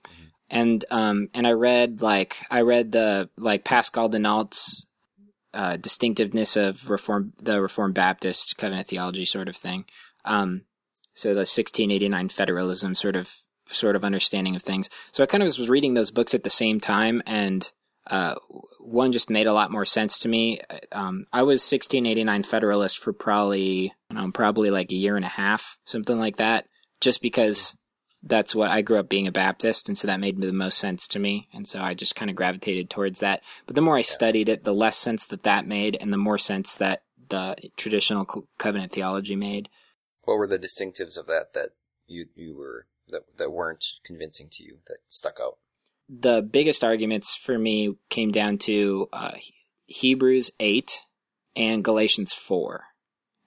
And 0.50 0.84
um 0.90 1.28
and 1.34 1.46
I 1.46 1.52
read 1.52 2.02
like 2.02 2.38
I 2.50 2.62
read 2.62 2.92
the 2.92 3.30
like 3.38 3.64
Pascal 3.64 4.10
Denault's 4.10 4.86
uh, 5.54 5.78
distinctiveness 5.78 6.56
of 6.56 6.90
reform 6.90 7.34
the 7.42 7.62
Reformed 7.62 7.96
Baptist 7.96 8.58
covenant 8.58 8.88
theology 8.88 9.26
sort 9.26 9.48
of 9.48 9.56
thing. 9.56 9.86
Um, 10.26 10.64
so 11.14 11.30
the 11.30 11.40
1689 11.40 12.30
federalism 12.30 12.96
sort 12.96 13.16
of 13.16 13.34
sort 13.72 13.96
of 13.96 14.04
understanding 14.04 14.56
of 14.56 14.64
things. 14.64 14.90
So 15.12 15.24
I 15.24 15.28
kind 15.28 15.44
of 15.44 15.48
was 15.48 15.70
reading 15.70 15.94
those 15.94 16.12
books 16.12 16.34
at 16.34 16.44
the 16.44 16.50
same 16.50 16.80
time, 16.80 17.22
and 17.26 17.70
uh, 18.08 18.36
one 18.80 19.12
just 19.12 19.30
made 19.30 19.48
a 19.48 19.54
lot 19.54 19.72
more 19.72 19.86
sense 19.86 20.20
to 20.20 20.28
me. 20.30 20.62
Um, 20.92 21.26
I 21.32 21.44
was 21.44 21.62
1689 21.62 22.44
Federalist 22.44 22.98
for 22.98 23.14
probably 23.14 23.94
know, 24.12 24.32
probably 24.32 24.72
like 24.72 24.92
a 24.92 24.96
year 24.96 25.16
and 25.16 25.26
a 25.26 25.30
half, 25.30 25.78
something 25.86 26.18
like 26.18 26.38
that, 26.38 26.66
just 27.02 27.22
because 27.22 27.78
that's 28.22 28.54
what 28.54 28.70
I 28.70 28.82
grew 28.82 28.98
up 28.98 29.10
being 29.10 29.28
a 29.28 29.32
Baptist, 29.32 29.88
and 29.88 29.98
so 29.98 30.08
that 30.08 30.20
made 30.20 30.40
the 30.40 30.52
most 30.52 30.78
sense 30.78 31.08
to 31.10 31.20
me, 31.20 31.48
and 31.54 31.68
so 31.68 31.80
I 31.80 31.94
just 31.94 32.16
kind 32.16 32.30
of 32.30 32.36
gravitated 32.36 32.90
towards 32.90 33.20
that. 33.20 33.42
But 33.66 33.76
the 33.76 33.82
more 33.82 33.98
I 33.98 34.02
studied 34.02 34.50
it, 34.50 34.64
the 34.64 34.74
less 34.74 34.98
sense 34.98 35.26
that 35.28 35.44
that 35.44 35.68
made, 35.68 35.98
and 36.00 36.12
the 36.12 36.18
more 36.18 36.38
sense 36.38 36.76
that 36.76 37.04
the 37.30 37.56
traditional 37.78 38.26
covenant 38.58 38.92
theology 38.92 39.36
made. 39.36 39.70
What 40.24 40.38
were 40.38 40.48
the 40.48 40.60
distinctives 40.60 41.18
of 41.18 41.28
that 41.28 41.54
that 41.54 41.70
you 42.08 42.26
you 42.36 42.58
were 42.58 42.88
that 43.08 43.38
that 43.38 43.52
weren't 43.52 43.86
convincing 44.04 44.50
to 44.52 44.64
you 44.64 44.80
that 44.88 44.98
stuck 45.08 45.40
out? 45.42 45.58
the 46.10 46.42
biggest 46.42 46.84
arguments 46.84 47.36
for 47.36 47.58
me 47.58 47.96
came 48.10 48.32
down 48.32 48.58
to 48.58 49.08
uh, 49.14 49.34
Hebrews 49.86 50.52
8 50.60 51.06
and 51.56 51.84
Galatians 51.84 52.34
4. 52.34 52.86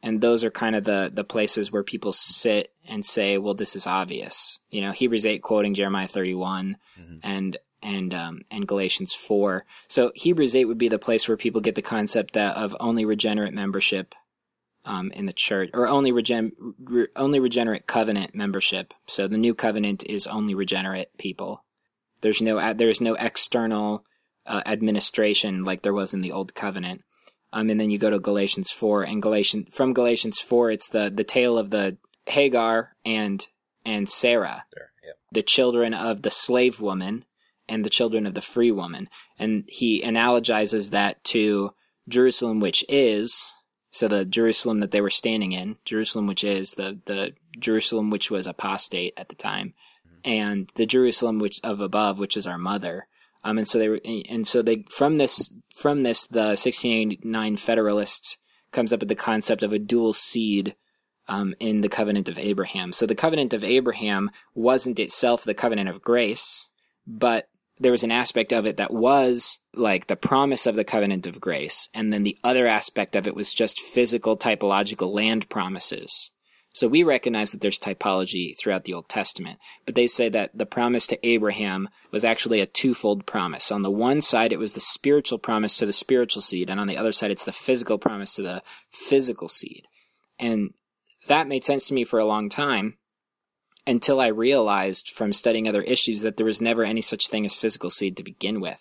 And 0.02 0.20
those 0.20 0.42
are 0.42 0.50
kind 0.50 0.74
of 0.74 0.84
the, 0.84 1.10
the 1.12 1.22
places 1.24 1.70
where 1.70 1.84
people 1.84 2.12
sit 2.12 2.72
and 2.88 3.06
say, 3.06 3.38
well, 3.38 3.54
this 3.54 3.76
is 3.76 3.86
obvious. 3.86 4.58
You 4.70 4.80
know, 4.80 4.90
Hebrews 4.92 5.24
8 5.24 5.42
quoting 5.42 5.74
Jeremiah 5.74 6.08
31 6.08 6.76
Mhm. 6.98 7.20
and, 7.22 7.56
and, 7.82 8.12
um, 8.14 8.40
and 8.50 8.66
Galatians 8.66 9.14
4. 9.14 9.64
So 9.88 10.10
Hebrews 10.16 10.56
8 10.56 10.64
would 10.64 10.78
be 10.78 10.88
the 10.88 10.98
place 10.98 11.28
where 11.28 11.36
people 11.36 11.60
get 11.60 11.76
the 11.76 11.82
concept 11.82 12.34
that, 12.34 12.56
of 12.56 12.76
only 12.80 13.04
regenerate 13.04 13.54
membership 13.54 14.14
um, 14.84 15.12
in 15.12 15.26
the 15.26 15.32
church, 15.32 15.70
or 15.74 15.86
only 15.86 16.10
regen, 16.10 16.50
re, 16.82 17.06
only 17.14 17.38
regenerate 17.38 17.86
covenant 17.86 18.34
membership. 18.34 18.92
So 19.06 19.28
the 19.28 19.38
new 19.38 19.54
covenant 19.54 20.02
is 20.06 20.26
only 20.26 20.56
regenerate 20.56 21.16
people. 21.18 21.62
There's 22.20 22.42
no 22.42 22.72
there's 22.74 23.00
no 23.00 23.14
external 23.14 24.04
uh, 24.44 24.62
administration 24.66 25.64
like 25.64 25.82
there 25.82 25.92
was 25.92 26.12
in 26.14 26.20
the 26.20 26.32
old 26.32 26.54
covenant. 26.56 27.02
Um, 27.52 27.68
and 27.70 27.78
then 27.78 27.90
you 27.90 27.98
go 27.98 28.10
to 28.10 28.18
Galatians 28.18 28.70
four, 28.70 29.02
and 29.02 29.22
Galatian 29.22 29.66
from 29.66 29.92
Galatians 29.92 30.40
four, 30.40 30.70
it's 30.70 30.88
the 30.88 31.12
the 31.14 31.24
tale 31.24 31.58
of 31.58 31.70
the 31.70 31.98
Hagar 32.26 32.96
and 33.04 33.46
and 33.84 34.08
Sarah, 34.08 34.64
There, 34.74 34.90
the 35.30 35.42
children 35.42 35.92
of 35.92 36.22
the 36.22 36.30
slave 36.30 36.80
woman 36.80 37.24
and 37.68 37.84
the 37.84 37.90
children 37.90 38.26
of 38.26 38.34
the 38.34 38.40
free 38.40 38.70
woman, 38.70 39.08
and 39.38 39.64
he 39.68 40.02
analogizes 40.02 40.90
that 40.90 41.22
to 41.24 41.74
Jerusalem, 42.08 42.60
which 42.60 42.84
is 42.88 43.52
so 43.90 44.08
the 44.08 44.24
Jerusalem 44.24 44.80
that 44.80 44.90
they 44.90 45.02
were 45.02 45.10
standing 45.10 45.52
in, 45.52 45.76
Jerusalem, 45.84 46.26
which 46.26 46.42
is 46.42 46.72
the 46.72 47.00
the 47.04 47.32
Jerusalem 47.58 48.10
which 48.10 48.30
was 48.30 48.46
apostate 48.46 49.12
at 49.16 49.28
the 49.28 49.34
time, 49.34 49.74
and 50.24 50.70
the 50.76 50.86
Jerusalem 50.86 51.38
which 51.38 51.60
of 51.62 51.80
above, 51.80 52.18
which 52.18 52.36
is 52.36 52.46
our 52.46 52.58
mother. 52.58 53.06
Um, 53.44 53.58
and 53.58 53.68
so 53.68 53.78
they 53.78 53.88
were, 53.88 54.00
and 54.28 54.46
so 54.46 54.62
they 54.62 54.84
from 54.88 55.18
this 55.18 55.52
from 55.74 56.02
this 56.02 56.26
the 56.26 56.54
1689 56.54 57.56
Federalists 57.56 58.36
comes 58.70 58.92
up 58.92 59.00
with 59.00 59.08
the 59.08 59.14
concept 59.14 59.62
of 59.62 59.72
a 59.72 59.78
dual 59.78 60.12
seed 60.12 60.76
um, 61.28 61.54
in 61.60 61.80
the 61.80 61.88
covenant 61.88 62.28
of 62.28 62.38
Abraham. 62.38 62.92
So 62.92 63.06
the 63.06 63.14
covenant 63.14 63.52
of 63.52 63.64
Abraham 63.64 64.30
wasn't 64.54 64.98
itself 64.98 65.44
the 65.44 65.54
covenant 65.54 65.88
of 65.88 66.02
grace, 66.02 66.68
but 67.06 67.48
there 67.78 67.92
was 67.92 68.04
an 68.04 68.12
aspect 68.12 68.52
of 68.52 68.66
it 68.66 68.76
that 68.76 68.92
was 68.92 69.58
like 69.74 70.06
the 70.06 70.16
promise 70.16 70.66
of 70.66 70.76
the 70.76 70.84
covenant 70.84 71.26
of 71.26 71.40
grace, 71.40 71.88
and 71.94 72.12
then 72.12 72.22
the 72.22 72.38
other 72.44 72.66
aspect 72.66 73.16
of 73.16 73.26
it 73.26 73.34
was 73.34 73.54
just 73.54 73.80
physical 73.80 74.36
typological 74.36 75.12
land 75.12 75.48
promises. 75.48 76.30
So 76.74 76.88
we 76.88 77.02
recognize 77.02 77.52
that 77.52 77.60
there's 77.60 77.78
typology 77.78 78.56
throughout 78.58 78.84
the 78.84 78.94
Old 78.94 79.08
Testament, 79.08 79.58
but 79.84 79.94
they 79.94 80.06
say 80.06 80.30
that 80.30 80.50
the 80.54 80.64
promise 80.64 81.06
to 81.08 81.26
Abraham 81.26 81.90
was 82.10 82.24
actually 82.24 82.60
a 82.60 82.66
twofold 82.66 83.26
promise. 83.26 83.70
On 83.70 83.82
the 83.82 83.90
one 83.90 84.22
side, 84.22 84.52
it 84.52 84.58
was 84.58 84.72
the 84.72 84.80
spiritual 84.80 85.38
promise 85.38 85.76
to 85.76 85.86
the 85.86 85.92
spiritual 85.92 86.40
seed, 86.40 86.70
and 86.70 86.80
on 86.80 86.86
the 86.86 86.96
other 86.96 87.12
side, 87.12 87.30
it's 87.30 87.44
the 87.44 87.52
physical 87.52 87.98
promise 87.98 88.34
to 88.34 88.42
the 88.42 88.62
physical 88.90 89.48
seed. 89.48 89.86
And 90.38 90.72
that 91.28 91.46
made 91.46 91.62
sense 91.62 91.86
to 91.88 91.94
me 91.94 92.04
for 92.04 92.18
a 92.18 92.24
long 92.24 92.48
time 92.48 92.96
until 93.86 94.20
I 94.20 94.28
realized 94.28 95.08
from 95.08 95.32
studying 95.32 95.68
other 95.68 95.82
issues 95.82 96.20
that 96.20 96.36
there 96.36 96.46
was 96.46 96.60
never 96.60 96.84
any 96.84 97.02
such 97.02 97.28
thing 97.28 97.44
as 97.44 97.56
physical 97.56 97.90
seed 97.90 98.16
to 98.16 98.22
begin 98.22 98.60
with. 98.60 98.80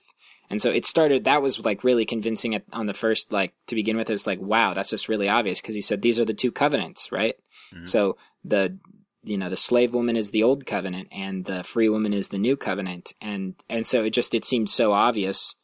And 0.50 0.62
so 0.62 0.70
it 0.70 0.86
started, 0.86 1.24
that 1.24 1.42
was 1.42 1.60
like 1.64 1.84
really 1.84 2.06
convincing 2.06 2.62
on 2.72 2.86
the 2.86 2.94
first, 2.94 3.32
like 3.32 3.54
to 3.68 3.76
begin 3.76 3.98
with, 3.98 4.10
it 4.10 4.14
was 4.14 4.28
like, 4.28 4.40
wow, 4.40 4.74
that's 4.74 4.90
just 4.90 5.10
really 5.10 5.30
obvious 5.30 5.62
because 5.62 5.76
he 5.76 5.82
said 5.82 6.02
these 6.02 6.20
are 6.20 6.26
the 6.26 6.34
two 6.34 6.52
covenants, 6.52 7.12
right? 7.12 7.36
Mhm. 7.74 7.88
So 7.88 8.18
the, 8.44 8.78
you 9.24 9.38
know, 9.38 9.50
the 9.50 9.58
slave 9.58 9.94
woman 9.94 10.16
is 10.16 10.32
the 10.32 10.44
old 10.44 10.66
covenant 10.66 11.08
and 11.12 11.46
the 11.46 11.64
free 11.64 11.90
woman 11.90 12.14
is 12.14 12.30
the 12.30 12.38
new 12.38 12.58
covenant. 12.58 13.14
And, 13.22 13.56
and 13.70 13.86
so 13.86 14.04
it 14.04 14.12
just, 14.12 14.34
it 14.34 14.46
seemed 14.46 14.70
so 14.70 14.94
obvious. 14.94 15.56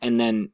And 0.00 0.20
then 0.20 0.50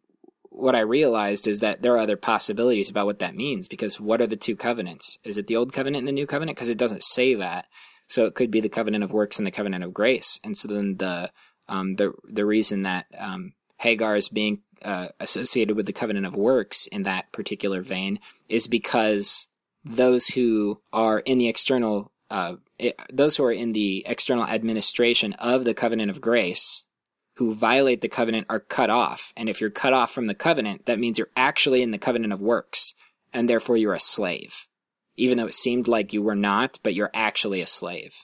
what 0.50 0.76
I 0.76 0.80
realized 0.80 1.48
is 1.48 1.60
that 1.60 1.82
there 1.82 1.94
are 1.94 1.98
other 1.98 2.16
possibilities 2.16 2.88
about 2.88 3.06
what 3.06 3.18
that 3.18 3.34
means 3.34 3.66
because 3.66 3.98
what 3.98 4.20
are 4.20 4.26
the 4.26 4.36
two 4.36 4.54
covenants? 4.54 5.18
Is 5.24 5.36
it 5.36 5.48
the 5.48 5.56
old 5.56 5.72
covenant 5.72 6.02
and 6.02 6.08
the 6.08 6.12
new 6.12 6.26
covenant? 6.28 6.56
Because 6.56 6.68
it 6.68 6.78
doesn't 6.78 7.02
say 7.02 7.34
that. 7.34 7.66
So 8.06 8.26
it 8.26 8.34
could 8.34 8.50
be 8.50 8.60
the 8.60 8.68
covenant 8.68 9.02
of 9.02 9.12
works 9.12 9.38
and 9.38 9.46
the 9.46 9.50
covenant 9.50 9.82
of 9.82 9.92
grace. 9.92 10.38
And 10.44 10.56
so 10.56 10.68
then 10.68 10.96
the 10.98 11.32
um, 11.68 11.96
the 11.96 12.12
the 12.28 12.44
reason 12.44 12.82
that 12.82 13.06
um, 13.18 13.54
Hagar 13.78 14.16
is 14.16 14.28
being 14.28 14.60
uh, 14.82 15.08
associated 15.18 15.76
with 15.76 15.86
the 15.86 15.92
covenant 15.92 16.26
of 16.26 16.36
works 16.36 16.86
in 16.86 17.02
that 17.04 17.32
particular 17.32 17.80
vein 17.82 18.20
is 18.48 18.66
because 18.66 19.48
those 19.84 20.28
who 20.28 20.80
are 20.92 21.18
in 21.20 21.38
the 21.38 21.48
external 21.48 22.10
uh, 22.30 22.56
it, 22.78 22.98
those 23.12 23.36
who 23.36 23.44
are 23.44 23.52
in 23.52 23.72
the 23.72 24.02
external 24.06 24.44
administration 24.44 25.34
of 25.34 25.64
the 25.64 25.74
covenant 25.74 26.10
of 26.10 26.20
grace 26.20 26.84
who 27.36 27.54
violate 27.54 28.00
the 28.00 28.08
covenant 28.08 28.46
are 28.48 28.60
cut 28.60 28.90
off. 28.90 29.32
And 29.36 29.48
if 29.48 29.60
you're 29.60 29.70
cut 29.70 29.92
off 29.92 30.12
from 30.12 30.26
the 30.26 30.34
covenant, 30.34 30.86
that 30.86 30.98
means 30.98 31.18
you're 31.18 31.28
actually 31.36 31.82
in 31.82 31.90
the 31.90 31.98
covenant 31.98 32.32
of 32.32 32.40
works, 32.40 32.94
and 33.32 33.48
therefore 33.48 33.76
you're 33.76 33.94
a 33.94 34.00
slave. 34.00 34.66
Even 35.16 35.38
though 35.38 35.46
it 35.46 35.54
seemed 35.54 35.88
like 35.88 36.12
you 36.12 36.22
were 36.22 36.36
not, 36.36 36.78
but 36.82 36.94
you're 36.94 37.10
actually 37.12 37.60
a 37.60 37.66
slave. 37.66 38.14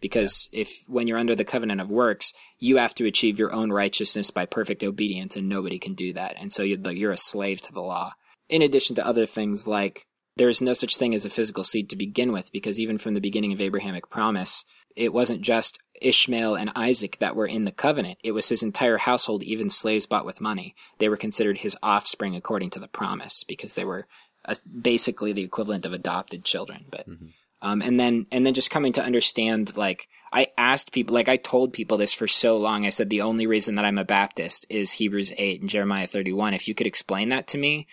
Because 0.00 0.48
if 0.52 0.70
when 0.86 1.06
you're 1.06 1.18
under 1.18 1.34
the 1.34 1.44
covenant 1.44 1.80
of 1.80 1.90
works, 1.90 2.32
you 2.58 2.76
have 2.76 2.94
to 2.96 3.06
achieve 3.06 3.38
your 3.38 3.52
own 3.52 3.70
righteousness 3.70 4.30
by 4.30 4.46
perfect 4.46 4.82
obedience, 4.82 5.36
and 5.36 5.48
nobody 5.48 5.78
can 5.78 5.94
do 5.94 6.12
that. 6.12 6.34
And 6.36 6.52
so 6.52 6.62
you're, 6.62 6.92
you're 6.92 7.12
a 7.12 7.16
slave 7.16 7.60
to 7.62 7.72
the 7.72 7.82
law. 7.82 8.12
In 8.48 8.62
addition 8.62 8.96
to 8.96 9.06
other 9.06 9.26
things 9.26 9.66
like 9.66 10.06
there 10.36 10.48
is 10.48 10.60
no 10.60 10.72
such 10.72 10.96
thing 10.96 11.14
as 11.14 11.24
a 11.24 11.30
physical 11.30 11.64
seed 11.64 11.88
to 11.90 11.96
begin 11.96 12.32
with, 12.32 12.52
because 12.52 12.78
even 12.78 12.98
from 12.98 13.14
the 13.14 13.20
beginning 13.20 13.52
of 13.52 13.60
Abrahamic 13.60 14.10
promise, 14.10 14.64
it 14.94 15.12
wasn't 15.12 15.40
just 15.42 15.78
Ishmael 16.00 16.56
and 16.56 16.70
Isaac 16.76 17.18
that 17.20 17.34
were 17.36 17.46
in 17.46 17.64
the 17.64 17.72
covenant. 17.72 18.18
It 18.22 18.32
was 18.32 18.48
his 18.48 18.62
entire 18.62 18.98
household, 18.98 19.42
even 19.42 19.70
slaves 19.70 20.06
bought 20.06 20.26
with 20.26 20.40
money. 20.40 20.74
They 20.98 21.08
were 21.08 21.16
considered 21.16 21.58
his 21.58 21.76
offspring 21.82 22.36
according 22.36 22.70
to 22.70 22.78
the 22.78 22.88
promise 22.88 23.44
because 23.44 23.74
they 23.74 23.84
were 23.84 24.06
uh, 24.44 24.54
basically 24.80 25.32
the 25.32 25.42
equivalent 25.42 25.84
of 25.86 25.92
adopted 25.92 26.44
children. 26.44 26.84
But 26.90 27.08
Mhm. 27.08 27.32
um, 27.62 27.82
and 27.82 27.98
then 27.98 28.26
and 28.30 28.44
then 28.46 28.54
just 28.54 28.70
coming 28.70 28.92
to 28.92 29.02
understand, 29.02 29.76
like 29.76 30.08
I 30.32 30.48
asked 30.58 30.92
people, 30.92 31.14
like 31.14 31.28
I 31.28 31.36
told 31.38 31.72
people 31.72 31.96
this 31.96 32.12
for 32.12 32.28
so 32.28 32.56
long. 32.58 32.84
I 32.84 32.90
said 32.90 33.08
the 33.08 33.22
only 33.22 33.46
reason 33.46 33.74
that 33.76 33.84
I'm 33.86 33.98
a 33.98 34.04
Baptist 34.04 34.66
is 34.68 34.92
Hebrews 34.92 35.32
eight 35.38 35.60
and 35.62 35.70
Jeremiah 35.70 36.06
thirty 36.06 36.32
one. 36.32 36.52
If 36.54 36.68
you 36.68 36.74
could 36.74 36.86
explain 36.86 37.30
that 37.30 37.46
to 37.48 37.58
me, 37.58 37.86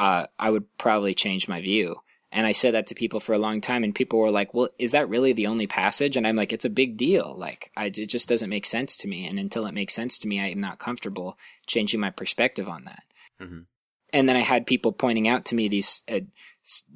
uh, 0.00 0.26
I 0.38 0.48
would 0.50 0.64
probably 0.78 1.14
change 1.14 1.46
my 1.46 1.60
view. 1.60 1.96
And 2.32 2.46
I 2.46 2.52
said 2.52 2.74
that 2.74 2.86
to 2.86 2.94
people 2.94 3.20
for 3.20 3.34
a 3.34 3.38
long 3.38 3.60
time, 3.60 3.84
and 3.84 3.94
people 3.94 4.18
were 4.18 4.30
like, 4.30 4.54
"Well, 4.54 4.70
is 4.78 4.92
that 4.92 5.08
really 5.08 5.32
the 5.32 5.48
only 5.48 5.66
passage?" 5.66 6.16
And 6.16 6.26
I'm 6.26 6.36
like, 6.36 6.52
"It's 6.52 6.64
a 6.64 6.70
big 6.70 6.96
deal. 6.96 7.34
Like, 7.36 7.70
I, 7.76 7.86
it 7.86 8.08
just 8.08 8.28
doesn't 8.28 8.48
make 8.48 8.66
sense 8.66 8.96
to 8.98 9.08
me. 9.08 9.26
And 9.26 9.38
until 9.38 9.66
it 9.66 9.74
makes 9.74 9.94
sense 9.94 10.16
to 10.18 10.28
me, 10.28 10.40
I 10.40 10.46
am 10.46 10.60
not 10.60 10.78
comfortable 10.78 11.36
changing 11.66 12.00
my 12.00 12.10
perspective 12.10 12.68
on 12.68 12.84
that." 12.84 13.02
Mhm. 13.40 13.66
And 14.12 14.28
then 14.28 14.36
I 14.36 14.40
had 14.40 14.66
people 14.66 14.92
pointing 14.92 15.28
out 15.28 15.44
to 15.46 15.54
me 15.54 15.68
these 15.68 16.02
uh, 16.08 16.20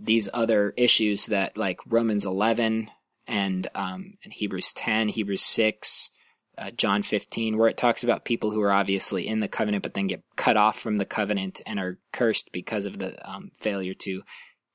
these 0.00 0.28
other 0.32 0.72
issues 0.76 1.26
that 1.26 1.56
like 1.56 1.80
Romans 1.86 2.24
11 2.24 2.90
and 3.26 3.66
um, 3.74 4.14
and 4.22 4.32
Hebrews 4.32 4.72
10, 4.72 5.08
Hebrews 5.08 5.42
6, 5.42 6.10
uh, 6.58 6.70
John 6.70 7.02
15, 7.02 7.58
where 7.58 7.68
it 7.68 7.76
talks 7.76 8.04
about 8.04 8.24
people 8.24 8.50
who 8.50 8.60
are 8.62 8.72
obviously 8.72 9.26
in 9.26 9.40
the 9.40 9.48
covenant 9.48 9.82
but 9.82 9.94
then 9.94 10.06
get 10.06 10.22
cut 10.36 10.56
off 10.56 10.78
from 10.78 10.98
the 10.98 11.04
covenant 11.04 11.60
and 11.66 11.78
are 11.78 11.98
cursed 12.12 12.50
because 12.52 12.86
of 12.86 12.98
the 12.98 13.28
um, 13.28 13.50
failure 13.58 13.94
to 13.94 14.22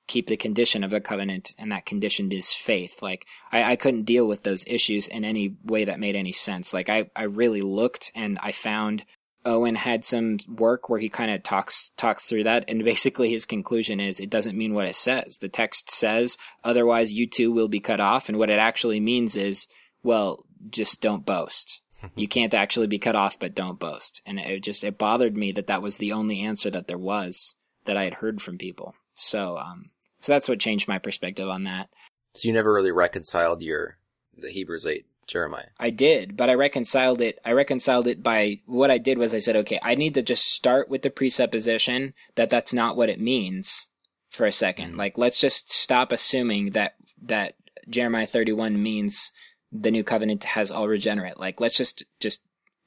keep 0.10 0.28
the 0.28 0.36
condition 0.36 0.84
of 0.84 0.92
the 0.92 1.00
covenant, 1.00 1.54
and 1.58 1.72
that 1.72 1.86
condition 1.86 2.32
is 2.32 2.52
faith. 2.52 3.02
Like 3.02 3.26
I, 3.52 3.72
I 3.72 3.76
couldn't 3.78 4.04
deal 4.04 4.28
with 4.28 4.44
those 4.44 4.66
issues 4.68 5.08
in 5.08 5.24
any 5.24 5.56
way 5.64 5.86
that 5.86 6.00
made 6.00 6.16
any 6.16 6.34
sense. 6.34 6.74
Like 6.74 6.90
I, 6.90 7.10
I 7.16 7.24
really 7.24 7.62
looked 7.62 8.12
and 8.16 8.38
I 8.42 8.52
found 8.52 9.06
Owen 9.46 9.76
had 9.76 10.04
some 10.04 10.38
work 10.50 10.90
where 10.90 11.00
he 11.00 11.08
kind 11.08 11.32
of 11.32 11.44
talks 11.44 11.92
talks 11.96 12.26
through 12.26 12.44
that, 12.44 12.66
and 12.68 12.84
basically 12.84 13.30
his 13.30 13.46
conclusion 13.46 14.02
is 14.02 14.20
it 14.20 14.30
doesn't 14.30 14.58
mean 14.58 14.74
what 14.74 14.88
it 14.88 14.96
says. 14.96 15.38
The 15.38 15.48
text 15.48 15.92
says 15.92 16.38
otherwise 16.64 17.14
you 17.14 17.28
too 17.28 17.52
will 17.52 17.70
be 17.70 17.80
cut 17.80 18.02
off, 18.02 18.28
and 18.28 18.38
what 18.38 18.50
it 18.50 18.60
actually 18.60 19.00
means 19.00 19.38
is 19.38 19.68
well 20.04 20.44
just 20.70 21.02
don't 21.02 21.26
boast. 21.26 21.82
You 22.16 22.30
can't 22.30 22.54
actually 22.54 22.88
be 22.88 22.98
cut 22.98 23.18
off, 23.18 23.38
but 23.38 23.54
don't 23.54 23.78
boast. 23.78 24.22
And 24.26 24.40
it 24.40 24.64
just 24.64 24.86
it 24.86 24.98
bothered 24.98 25.36
me 25.36 25.52
that 25.52 25.68
that 25.68 25.82
was 25.82 25.98
the 25.98 26.14
only 26.14 26.40
answer 26.40 26.72
that 26.72 26.88
there 26.88 26.98
was 26.98 27.56
that 27.84 27.98
I 27.98 28.06
had 28.06 28.16
heard 28.16 28.42
from 28.42 28.58
people. 28.58 28.96
So 29.14 29.58
um 29.58 29.90
so 30.22 30.32
that's 30.32 30.48
what 30.48 30.62
changed 30.62 30.88
my 30.88 30.98
perspective 30.98 31.50
on 31.50 31.66
that. 31.66 31.90
So 32.36 32.48
you 32.48 32.54
never 32.54 32.74
really 32.74 32.92
reconciled 32.92 33.62
your 33.62 33.98
the 34.38 34.50
Hebrews 34.50 34.86
eight 34.86 35.08
Jeremiah. 35.28 35.68
I 35.78 35.90
did, 35.90 36.38
but 36.38 36.50
I 36.50 36.54
reconciled 36.54 37.20
it. 37.20 37.38
I 37.44 37.52
reconciled 37.52 38.08
it 38.08 38.24
by 38.24 38.62
what 38.66 38.90
I 38.92 38.98
did 38.98 39.18
was 39.18 39.34
I 39.34 39.40
said, 39.40 39.58
okay, 39.58 39.80
I 39.84 39.96
need 39.96 40.14
to 40.16 40.22
just 40.22 40.46
start 40.46 40.88
with 40.90 41.02
the 41.02 41.10
presupposition 41.10 42.14
that 42.36 42.50
that's 42.50 42.72
not 42.72 42.96
what 42.96 43.10
it 43.10 43.20
means 43.20 43.90
for 44.30 44.46
a 44.46 44.52
2nd 44.52 44.94
Mhm. 44.94 44.98
Like, 44.98 45.18
let's 45.18 45.42
just 45.42 45.72
stop 45.72 46.14
assuming 46.14 46.72
that 46.72 46.96
that 47.22 47.56
Jeremiah 47.90 48.26
31 48.28 48.82
means 48.82 49.32
the 49.72 49.92
new 49.92 50.04
covenant 50.04 50.44
has 50.44 50.72
all 50.72 50.88
regenerate. 50.88 51.40
Like, 51.40 51.60
let's 51.60 51.78
just 51.78 52.04
just 52.20 52.42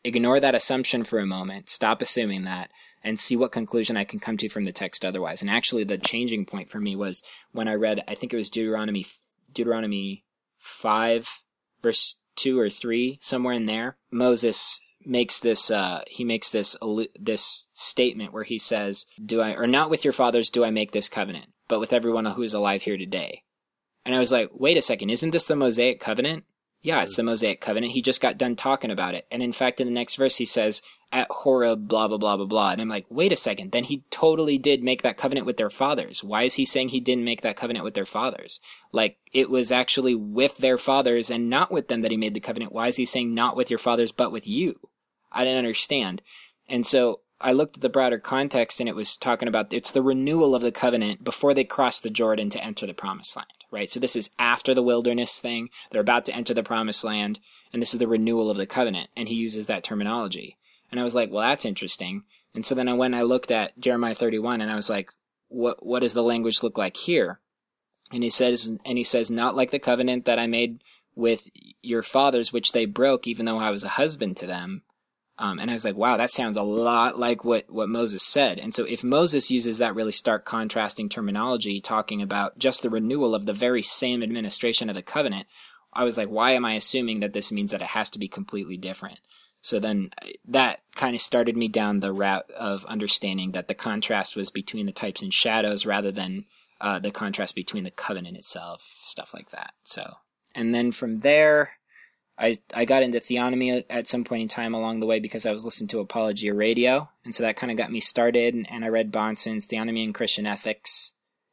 ignore 0.04 0.40
that 0.40 0.54
assumption 0.54 1.04
for 1.04 1.18
a 1.18 1.26
moment. 1.26 1.70
Stop 1.70 2.02
assuming 2.02 2.44
that 2.44 2.70
and 3.04 3.18
see 3.18 3.36
what 3.36 3.52
conclusion 3.52 3.96
I 3.96 4.04
can 4.04 4.20
come 4.20 4.36
to 4.38 4.48
from 4.48 4.64
the 4.64 4.72
text 4.72 5.04
otherwise. 5.04 5.42
And 5.42 5.50
actually, 5.50 5.84
the 5.84 5.98
changing 5.98 6.46
point 6.46 6.70
for 6.70 6.80
me 6.80 6.96
was 6.96 7.22
when 7.52 7.68
I 7.68 7.74
read, 7.74 8.02
I 8.08 8.14
think 8.14 8.32
it 8.32 8.36
was 8.36 8.50
Deuteronomy 8.50 9.06
Deuteronomy 9.52 10.24
five 10.58 11.28
verse 11.82 12.16
two 12.36 12.58
or 12.58 12.70
three, 12.70 13.18
somewhere 13.20 13.54
in 13.54 13.66
there, 13.66 13.96
Moses 14.10 14.80
makes 15.04 15.40
this 15.40 15.68
uh 15.70 16.00
he 16.06 16.22
makes 16.24 16.52
this 16.52 16.76
this 17.18 17.66
statement 17.72 18.32
where 18.32 18.44
he 18.44 18.58
says, 18.58 19.06
"Do 19.24 19.40
I 19.40 19.54
or 19.54 19.66
not 19.66 19.90
with 19.90 20.04
your 20.04 20.12
fathers 20.12 20.50
do 20.50 20.64
I 20.64 20.70
make 20.70 20.92
this 20.92 21.08
covenant, 21.08 21.46
but 21.68 21.80
with 21.80 21.92
everyone 21.92 22.24
who 22.24 22.42
is 22.42 22.54
alive 22.54 22.82
here 22.82 22.96
today." 22.96 23.42
And 24.04 24.14
I 24.14 24.18
was 24.18 24.32
like, 24.32 24.50
"Wait 24.52 24.76
a 24.76 24.82
second, 24.82 25.10
isn't 25.10 25.30
this 25.30 25.44
the 25.44 25.56
Mosaic 25.56 26.00
covenant?" 26.00 26.44
Yeah, 26.82 27.02
it's 27.02 27.16
the 27.16 27.22
Mosaic 27.22 27.60
covenant. 27.60 27.92
He 27.92 28.02
just 28.02 28.20
got 28.20 28.36
done 28.36 28.56
talking 28.56 28.90
about 28.90 29.14
it. 29.14 29.26
And 29.30 29.42
in 29.42 29.52
fact, 29.52 29.80
in 29.80 29.86
the 29.86 29.92
next 29.92 30.16
verse 30.16 30.36
he 30.36 30.44
says, 30.44 30.82
"At 31.12 31.28
Horeb 31.30 31.86
blah 31.86 32.08
blah 32.08 32.18
blah 32.18 32.36
blah 32.36 32.46
blah." 32.46 32.70
And 32.72 32.80
I'm 32.80 32.88
like, 32.88 33.06
"Wait 33.08 33.32
a 33.32 33.36
second, 33.36 33.70
then 33.70 33.84
he 33.84 34.02
totally 34.10 34.58
did 34.58 34.82
make 34.82 35.02
that 35.02 35.16
covenant 35.16 35.46
with 35.46 35.58
their 35.58 35.70
fathers. 35.70 36.24
Why 36.24 36.42
is 36.42 36.54
he 36.54 36.64
saying 36.64 36.88
he 36.88 37.00
didn't 37.00 37.24
make 37.24 37.42
that 37.42 37.56
covenant 37.56 37.84
with 37.84 37.94
their 37.94 38.04
fathers?" 38.04 38.58
Like 38.90 39.18
it 39.32 39.48
was 39.48 39.70
actually 39.70 40.16
with 40.16 40.58
their 40.58 40.76
fathers 40.76 41.30
and 41.30 41.48
not 41.48 41.70
with 41.70 41.86
them 41.86 42.00
that 42.02 42.10
he 42.10 42.16
made 42.16 42.34
the 42.34 42.40
covenant. 42.40 42.72
Why 42.72 42.88
is 42.88 42.96
he 42.96 43.04
saying 43.04 43.32
not 43.32 43.56
with 43.56 43.70
your 43.70 43.78
fathers 43.78 44.10
but 44.10 44.32
with 44.32 44.46
you? 44.46 44.80
I 45.30 45.44
didn't 45.44 45.58
understand. 45.58 46.20
And 46.68 46.84
so 46.84 47.20
I 47.40 47.52
looked 47.52 47.76
at 47.76 47.82
the 47.82 47.88
broader 47.88 48.18
context 48.18 48.80
and 48.80 48.88
it 48.88 48.94
was 48.94 49.16
talking 49.16 49.48
about 49.48 49.72
it's 49.72 49.90
the 49.90 50.02
renewal 50.02 50.54
of 50.54 50.62
the 50.62 50.72
covenant 50.72 51.24
before 51.24 51.54
they 51.54 51.64
crossed 51.64 52.02
the 52.02 52.10
Jordan 52.10 52.50
to 52.50 52.64
enter 52.64 52.86
the 52.86 52.94
promised 52.94 53.36
land, 53.36 53.48
right? 53.72 53.90
So 53.90 53.98
this 53.98 54.14
is 54.14 54.30
after 54.38 54.74
the 54.74 54.82
wilderness 54.82 55.40
thing. 55.40 55.70
They're 55.90 56.00
about 56.00 56.24
to 56.26 56.34
enter 56.34 56.54
the 56.54 56.62
promised 56.62 57.02
land 57.02 57.40
and 57.72 57.80
this 57.80 57.94
is 57.94 58.00
the 58.00 58.08
renewal 58.08 58.50
of 58.50 58.58
the 58.58 58.66
covenant. 58.66 59.10
And 59.16 59.28
he 59.28 59.34
uses 59.34 59.66
that 59.66 59.82
terminology. 59.82 60.58
And 60.90 61.00
I 61.00 61.04
was 61.04 61.14
like, 61.14 61.30
well, 61.30 61.48
that's 61.48 61.64
interesting. 61.64 62.24
And 62.54 62.66
so 62.66 62.74
then 62.74 62.88
I 62.88 62.92
went 62.92 63.14
and 63.14 63.20
I 63.20 63.24
looked 63.24 63.50
at 63.50 63.78
Jeremiah 63.80 64.14
31 64.14 64.60
and 64.60 64.70
I 64.70 64.76
was 64.76 64.90
like, 64.90 65.10
what, 65.48 65.84
what 65.84 66.00
does 66.00 66.12
the 66.12 66.22
language 66.22 66.62
look 66.62 66.76
like 66.76 66.96
here? 66.96 67.40
And 68.12 68.22
he 68.22 68.28
says, 68.28 68.70
and 68.84 68.98
he 68.98 69.04
says, 69.04 69.30
not 69.30 69.54
like 69.54 69.70
the 69.70 69.78
covenant 69.78 70.26
that 70.26 70.38
I 70.38 70.46
made 70.46 70.82
with 71.14 71.48
your 71.82 72.02
fathers, 72.02 72.52
which 72.52 72.72
they 72.72 72.84
broke, 72.84 73.26
even 73.26 73.46
though 73.46 73.58
I 73.58 73.70
was 73.70 73.84
a 73.84 73.88
husband 73.88 74.36
to 74.38 74.46
them. 74.46 74.82
Um, 75.42 75.58
and 75.58 75.68
I 75.68 75.74
was 75.74 75.84
like, 75.84 75.96
wow, 75.96 76.18
that 76.18 76.30
sounds 76.30 76.56
a 76.56 76.62
lot 76.62 77.18
like 77.18 77.44
what, 77.44 77.68
what 77.68 77.88
Moses 77.88 78.22
said. 78.22 78.60
And 78.60 78.72
so 78.72 78.84
if 78.84 79.02
Moses 79.02 79.50
uses 79.50 79.78
that 79.78 79.96
really 79.96 80.12
stark 80.12 80.44
contrasting 80.44 81.08
terminology, 81.08 81.80
talking 81.80 82.22
about 82.22 82.56
just 82.58 82.82
the 82.82 82.90
renewal 82.90 83.34
of 83.34 83.44
the 83.44 83.52
very 83.52 83.82
same 83.82 84.22
administration 84.22 84.88
of 84.88 84.94
the 84.94 85.02
covenant, 85.02 85.48
I 85.92 86.04
was 86.04 86.16
like, 86.16 86.28
why 86.28 86.52
am 86.52 86.64
I 86.64 86.74
assuming 86.74 87.20
that 87.20 87.32
this 87.32 87.50
means 87.50 87.72
that 87.72 87.82
it 87.82 87.88
has 87.88 88.08
to 88.10 88.20
be 88.20 88.28
completely 88.28 88.76
different? 88.76 89.18
So 89.62 89.80
then 89.80 90.10
uh, 90.22 90.28
that 90.46 90.78
kind 90.94 91.16
of 91.16 91.20
started 91.20 91.56
me 91.56 91.66
down 91.66 91.98
the 91.98 92.12
route 92.12 92.48
of 92.52 92.84
understanding 92.84 93.50
that 93.50 93.66
the 93.66 93.74
contrast 93.74 94.36
was 94.36 94.52
between 94.52 94.86
the 94.86 94.92
types 94.92 95.22
and 95.22 95.34
shadows 95.34 95.84
rather 95.84 96.12
than 96.12 96.44
uh, 96.80 97.00
the 97.00 97.10
contrast 97.10 97.56
between 97.56 97.82
the 97.82 97.90
covenant 97.90 98.36
itself, 98.36 99.00
stuff 99.02 99.34
like 99.34 99.50
that. 99.50 99.72
So, 99.82 100.08
and 100.54 100.72
then 100.72 100.92
from 100.92 101.18
there, 101.18 101.72
I 102.42 102.56
I 102.74 102.84
got 102.84 103.04
into 103.04 103.20
theonomy 103.20 103.84
at 103.88 104.08
some 104.08 104.24
point 104.24 104.42
in 104.42 104.48
time 104.48 104.74
along 104.74 104.98
the 104.98 105.06
way 105.06 105.20
because 105.20 105.46
I 105.46 105.52
was 105.52 105.64
listening 105.64 105.88
to 105.88 106.00
Apologia 106.00 106.52
Radio, 106.52 107.08
and 107.24 107.32
so 107.32 107.44
that 107.44 107.56
kind 107.56 107.70
of 107.70 107.78
got 107.78 107.92
me 107.92 108.00
started. 108.00 108.52
And, 108.54 108.70
and 108.70 108.84
I 108.84 108.88
read 108.88 109.12
Bahnsen's 109.12 109.68
Theonomy 109.68 110.04
and 110.04 110.14
Christian 110.14 110.44
Ethics, 110.44 111.12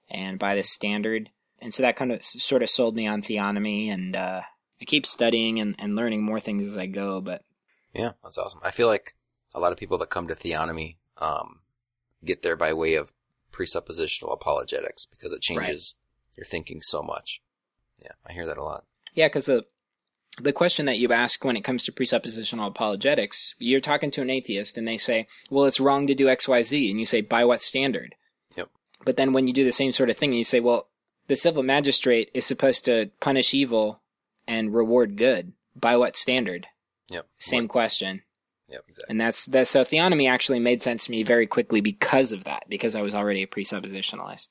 and 0.09 0.39
by 0.39 0.55
the 0.55 0.63
standard, 0.63 1.29
and 1.59 1.73
so 1.73 1.83
that 1.83 1.95
kind 1.95 2.11
of 2.11 2.23
sort 2.23 2.63
of 2.63 2.71
sold 2.71 2.95
me 2.95 3.05
on 3.05 3.21
theonomy. 3.21 3.93
And 3.93 4.15
uh, 4.15 4.41
I 4.81 4.85
keep 4.85 5.05
studying 5.05 5.59
and, 5.59 5.75
and 5.77 5.95
learning 5.95 6.23
more 6.23 6.39
things 6.39 6.65
as 6.67 6.75
I 6.75 6.87
go. 6.87 7.21
But 7.21 7.43
Yeah, 7.93 8.13
that's 8.23 8.39
awesome. 8.39 8.61
I 8.63 8.71
feel 8.71 8.87
like 8.87 9.15
a 9.53 9.59
lot 9.59 9.71
of 9.71 9.77
people 9.77 9.99
that 9.99 10.09
come 10.09 10.27
to 10.27 10.35
theonomy 10.35 10.95
um, 11.17 11.59
get 12.25 12.41
there 12.41 12.55
by 12.55 12.73
way 12.73 12.95
of 12.95 13.13
presuppositional 13.51 14.33
apologetics 14.33 15.05
because 15.05 15.33
it 15.33 15.41
changes 15.41 15.95
your 16.35 16.45
thinking 16.45 16.81
so 16.81 17.03
much. 17.03 17.43
Yeah, 18.01 18.13
I 18.25 18.33
hear 18.33 18.47
that 18.47 18.57
a 18.57 18.63
lot. 18.63 18.85
yeah, 19.13 19.27
because 19.27 19.45
the 19.45 19.65
the 20.41 20.53
question 20.53 20.85
that 20.85 20.97
you 20.97 21.11
ask 21.11 21.43
when 21.43 21.55
it 21.55 21.63
comes 21.63 21.83
to 21.83 21.91
presuppositional 21.91 22.67
apologetics, 22.67 23.55
you're 23.57 23.81
talking 23.81 24.11
to 24.11 24.21
an 24.21 24.29
atheist, 24.29 24.77
and 24.77 24.87
they 24.87 24.97
say, 24.97 25.27
"Well, 25.49 25.65
it's 25.65 25.79
wrong 25.79 26.07
to 26.07 26.15
do 26.15 26.29
X, 26.29 26.47
Y, 26.47 26.63
Z," 26.63 26.89
and 26.89 26.99
you 26.99 27.05
say, 27.05 27.21
"By 27.21 27.45
what 27.45 27.61
standard?" 27.61 28.15
Yep. 28.55 28.69
But 29.05 29.17
then 29.17 29.33
when 29.33 29.47
you 29.47 29.53
do 29.53 29.63
the 29.63 29.71
same 29.71 29.91
sort 29.91 30.09
of 30.09 30.17
thing, 30.17 30.29
and 30.31 30.37
you 30.37 30.43
say, 30.43 30.59
"Well, 30.59 30.89
the 31.27 31.35
civil 31.35 31.63
magistrate 31.63 32.29
is 32.33 32.45
supposed 32.45 32.85
to 32.85 33.11
punish 33.19 33.53
evil 33.53 34.01
and 34.47 34.73
reward 34.73 35.17
good. 35.17 35.53
By 35.75 35.97
what 35.97 36.17
standard?" 36.17 36.67
Yep. 37.09 37.27
Same 37.37 37.67
question. 37.67 38.23
Yep, 38.69 38.83
exactly. 38.87 39.05
And 39.09 39.19
that's 39.19 39.45
that. 39.47 39.67
So 39.67 39.81
theonomy 39.81 40.29
actually 40.29 40.59
made 40.59 40.81
sense 40.81 41.05
to 41.05 41.11
me 41.11 41.23
very 41.23 41.47
quickly 41.47 41.81
because 41.81 42.31
of 42.31 42.43
that, 42.43 42.65
because 42.69 42.95
I 42.95 43.01
was 43.01 43.15
already 43.15 43.43
a 43.43 43.47
presuppositionalist. 43.47 44.49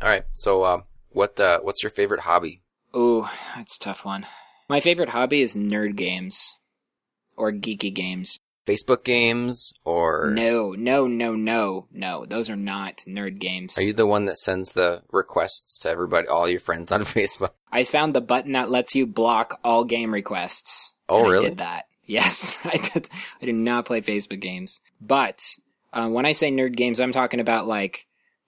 All 0.00 0.08
right. 0.08 0.24
So, 0.32 0.64
um, 0.64 0.84
what 1.10 1.38
uh, 1.38 1.60
what's 1.60 1.82
your 1.82 1.90
favorite 1.90 2.20
hobby? 2.20 2.62
Ooh, 2.96 3.26
that's 3.54 3.76
a 3.76 3.80
tough 3.80 4.04
one. 4.04 4.26
My 4.70 4.78
favorite 4.78 5.08
hobby 5.08 5.40
is 5.40 5.56
nerd 5.56 5.96
games 5.96 6.60
or 7.36 7.50
geeky 7.50 7.92
games. 7.92 8.38
Facebook 8.64 9.02
games 9.02 9.72
or 9.84 10.30
No, 10.32 10.76
no, 10.78 11.08
no, 11.08 11.34
no, 11.34 11.88
no. 11.90 12.24
Those 12.24 12.48
are 12.48 12.54
not 12.54 12.98
nerd 12.98 13.40
games. 13.40 13.76
are 13.76 13.82
you 13.82 13.92
the 13.92 14.06
one 14.06 14.26
that 14.26 14.38
sends 14.38 14.72
the 14.72 15.02
requests 15.10 15.80
to 15.80 15.88
everybody, 15.88 16.28
all 16.28 16.48
your 16.48 16.60
friends 16.60 16.92
on 16.92 17.00
Facebook? 17.04 17.50
I 17.72 17.82
found 17.82 18.14
the 18.14 18.20
button 18.20 18.52
that 18.52 18.70
lets 18.70 18.94
you 18.94 19.08
block 19.08 19.58
all 19.64 19.82
game 19.82 20.14
requests. 20.14 20.94
Oh, 21.08 21.18
and 21.18 21.26
I 21.26 21.30
really? 21.30 21.48
did 21.48 21.58
that. 21.58 21.86
Yes, 22.04 22.56
I 22.64 22.76
did. 22.76 23.08
I 23.42 23.46
do 23.46 23.52
not 23.52 23.86
play 23.86 24.00
Facebook 24.02 24.40
games. 24.40 24.80
But 25.00 25.42
uh, 25.92 26.08
when 26.08 26.26
I 26.26 26.32
say 26.32 26.52
nerd 26.52 26.76
games, 26.76 27.00
I'm 27.00 27.12
talking 27.12 27.40
about 27.40 27.66
like 27.66 28.06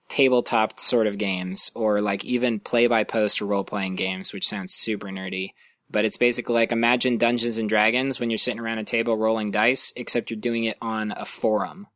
tabletop 0.08 0.78
sort 0.78 1.08
of 1.08 1.18
games 1.18 1.72
or 1.74 2.00
like 2.00 2.24
even 2.24 2.60
play 2.60 2.86
by 2.86 3.02
post 3.02 3.40
role 3.40 3.64
playing 3.64 3.96
games, 3.96 4.32
which 4.32 4.48
sounds 4.48 4.72
super 4.72 5.08
nerdy. 5.08 5.50
But 5.92 6.04
it's 6.06 6.16
basically 6.16 6.54
like 6.54 6.72
imagine 6.72 7.18
Dungeons 7.18 7.58
and 7.58 7.68
Dragons 7.68 8.18
when 8.18 8.30
you're 8.30 8.38
sitting 8.38 8.58
around 8.60 8.78
a 8.78 8.84
table 8.84 9.16
rolling 9.16 9.50
dice, 9.50 9.92
except 9.94 10.30
you're 10.30 10.40
doing 10.40 10.64
it 10.64 10.78
on 10.82 11.12
a 11.12 11.24
forum. 11.24 11.86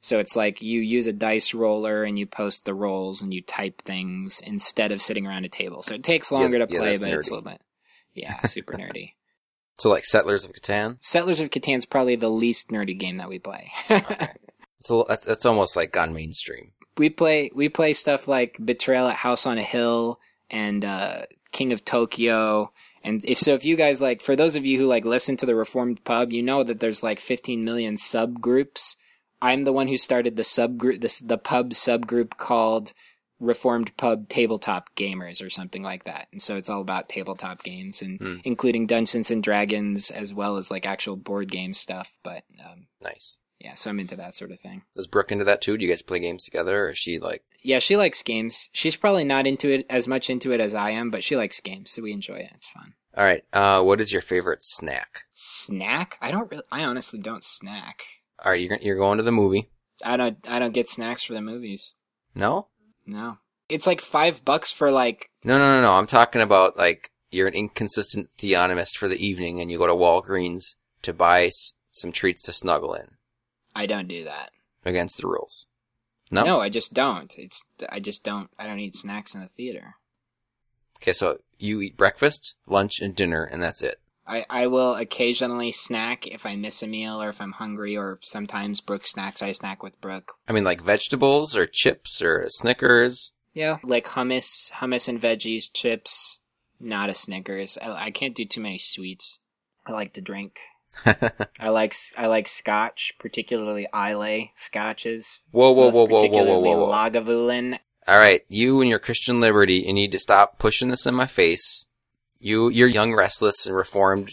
So 0.00 0.18
it's 0.18 0.34
like 0.36 0.62
you 0.62 0.80
use 0.80 1.06
a 1.08 1.12
dice 1.12 1.52
roller 1.52 2.04
and 2.04 2.18
you 2.18 2.24
post 2.26 2.64
the 2.64 2.72
rolls 2.72 3.20
and 3.20 3.34
you 3.34 3.42
type 3.42 3.82
things 3.82 4.40
instead 4.46 4.92
of 4.92 5.02
sitting 5.02 5.26
around 5.26 5.44
a 5.44 5.48
table. 5.50 5.82
So 5.82 5.94
it 5.94 6.02
takes 6.04 6.32
longer 6.32 6.58
Yeah, 6.58 6.64
to 6.66 6.74
play, 6.74 6.90
that's 6.96 7.02
but 7.02 7.10
it's 7.10 7.28
a 7.28 7.34
little 7.34 7.50
bit 7.50 7.60
yeah, 8.14 8.40
super 8.42 8.74
nerdy. 8.74 9.12
So, 9.78 9.88
like 9.88 10.04
Settlers 10.04 10.44
of 10.44 10.52
Catan. 10.52 10.98
Settlers 11.00 11.40
of 11.40 11.48
Catan's 11.48 11.86
probably 11.86 12.14
the 12.14 12.28
least 12.28 12.68
nerdy 12.68 12.98
game 12.98 13.16
that 13.16 13.30
we 13.30 13.38
play. 13.38 13.72
Okay. 13.90 14.28
It's 14.78 14.90
a, 14.90 14.94
little- 14.94 15.06
that's 15.08 15.24
that's 15.24 15.46
almost 15.46 15.74
like 15.74 15.90
gone 15.90 16.12
mainstream. 16.12 16.72
we 16.98 17.08
play 17.08 17.50
we 17.54 17.70
play 17.70 17.94
stuff 17.94 18.28
like 18.28 18.58
Betrayal 18.62 19.08
at 19.08 19.16
House 19.16 19.46
on 19.46 19.56
a 19.56 19.62
Hill 19.62 20.20
and 20.50 20.84
uh, 20.84 21.22
King 21.52 21.72
of 21.72 21.82
Tokyo. 21.82 22.72
And 23.02 23.24
if 23.24 23.38
so, 23.38 23.54
if 23.54 23.64
you 23.64 23.76
guys 23.76 24.02
like, 24.02 24.20
for 24.20 24.36
those 24.36 24.56
of 24.56 24.66
you 24.66 24.78
who 24.78 24.86
like 24.86 25.04
listen 25.04 25.36
to 25.38 25.46
the 25.46 25.54
Reformed 25.54 26.04
Pub, 26.04 26.32
you 26.32 26.42
know 26.42 26.62
that 26.64 26.80
there's 26.80 27.02
like 27.02 27.18
15 27.20 27.64
million 27.64 27.96
subgroups. 27.96 28.96
I'm 29.42 29.64
the 29.64 29.72
one 29.72 29.88
who 29.88 29.96
started 29.96 30.36
the 30.36 30.42
subgroup, 30.42 31.00
this 31.00 31.20
the 31.20 31.38
pub 31.38 31.70
subgroup 31.70 32.36
called 32.36 32.92
Reformed 33.38 33.96
Pub 33.96 34.28
Tabletop 34.28 34.94
Gamers 34.96 35.42
or 35.42 35.48
something 35.48 35.82
like 35.82 36.04
that. 36.04 36.28
And 36.30 36.42
so 36.42 36.56
it's 36.56 36.68
all 36.68 36.82
about 36.82 37.08
tabletop 37.08 37.62
games 37.62 38.02
and 38.02 38.20
Hmm. 38.20 38.36
including 38.44 38.86
Dungeons 38.86 39.30
and 39.30 39.42
Dragons 39.42 40.10
as 40.10 40.34
well 40.34 40.58
as 40.58 40.70
like 40.70 40.84
actual 40.84 41.16
board 41.16 41.50
game 41.50 41.72
stuff. 41.72 42.18
But 42.22 42.44
um, 42.62 42.86
Nice. 43.02 43.38
Yeah, 43.60 43.74
so 43.74 43.90
I'm 43.90 44.00
into 44.00 44.16
that 44.16 44.34
sort 44.34 44.50
of 44.50 44.58
thing. 44.60 44.82
Is 44.96 45.06
Brooke 45.06 45.30
into 45.32 45.44
that 45.44 45.60
too? 45.60 45.76
Do 45.76 45.84
you 45.84 45.90
guys 45.90 46.02
play 46.02 46.18
games 46.18 46.44
together, 46.44 46.86
or 46.86 46.90
is 46.90 46.98
she 46.98 47.18
like? 47.18 47.42
Yeah, 47.62 47.78
she 47.78 47.96
likes 47.96 48.22
games. 48.22 48.70
She's 48.72 48.96
probably 48.96 49.24
not 49.24 49.46
into 49.46 49.70
it 49.70 49.86
as 49.90 50.08
much 50.08 50.30
into 50.30 50.50
it 50.52 50.60
as 50.60 50.74
I 50.74 50.90
am, 50.90 51.10
but 51.10 51.22
she 51.22 51.36
likes 51.36 51.60
games, 51.60 51.90
so 51.90 52.02
we 52.02 52.12
enjoy 52.12 52.36
it. 52.36 52.50
It's 52.54 52.66
fun. 52.68 52.94
All 53.16 53.24
right. 53.24 53.44
Uh, 53.52 53.82
what 53.82 54.00
is 54.00 54.12
your 54.12 54.22
favorite 54.22 54.60
snack? 54.62 55.24
Snack? 55.34 56.16
I 56.20 56.30
don't 56.30 56.50
really. 56.50 56.62
I 56.72 56.84
honestly 56.84 57.20
don't 57.20 57.44
snack. 57.44 58.02
All 58.44 58.52
right, 58.52 58.60
you're 58.60 58.78
you're 58.80 58.96
going 58.96 59.18
to 59.18 59.24
the 59.24 59.32
movie. 59.32 59.68
I 60.04 60.16
don't. 60.16 60.38
I 60.48 60.58
don't 60.58 60.72
get 60.72 60.88
snacks 60.88 61.22
for 61.24 61.34
the 61.34 61.42
movies. 61.42 61.94
No, 62.34 62.68
No. 63.06 63.38
It's 63.68 63.86
like 63.86 64.00
five 64.00 64.44
bucks 64.44 64.72
for 64.72 64.90
like. 64.90 65.28
no, 65.44 65.58
no, 65.58 65.76
no, 65.76 65.82
no. 65.82 65.92
I'm 65.92 66.06
talking 66.06 66.40
about 66.40 66.76
like 66.78 67.10
you're 67.30 67.46
an 67.48 67.54
inconsistent 67.54 68.28
theonomist 68.38 68.96
for 68.96 69.06
the 69.08 69.24
evening, 69.24 69.60
and 69.60 69.70
you 69.70 69.78
go 69.78 69.86
to 69.86 69.92
Walgreens 69.94 70.76
to 71.02 71.12
buy 71.12 71.44
s- 71.44 71.74
some 71.90 72.10
treats 72.12 72.42
to 72.42 72.52
snuggle 72.52 72.94
in 72.94 73.08
I 73.80 73.86
don't 73.86 74.08
do 74.08 74.24
that. 74.24 74.50
against 74.84 75.18
the 75.18 75.26
rules. 75.26 75.66
No. 76.30 76.44
No, 76.44 76.60
I 76.60 76.68
just 76.68 76.92
don't. 76.92 77.34
It's. 77.38 77.64
I 77.88 77.98
just 77.98 78.22
don't. 78.24 78.50
I 78.58 78.66
don't 78.66 78.78
eat 78.78 78.94
snacks 78.94 79.34
in 79.34 79.40
the 79.40 79.48
theater. 79.48 79.94
Okay, 80.98 81.14
so 81.14 81.38
you 81.58 81.80
eat 81.80 81.96
breakfast, 81.96 82.56
lunch, 82.66 83.00
and 83.00 83.16
dinner, 83.16 83.42
and 83.42 83.62
that's 83.62 83.82
it. 83.82 83.96
I, 84.26 84.44
I 84.50 84.66
will 84.66 84.94
occasionally 84.94 85.72
snack 85.72 86.26
if 86.26 86.44
I 86.44 86.56
miss 86.56 86.82
a 86.82 86.86
meal 86.86 87.22
or 87.22 87.30
if 87.30 87.40
I'm 87.40 87.52
hungry, 87.52 87.96
or 87.96 88.18
sometimes 88.22 88.82
Brooke 88.82 89.06
snacks. 89.06 89.40
I 89.42 89.52
snack 89.52 89.82
with 89.82 89.98
Brooke. 90.02 90.34
I 90.46 90.52
mean, 90.52 90.62
like 90.62 90.82
vegetables 90.82 91.56
or 91.56 91.66
chips 91.66 92.20
or 92.20 92.44
Snickers. 92.48 93.32
Yeah, 93.54 93.78
like 93.82 94.08
hummus, 94.08 94.70
hummus 94.72 95.08
and 95.08 95.20
veggies, 95.20 95.72
chips. 95.72 96.40
Not 96.78 97.08
a 97.08 97.14
Snickers. 97.14 97.78
I, 97.80 98.06
I 98.06 98.10
can't 98.10 98.36
do 98.36 98.44
too 98.44 98.60
many 98.60 98.78
sweets. 98.78 99.40
I 99.86 99.92
like 99.92 100.12
to 100.12 100.20
drink. 100.20 100.58
I 101.06 101.68
like 101.68 101.94
I 102.16 102.26
like 102.26 102.48
Scotch, 102.48 103.14
particularly 103.18 103.86
Islay 103.94 104.52
scotches. 104.56 105.38
Whoa, 105.50 105.72
whoa, 105.72 105.90
whoa, 105.90 106.06
whoa, 106.06 106.26
whoa, 106.28 106.44
whoa, 106.44 106.58
whoa, 106.58 106.76
whoa. 106.78 106.90
Lagavulin. 106.90 107.78
All 108.08 108.18
right, 108.18 108.42
you 108.48 108.80
and 108.80 108.90
your 108.90 108.98
Christian 108.98 109.40
liberty, 109.40 109.84
you 109.86 109.92
need 109.92 110.12
to 110.12 110.18
stop 110.18 110.58
pushing 110.58 110.88
this 110.88 111.06
in 111.06 111.14
my 111.14 111.26
face. 111.26 111.86
You, 112.40 112.68
you're 112.68 112.88
young, 112.88 113.14
restless, 113.14 113.66
and 113.66 113.76
reformed 113.76 114.32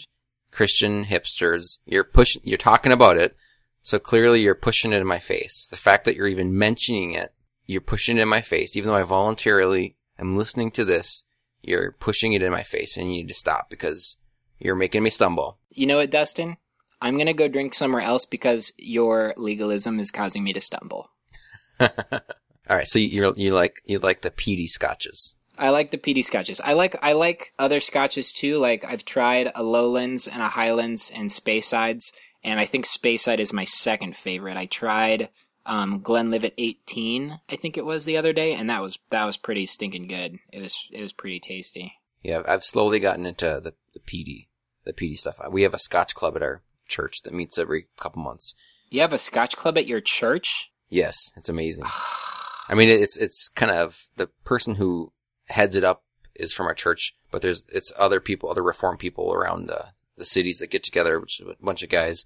Christian 0.50 1.04
hipsters. 1.04 1.78
You're 1.84 2.04
pushing, 2.04 2.42
you're 2.44 2.58
talking 2.58 2.92
about 2.92 3.18
it, 3.18 3.36
so 3.82 3.98
clearly 3.98 4.40
you're 4.40 4.54
pushing 4.54 4.92
it 4.92 5.00
in 5.00 5.06
my 5.06 5.18
face. 5.18 5.66
The 5.70 5.76
fact 5.76 6.04
that 6.04 6.16
you're 6.16 6.26
even 6.26 6.56
mentioning 6.56 7.12
it, 7.12 7.34
you're 7.66 7.80
pushing 7.82 8.18
it 8.18 8.22
in 8.22 8.28
my 8.28 8.40
face, 8.40 8.76
even 8.76 8.88
though 8.88 8.96
I 8.96 9.02
voluntarily 9.02 9.96
am 10.18 10.36
listening 10.36 10.70
to 10.72 10.84
this. 10.84 11.24
You're 11.62 11.92
pushing 11.92 12.32
it 12.32 12.42
in 12.42 12.50
my 12.50 12.62
face, 12.62 12.96
and 12.96 13.06
you 13.06 13.18
need 13.18 13.28
to 13.28 13.34
stop 13.34 13.68
because 13.68 14.16
you're 14.58 14.74
making 14.74 15.02
me 15.02 15.10
stumble. 15.10 15.58
You 15.70 15.86
know 15.86 15.96
what, 15.96 16.10
Dustin? 16.10 16.56
I'm 17.00 17.16
gonna 17.18 17.32
go 17.34 17.48
drink 17.48 17.74
somewhere 17.74 18.02
else 18.02 18.26
because 18.26 18.72
your 18.76 19.34
legalism 19.36 20.00
is 20.00 20.10
causing 20.10 20.42
me 20.42 20.52
to 20.52 20.60
stumble. 20.60 21.10
All 21.80 22.76
right, 22.76 22.86
so 22.86 22.98
you 22.98 23.32
you 23.36 23.54
like 23.54 23.80
you 23.84 23.98
like 23.98 24.22
the 24.22 24.30
peaty 24.30 24.66
scotches. 24.66 25.34
I 25.56 25.70
like 25.70 25.90
the 25.90 25.98
peaty 25.98 26.22
scotches. 26.22 26.60
I 26.60 26.74
like 26.74 26.96
I 27.02 27.12
like 27.12 27.52
other 27.58 27.80
scotches 27.80 28.32
too. 28.32 28.58
Like 28.58 28.84
I've 28.84 29.04
tried 29.04 29.50
a 29.54 29.62
Lowlands 29.62 30.28
and 30.28 30.42
a 30.42 30.48
Highlands 30.48 31.10
and 31.14 31.30
Speysides, 31.30 32.12
and 32.44 32.60
I 32.60 32.66
think 32.66 32.84
Speyside 32.84 33.38
is 33.38 33.52
my 33.52 33.64
second 33.64 34.16
favorite. 34.16 34.56
I 34.56 34.66
tried 34.66 35.30
um, 35.66 36.00
Glenlivet 36.00 36.54
18, 36.56 37.40
I 37.48 37.56
think 37.56 37.76
it 37.76 37.84
was 37.84 38.04
the 38.06 38.16
other 38.16 38.32
day, 38.32 38.54
and 38.54 38.70
that 38.70 38.82
was 38.82 38.98
that 39.10 39.24
was 39.24 39.36
pretty 39.36 39.66
stinking 39.66 40.08
good. 40.08 40.38
It 40.52 40.60
was 40.60 40.76
it 40.92 41.00
was 41.00 41.12
pretty 41.12 41.40
tasty. 41.40 41.92
Yeah, 42.22 42.40
I've- 42.40 42.48
I've 42.48 42.64
slowly 42.64 43.00
gotten 43.00 43.24
into 43.26 43.60
the 43.62 43.74
the 43.94 44.00
peaty, 44.00 44.47
the 44.88 44.94
peaty 44.94 45.14
stuff. 45.14 45.38
We 45.50 45.62
have 45.62 45.74
a 45.74 45.78
Scotch 45.78 46.14
club 46.16 46.34
at 46.34 46.42
our 46.42 46.62
church 46.88 47.22
that 47.22 47.34
meets 47.34 47.58
every 47.58 47.86
couple 48.00 48.22
months. 48.22 48.54
You 48.88 49.02
have 49.02 49.12
a 49.12 49.18
Scotch 49.18 49.54
club 49.54 49.78
at 49.78 49.86
your 49.86 50.00
church? 50.00 50.70
Yes, 50.88 51.30
it's 51.36 51.50
amazing. 51.50 51.84
I 52.68 52.74
mean, 52.74 52.88
it's 52.88 53.16
it's 53.16 53.48
kind 53.48 53.70
of 53.70 54.08
the 54.16 54.28
person 54.44 54.74
who 54.74 55.12
heads 55.48 55.76
it 55.76 55.84
up 55.84 56.02
is 56.34 56.52
from 56.52 56.66
our 56.66 56.74
church, 56.74 57.14
but 57.30 57.42
there's 57.42 57.62
it's 57.72 57.92
other 57.96 58.20
people, 58.20 58.50
other 58.50 58.62
reformed 58.62 58.98
people 58.98 59.32
around 59.32 59.70
uh, 59.70 59.86
the 60.16 60.24
cities 60.24 60.58
that 60.58 60.70
get 60.70 60.82
together, 60.82 61.20
which 61.20 61.40
is 61.40 61.46
a 61.46 61.64
bunch 61.64 61.82
of 61.82 61.90
guys. 61.90 62.24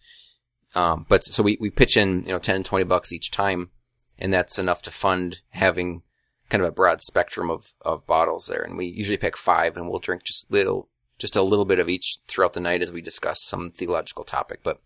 Um, 0.74 1.04
but 1.08 1.24
so 1.24 1.42
we 1.42 1.58
we 1.60 1.70
pitch 1.70 1.96
in, 1.96 2.22
you 2.24 2.32
know, 2.32 2.38
10, 2.38 2.62
20 2.62 2.84
bucks 2.84 3.12
each 3.12 3.30
time, 3.30 3.70
and 4.18 4.32
that's 4.32 4.58
enough 4.58 4.82
to 4.82 4.90
fund 4.90 5.40
having 5.50 6.02
kind 6.48 6.62
of 6.62 6.68
a 6.68 6.72
broad 6.72 7.00
spectrum 7.00 7.50
of 7.50 7.74
of 7.82 8.06
bottles 8.06 8.46
there. 8.46 8.62
And 8.62 8.76
we 8.76 8.86
usually 8.86 9.16
pick 9.16 9.36
five, 9.36 9.76
and 9.76 9.88
we'll 9.88 9.98
drink 9.98 10.22
just 10.22 10.50
little, 10.50 10.88
just 11.22 11.36
a 11.36 11.42
little 11.42 11.64
bit 11.64 11.78
of 11.78 11.88
each 11.88 12.18
throughout 12.26 12.52
the 12.52 12.60
night 12.60 12.82
as 12.82 12.90
we 12.90 13.00
discuss 13.00 13.38
some 13.44 13.70
theological 13.70 14.24
topic. 14.24 14.58
But 14.64 14.80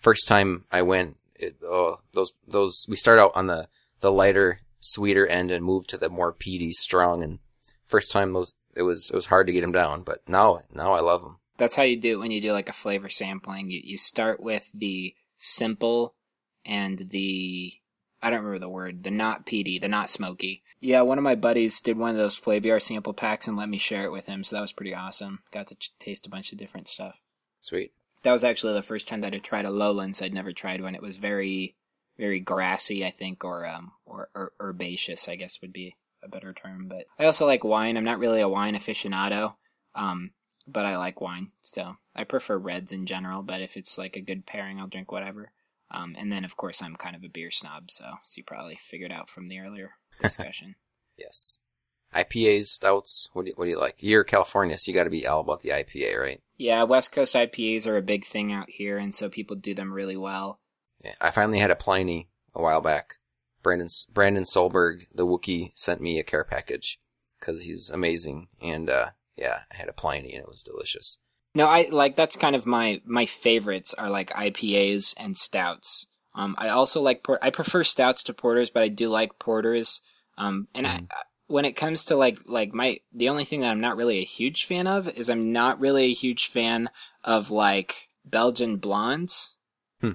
first 0.00 0.26
time 0.26 0.64
I 0.72 0.80
went, 0.80 1.18
it, 1.34 1.56
oh, 1.62 2.00
those 2.14 2.32
those 2.48 2.86
we 2.88 2.96
start 2.96 3.18
out 3.18 3.32
on 3.34 3.46
the 3.46 3.68
the 4.00 4.10
lighter, 4.10 4.56
sweeter 4.80 5.26
end 5.26 5.50
and 5.50 5.62
move 5.62 5.86
to 5.88 5.98
the 5.98 6.08
more 6.08 6.32
peaty, 6.32 6.72
strong. 6.72 7.22
And 7.22 7.40
first 7.86 8.10
time 8.10 8.32
those 8.32 8.54
it 8.74 8.82
was 8.82 9.10
it 9.10 9.14
was 9.14 9.26
hard 9.26 9.46
to 9.48 9.52
get 9.52 9.60
them 9.60 9.70
down, 9.70 10.02
but 10.02 10.26
now 10.26 10.62
now 10.74 10.94
I 10.94 11.00
love 11.00 11.20
them. 11.20 11.36
That's 11.58 11.76
how 11.76 11.82
you 11.82 12.00
do 12.00 12.12
it 12.12 12.20
when 12.20 12.30
you 12.30 12.40
do 12.40 12.52
like 12.52 12.70
a 12.70 12.72
flavor 12.72 13.10
sampling. 13.10 13.70
You 13.70 13.82
you 13.84 13.98
start 13.98 14.40
with 14.42 14.70
the 14.72 15.14
simple 15.36 16.14
and 16.64 17.10
the 17.10 17.74
I 18.22 18.30
don't 18.30 18.40
remember 18.40 18.60
the 18.60 18.68
word, 18.68 19.02
the 19.02 19.10
not 19.10 19.46
peaty, 19.46 19.78
the 19.78 19.88
not 19.88 20.08
smoky. 20.08 20.62
Yeah, 20.80 21.02
one 21.02 21.18
of 21.18 21.24
my 21.24 21.34
buddies 21.34 21.80
did 21.80 21.98
one 21.98 22.10
of 22.10 22.16
those 22.16 22.38
Flaviar 22.38 22.80
sample 22.80 23.14
packs 23.14 23.48
and 23.48 23.56
let 23.56 23.68
me 23.68 23.78
share 23.78 24.04
it 24.04 24.12
with 24.12 24.26
him, 24.26 24.44
so 24.44 24.56
that 24.56 24.62
was 24.62 24.72
pretty 24.72 24.94
awesome. 24.94 25.40
Got 25.52 25.68
to 25.68 25.74
ch- 25.74 25.92
taste 25.98 26.26
a 26.26 26.30
bunch 26.30 26.52
of 26.52 26.58
different 26.58 26.88
stuff. 26.88 27.20
Sweet. 27.60 27.92
That 28.22 28.32
was 28.32 28.44
actually 28.44 28.74
the 28.74 28.82
first 28.82 29.08
time 29.08 29.20
that 29.22 29.34
I 29.34 29.38
tried 29.38 29.66
a 29.66 29.70
Lowlands. 29.70 30.22
I'd 30.22 30.34
never 30.34 30.52
tried 30.52 30.80
one. 30.80 30.94
It 30.94 31.02
was 31.02 31.16
very, 31.16 31.76
very 32.16 32.38
grassy, 32.40 33.04
I 33.04 33.10
think, 33.10 33.44
or 33.44 33.66
um, 33.66 33.92
or, 34.04 34.28
or 34.34 34.52
herbaceous, 34.60 35.28
I 35.28 35.36
guess 35.36 35.60
would 35.60 35.72
be 35.72 35.96
a 36.22 36.28
better 36.28 36.52
term. 36.52 36.86
But 36.88 37.06
I 37.18 37.24
also 37.24 37.46
like 37.46 37.64
wine. 37.64 37.96
I'm 37.96 38.04
not 38.04 38.20
really 38.20 38.40
a 38.40 38.48
wine 38.48 38.76
aficionado, 38.76 39.54
um, 39.96 40.30
but 40.66 40.84
I 40.84 40.96
like 40.96 41.20
wine 41.20 41.50
still. 41.60 41.96
I 42.14 42.24
prefer 42.24 42.56
reds 42.56 42.92
in 42.92 43.06
general, 43.06 43.42
but 43.42 43.60
if 43.60 43.76
it's 43.76 43.98
like 43.98 44.16
a 44.16 44.20
good 44.20 44.46
pairing, 44.46 44.78
I'll 44.78 44.86
drink 44.86 45.10
whatever. 45.10 45.50
Um, 45.92 46.16
and 46.18 46.32
then, 46.32 46.44
of 46.44 46.56
course, 46.56 46.82
I'm 46.82 46.96
kind 46.96 47.14
of 47.14 47.22
a 47.22 47.28
beer 47.28 47.50
snob, 47.50 47.90
so 47.90 48.04
as 48.22 48.36
you 48.36 48.44
probably 48.44 48.78
figured 48.80 49.12
out 49.12 49.28
from 49.28 49.48
the 49.48 49.60
earlier 49.60 49.90
discussion. 50.22 50.76
Yes. 51.18 51.58
IPAs, 52.14 52.66
stouts. 52.66 53.30
What 53.32 53.44
do 53.44 53.50
you, 53.50 53.54
what 53.56 53.64
do 53.66 53.70
you 53.70 53.78
like? 53.78 53.96
You're 53.98 54.24
California, 54.24 54.76
so 54.78 54.90
you 54.90 54.94
got 54.94 55.04
to 55.04 55.10
be 55.10 55.26
all 55.26 55.40
about 55.40 55.60
the 55.60 55.70
IPA, 55.70 56.18
right? 56.18 56.42
yeah, 56.58 56.84
West 56.84 57.10
Coast 57.10 57.34
IPAs 57.34 57.86
are 57.86 57.96
a 57.96 58.02
big 58.02 58.24
thing 58.24 58.52
out 58.52 58.70
here, 58.70 58.96
and 58.96 59.14
so 59.14 59.28
people 59.28 59.56
do 59.56 59.74
them 59.74 59.92
really 59.92 60.16
well. 60.16 60.60
Yeah. 61.04 61.14
I 61.20 61.30
finally 61.30 61.58
had 61.58 61.72
a 61.72 61.76
Pliny 61.76 62.28
a 62.54 62.62
while 62.62 62.80
back. 62.80 63.16
Brandon 63.62 63.88
Brandon 64.12 64.44
Solberg, 64.44 65.06
the 65.12 65.26
Wookiee, 65.26 65.72
sent 65.74 66.00
me 66.00 66.18
a 66.18 66.24
care 66.24 66.44
package 66.44 67.00
because 67.38 67.62
he's 67.62 67.90
amazing, 67.90 68.48
and 68.60 68.88
uh, 68.88 69.10
yeah, 69.36 69.60
I 69.72 69.76
had 69.76 69.88
a 69.88 69.92
Pliny 69.92 70.34
and 70.34 70.42
it 70.42 70.48
was 70.48 70.62
delicious. 70.62 71.18
No, 71.54 71.66
I 71.66 71.88
like 71.90 72.16
that's 72.16 72.36
kind 72.36 72.56
of 72.56 72.64
my 72.66 73.00
my 73.04 73.26
favorites 73.26 73.94
are 73.94 74.08
like 74.08 74.30
IPAs 74.30 75.14
and 75.18 75.36
stouts. 75.36 76.06
Um, 76.34 76.54
I 76.58 76.70
also 76.70 77.02
like 77.02 77.22
port. 77.22 77.40
I 77.42 77.50
prefer 77.50 77.84
stouts 77.84 78.22
to 78.24 78.34
porters, 78.34 78.70
but 78.70 78.82
I 78.82 78.88
do 78.88 79.08
like 79.08 79.38
porters. 79.38 80.00
Um, 80.38 80.68
and 80.74 80.86
Mhm. 80.86 81.06
I, 81.10 81.22
when 81.48 81.66
it 81.66 81.72
comes 81.76 82.06
to 82.06 82.16
like 82.16 82.38
like 82.46 82.72
my 82.72 83.00
the 83.12 83.28
only 83.28 83.44
thing 83.44 83.60
that 83.60 83.70
I'm 83.70 83.80
not 83.80 83.96
really 83.98 84.18
a 84.20 84.24
huge 84.24 84.64
fan 84.64 84.86
of 84.86 85.08
is 85.08 85.28
I'm 85.28 85.52
not 85.52 85.78
really 85.78 86.04
a 86.04 86.14
huge 86.14 86.46
fan 86.46 86.88
of 87.22 87.50
like 87.50 88.08
Belgian 88.24 88.78
blondes. 88.78 89.54
Hmm. 90.00 90.12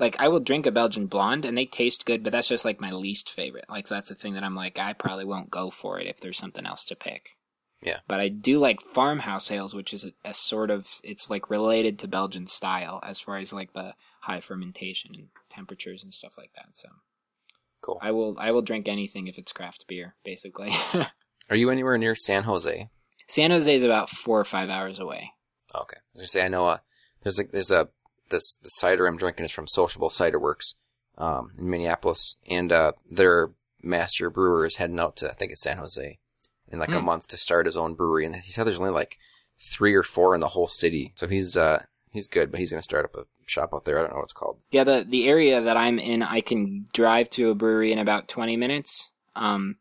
Like 0.00 0.16
I 0.20 0.26
will 0.26 0.40
drink 0.40 0.66
a 0.66 0.72
Belgian 0.72 1.06
blonde 1.06 1.44
and 1.44 1.56
they 1.56 1.66
taste 1.66 2.04
good, 2.06 2.24
but 2.24 2.32
that's 2.32 2.48
just 2.48 2.64
like 2.64 2.80
my 2.80 2.90
least 2.90 3.30
favorite. 3.30 3.66
Like 3.68 3.86
that's 3.86 4.08
the 4.08 4.16
thing 4.16 4.34
that 4.34 4.42
I'm 4.42 4.56
like 4.56 4.80
I 4.80 4.94
probably 4.94 5.26
won't 5.26 5.50
go 5.50 5.70
for 5.70 6.00
it 6.00 6.08
if 6.08 6.18
there's 6.20 6.38
something 6.38 6.66
else 6.66 6.84
to 6.86 6.96
pick. 6.96 7.36
Yeah. 7.82 7.98
But 8.06 8.20
I 8.20 8.28
do 8.28 8.58
like 8.58 8.80
farmhouse 8.80 9.50
ales, 9.50 9.74
which 9.74 9.92
is 9.92 10.04
a, 10.04 10.12
a 10.24 10.32
sort 10.32 10.70
of 10.70 10.88
it's 11.02 11.28
like 11.28 11.50
related 11.50 11.98
to 11.98 12.08
Belgian 12.08 12.46
style 12.46 13.00
as 13.02 13.20
far 13.20 13.38
as 13.38 13.52
like 13.52 13.72
the 13.72 13.94
high 14.20 14.40
fermentation 14.40 15.10
and 15.14 15.28
temperatures 15.50 16.02
and 16.04 16.14
stuff 16.14 16.38
like 16.38 16.52
that. 16.54 16.68
So 16.74 16.88
Cool. 17.82 17.98
I 18.00 18.12
will 18.12 18.36
I 18.38 18.52
will 18.52 18.62
drink 18.62 18.88
anything 18.88 19.26
if 19.26 19.36
it's 19.36 19.52
craft 19.52 19.86
beer, 19.88 20.14
basically. 20.24 20.72
Are 21.50 21.56
you 21.56 21.68
anywhere 21.68 21.98
near 21.98 22.14
San 22.14 22.44
Jose? 22.44 22.88
San 23.26 23.50
Jose 23.50 23.74
is 23.74 23.82
about 23.82 24.08
four 24.08 24.38
or 24.38 24.44
five 24.44 24.68
hours 24.68 25.00
away. 25.00 25.32
Okay. 25.74 25.96
As 26.14 26.22
I 26.22 26.26
say, 26.26 26.44
I 26.44 26.48
know 26.48 26.66
uh, 26.66 26.78
there's 27.22 27.40
a 27.40 27.44
there's 27.44 27.72
a 27.72 27.88
this 28.30 28.56
the 28.62 28.68
cider 28.68 29.06
I'm 29.06 29.16
drinking 29.16 29.44
is 29.44 29.50
from 29.50 29.66
Sociable 29.66 30.10
Cider 30.10 30.38
Works 30.38 30.76
um, 31.18 31.50
in 31.58 31.68
Minneapolis, 31.68 32.36
and 32.48 32.70
uh, 32.70 32.92
their 33.10 33.50
master 33.82 34.30
brewer 34.30 34.64
is 34.64 34.76
heading 34.76 35.00
out 35.00 35.16
to 35.16 35.30
I 35.30 35.34
think 35.34 35.50
it's 35.50 35.62
San 35.62 35.78
Jose 35.78 36.18
in 36.72 36.78
like 36.80 36.88
a 36.94 36.98
Hmm. 36.98 37.04
month 37.06 37.28
to 37.28 37.36
start 37.36 37.66
his 37.66 37.76
own 37.76 37.94
brewery, 37.94 38.24
and 38.26 38.34
he 38.34 38.50
said 38.50 38.66
there's 38.66 38.80
only 38.80 38.90
like 38.90 39.18
three 39.60 39.94
or 39.94 40.02
four 40.02 40.34
in 40.34 40.40
the 40.40 40.48
whole 40.48 40.66
city. 40.66 41.12
So 41.14 41.28
he's 41.28 41.56
uh 41.56 41.84
he's 42.10 42.26
good, 42.26 42.50
but 42.50 42.58
he's 42.58 42.70
gonna 42.70 42.82
start 42.82 43.04
up 43.04 43.16
a 43.16 43.26
shop 43.46 43.72
out 43.74 43.84
there. 43.84 43.98
I 43.98 44.02
don't 44.02 44.10
know 44.10 44.16
what 44.16 44.24
it's 44.24 44.32
called. 44.32 44.60
Yeah, 44.70 44.84
the 44.84 45.04
the 45.08 45.28
area 45.28 45.60
that 45.60 45.76
I'm 45.76 45.98
in, 45.98 46.22
I 46.22 46.40
can 46.40 46.86
drive 46.92 47.30
to 47.30 47.50
a 47.50 47.54
brewery 47.54 47.92
in 47.92 47.98
about 47.98 48.26
20 48.28 48.56
minutes. 48.56 49.10
Um, 49.36 49.76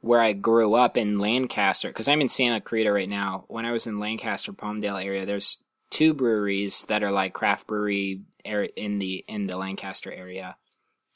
where 0.00 0.20
I 0.20 0.32
grew 0.32 0.74
up 0.74 0.96
in 0.96 1.18
Lancaster, 1.18 1.88
because 1.88 2.06
I'm 2.06 2.20
in 2.20 2.28
Santa 2.28 2.60
Clarita 2.60 2.92
right 2.92 3.08
now. 3.08 3.44
When 3.48 3.64
I 3.66 3.72
was 3.72 3.86
in 3.88 3.98
Lancaster, 3.98 4.52
Palmdale 4.52 5.04
area, 5.04 5.26
there's 5.26 5.58
two 5.90 6.14
breweries 6.14 6.84
that 6.84 7.02
are 7.02 7.10
like 7.10 7.32
craft 7.32 7.66
brewery 7.66 8.22
in 8.44 8.98
the 9.00 9.24
in 9.26 9.46
the 9.48 9.56
Lancaster 9.56 10.12
area. 10.12 10.56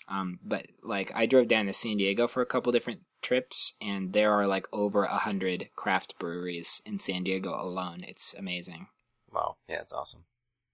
Um, 0.08 0.40
but 0.42 0.66
like 0.82 1.12
I 1.14 1.26
drove 1.26 1.46
down 1.46 1.66
to 1.66 1.72
San 1.72 1.96
Diego 1.96 2.26
for 2.26 2.42
a 2.42 2.46
couple 2.46 2.72
different 2.72 3.00
trips, 3.22 3.74
and 3.80 4.12
there 4.12 4.32
are 4.32 4.46
like 4.46 4.66
over 4.72 5.04
a 5.04 5.18
hundred 5.18 5.68
craft 5.76 6.18
breweries 6.18 6.82
in 6.84 6.98
San 6.98 7.24
Diego 7.24 7.54
alone. 7.54 8.04
It's 8.06 8.34
amazing. 8.34 8.88
Wow, 9.32 9.56
yeah, 9.68 9.80
it's 9.80 9.92
awesome. 9.92 10.24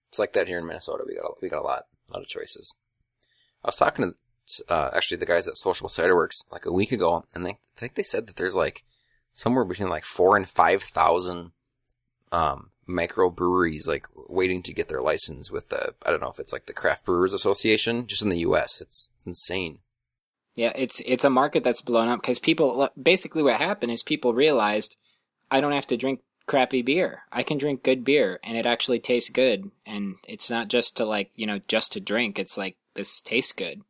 It's 0.09 0.19
like 0.19 0.33
that 0.33 0.47
here 0.47 0.59
in 0.59 0.65
Minnesota. 0.65 1.03
We 1.07 1.15
got 1.15 1.25
a, 1.25 1.33
we 1.41 1.49
got 1.49 1.59
a 1.59 1.63
lot, 1.63 1.83
a 2.09 2.13
lot 2.13 2.21
of 2.21 2.27
choices. 2.27 2.75
I 3.63 3.67
was 3.67 3.75
talking 3.75 4.11
to 4.11 4.17
uh, 4.67 4.91
actually 4.93 5.17
the 5.17 5.25
guys 5.25 5.47
at 5.47 5.57
Social 5.57 5.89
Cider 5.89 6.15
Works 6.15 6.43
like 6.51 6.65
a 6.65 6.73
week 6.73 6.91
ago, 6.91 7.25
and 7.33 7.45
they 7.45 7.51
I 7.51 7.77
think 7.77 7.95
they 7.95 8.03
said 8.03 8.27
that 8.27 8.35
there's 8.35 8.55
like 8.55 8.83
somewhere 9.31 9.65
between 9.65 9.89
like 9.89 10.05
four 10.05 10.35
and 10.35 10.49
five 10.49 10.83
thousand 10.83 11.51
um, 12.31 12.71
micro 12.87 13.29
breweries 13.29 13.87
like 13.87 14.07
waiting 14.15 14.63
to 14.63 14.73
get 14.73 14.89
their 14.89 15.01
license 15.01 15.51
with 15.51 15.69
the 15.69 15.93
I 16.05 16.11
don't 16.11 16.21
know 16.21 16.31
if 16.31 16.39
it's 16.39 16.53
like 16.53 16.65
the 16.65 16.73
Craft 16.73 17.05
Brewers 17.05 17.33
Association 17.33 18.07
just 18.07 18.21
in 18.21 18.29
the 18.29 18.39
U.S. 18.39 18.81
It's 18.81 19.09
it's 19.17 19.27
insane. 19.27 19.79
Yeah, 20.59 20.73
it's 20.75 21.01
it's 21.05 21.23
a 21.23 21.29
market 21.29 21.63
that's 21.63 21.79
blown 21.79 22.09
up 22.09 22.19
because 22.19 22.37
people 22.37 22.89
basically 23.01 23.41
what 23.43 23.61
happened 23.61 23.93
is 23.93 24.03
people 24.03 24.33
realized 24.33 24.97
I 25.49 25.61
don't 25.61 25.71
have 25.71 25.87
to 25.87 25.95
drink 25.95 26.19
crappy 26.47 26.81
beer. 26.81 27.21
I 27.31 27.43
can 27.43 27.57
drink 27.57 27.81
good 27.81 28.03
beer 28.03 28.41
and 28.43 28.57
it 28.57 28.65
actually 28.65 28.99
tastes 28.99 29.29
good 29.29 29.71
and 29.85 30.15
it's 30.27 30.49
not 30.49 30.67
just 30.67 30.97
to 30.97 31.05
like, 31.05 31.31
you 31.33 31.47
know, 31.47 31.61
just 31.69 31.93
to 31.93 32.01
drink. 32.01 32.37
It's 32.37 32.57
like 32.57 32.75
this 32.93 33.21
tastes 33.21 33.53
good. 33.53 33.83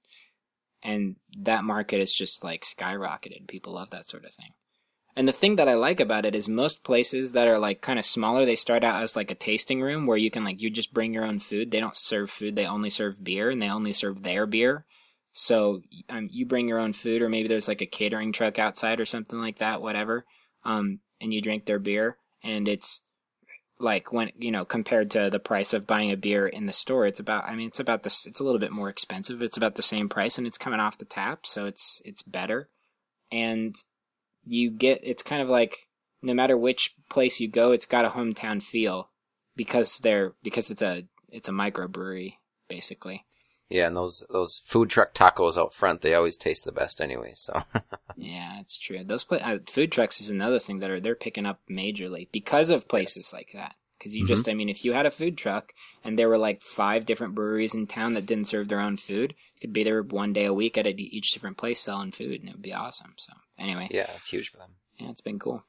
And 0.84 1.16
that 1.40 1.64
market 1.64 2.02
is 2.02 2.14
just 2.14 2.44
like 2.44 2.62
skyrocketed. 2.62 3.48
People 3.48 3.74
love 3.74 3.90
that 3.90 4.08
sort 4.08 4.24
of 4.24 4.34
thing. 4.36 4.54
And 5.16 5.28
the 5.28 5.34
thing 5.34 5.56
that 5.56 5.68
I 5.68 5.74
like 5.74 6.00
about 6.00 6.28
it 6.28 6.36
is 6.36 6.48
most 6.48 6.84
places 6.84 7.32
that 7.32 7.48
are 7.48 7.58
like 7.58 7.82
kind 7.82 7.98
of 7.98 8.06
smaller, 8.06 8.46
they 8.46 8.56
start 8.56 8.84
out 8.84 9.02
as 9.02 9.16
like 9.16 9.32
a 9.32 9.36
tasting 9.50 9.82
room 9.82 10.06
where 10.06 10.18
you 10.18 10.30
can 10.30 10.44
like 10.44 10.62
you 10.62 10.70
just 10.70 10.94
bring 10.94 11.16
your 11.16 11.26
own 11.26 11.40
food. 11.40 11.72
They 11.72 11.80
don't 11.80 11.96
serve 11.96 12.30
food, 12.30 12.56
they 12.56 12.68
only 12.68 12.92
serve 12.92 13.24
beer 13.24 13.50
and 13.50 13.60
they 13.60 13.70
only 13.72 13.92
serve 13.92 14.22
their 14.22 14.46
beer. 14.46 14.86
So 15.40 15.84
um, 16.10 16.28
you 16.30 16.46
bring 16.46 16.68
your 16.68 16.80
own 16.80 16.92
food, 16.92 17.22
or 17.22 17.30
maybe 17.30 17.48
there's 17.48 17.70
like 17.70 17.80
a 17.80 17.86
catering 17.86 18.34
truck 18.34 18.60
outside 18.60 19.00
or 19.00 19.06
something 19.06 19.40
like 19.40 19.60
that, 19.60 19.82
whatever. 19.82 20.26
Um, 20.66 21.00
and 21.22 21.34
you 21.34 21.42
drink 21.42 21.66
their 21.66 21.80
beer, 21.80 22.18
and 22.44 22.68
it's 22.68 23.02
like 23.80 24.12
when 24.12 24.32
you 24.38 24.52
know 24.52 24.66
compared 24.66 25.12
to 25.12 25.30
the 25.32 25.40
price 25.40 25.74
of 25.74 25.88
buying 25.88 26.12
a 26.12 26.18
beer 26.18 26.46
in 26.46 26.66
the 26.66 26.74
store, 26.74 27.06
it's 27.06 27.22
about. 27.22 27.46
I 27.46 27.56
mean, 27.56 27.70
it's 27.70 27.80
about 27.80 28.04
this. 28.04 28.26
It's 28.26 28.42
a 28.42 28.44
little 28.44 28.60
bit 28.60 28.74
more 28.74 28.90
expensive. 28.90 29.42
It's 29.42 29.56
about 29.56 29.76
the 29.76 29.82
same 29.82 30.10
price, 30.10 30.38
and 30.38 30.46
it's 30.46 30.58
coming 30.58 30.82
off 30.82 30.98
the 30.98 31.06
tap, 31.06 31.46
so 31.46 31.66
it's 31.68 32.02
it's 32.04 32.22
better. 32.22 32.68
And 33.32 33.78
you 34.44 34.72
get 34.72 35.00
it's 35.04 35.24
kind 35.24 35.42
of 35.42 35.48
like 35.48 35.88
no 36.22 36.34
matter 36.34 36.58
which 36.58 36.96
place 37.10 37.40
you 37.40 37.48
go, 37.48 37.72
it's 37.72 37.86
got 37.86 38.04
a 38.04 38.10
hometown 38.10 38.62
feel 38.62 39.10
because 39.56 40.00
they're 40.00 40.34
because 40.44 40.70
it's 40.70 40.82
a 40.82 41.04
it's 41.30 41.48
a 41.48 41.54
microbrewery 41.54 42.34
basically. 42.68 43.26
Yeah, 43.70 43.88
and 43.88 43.96
those 43.96 44.24
those 44.30 44.58
food 44.66 44.90
truck 44.90 45.14
tacos 45.14 45.58
out 45.58 45.74
front, 45.74 46.02
they 46.02 46.16
always 46.16 46.38
taste 46.38 46.66
the 46.66 46.72
best 46.72 47.00
anyway. 47.02 47.32
So 47.36 47.62
Yeah, 48.18 48.60
it's 48.60 48.78
true. 48.78 49.04
Those 49.04 49.24
pla- 49.24 49.38
uh, 49.38 49.60
food 49.68 49.92
trucks 49.92 50.20
is 50.22 50.30
another 50.30 50.60
thing 50.60 50.80
that 50.80 50.90
are 50.90 51.00
they're 51.00 51.16
picking 51.16 51.46
up 51.46 51.60
majorly 51.70 52.28
because 52.32 52.70
of 52.72 52.88
places 52.88 53.28
Yes. 53.28 53.34
like 53.34 53.50
that. 53.54 53.76
Because 53.98 54.16
you 54.16 54.26
just, 54.26 54.48
I 54.48 54.54
mean, 54.54 54.70
if 54.70 54.86
you 54.86 54.94
had 54.94 55.06
a 55.06 55.12
food 55.12 55.38
truck 55.38 55.74
and 56.06 56.18
there 56.18 56.30
were 56.30 56.38
like 56.38 56.62
five 56.62 57.06
different 57.06 57.36
breweries 57.36 57.74
in 57.74 57.86
town 57.86 58.14
that 58.14 58.26
didn't 58.26 58.48
serve 58.48 58.70
their 58.70 58.80
own 58.80 58.96
food, 58.96 59.34
you 59.56 59.60
could 59.60 59.74
be 59.74 59.84
there 59.84 60.02
one 60.02 60.32
day 60.32 60.46
a 60.46 60.54
week 60.54 60.78
at 60.78 60.88
a, 60.88 60.90
each 60.90 61.32
different 61.34 61.58
place 61.58 61.82
selling 61.82 62.14
food, 62.14 62.40
and 62.40 62.48
it 62.50 62.54
would 62.54 62.62
be 62.62 62.74
awesome. 62.74 63.14
So 63.18 63.34
anyway, 63.58 63.90
yeah, 63.92 64.10
it's 64.16 64.30
huge 64.30 64.52
for 64.52 64.58
them. 64.58 64.76
yeah, 64.98 65.10
it's 65.10 65.20
been 65.20 65.38
cool. 65.38 65.66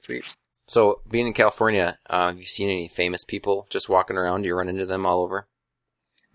Sweet. 0.00 0.24
So 0.66 1.00
being 1.10 1.26
in 1.28 1.32
California, 1.32 1.98
uh, 2.10 2.28
have 2.28 2.36
you 2.36 2.44
seen 2.44 2.68
any 2.68 2.88
famous 2.88 3.24
people 3.24 3.66
just 3.70 3.88
walking 3.88 4.18
around? 4.18 4.42
Do 4.42 4.48
You 4.48 4.54
run 4.54 4.68
into 4.68 4.84
them 4.84 5.06
all 5.06 5.22
over. 5.22 5.48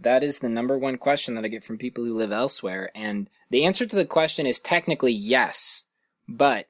That 0.01 0.23
is 0.23 0.39
the 0.39 0.49
number 0.49 0.77
one 0.77 0.97
question 0.97 1.35
that 1.35 1.45
I 1.45 1.47
get 1.47 1.63
from 1.63 1.77
people 1.77 2.03
who 2.03 2.17
live 2.17 2.31
elsewhere. 2.31 2.89
And 2.95 3.29
the 3.49 3.65
answer 3.65 3.85
to 3.85 3.95
the 3.95 4.05
question 4.05 4.45
is 4.45 4.59
technically 4.59 5.13
yes, 5.13 5.83
but 6.27 6.67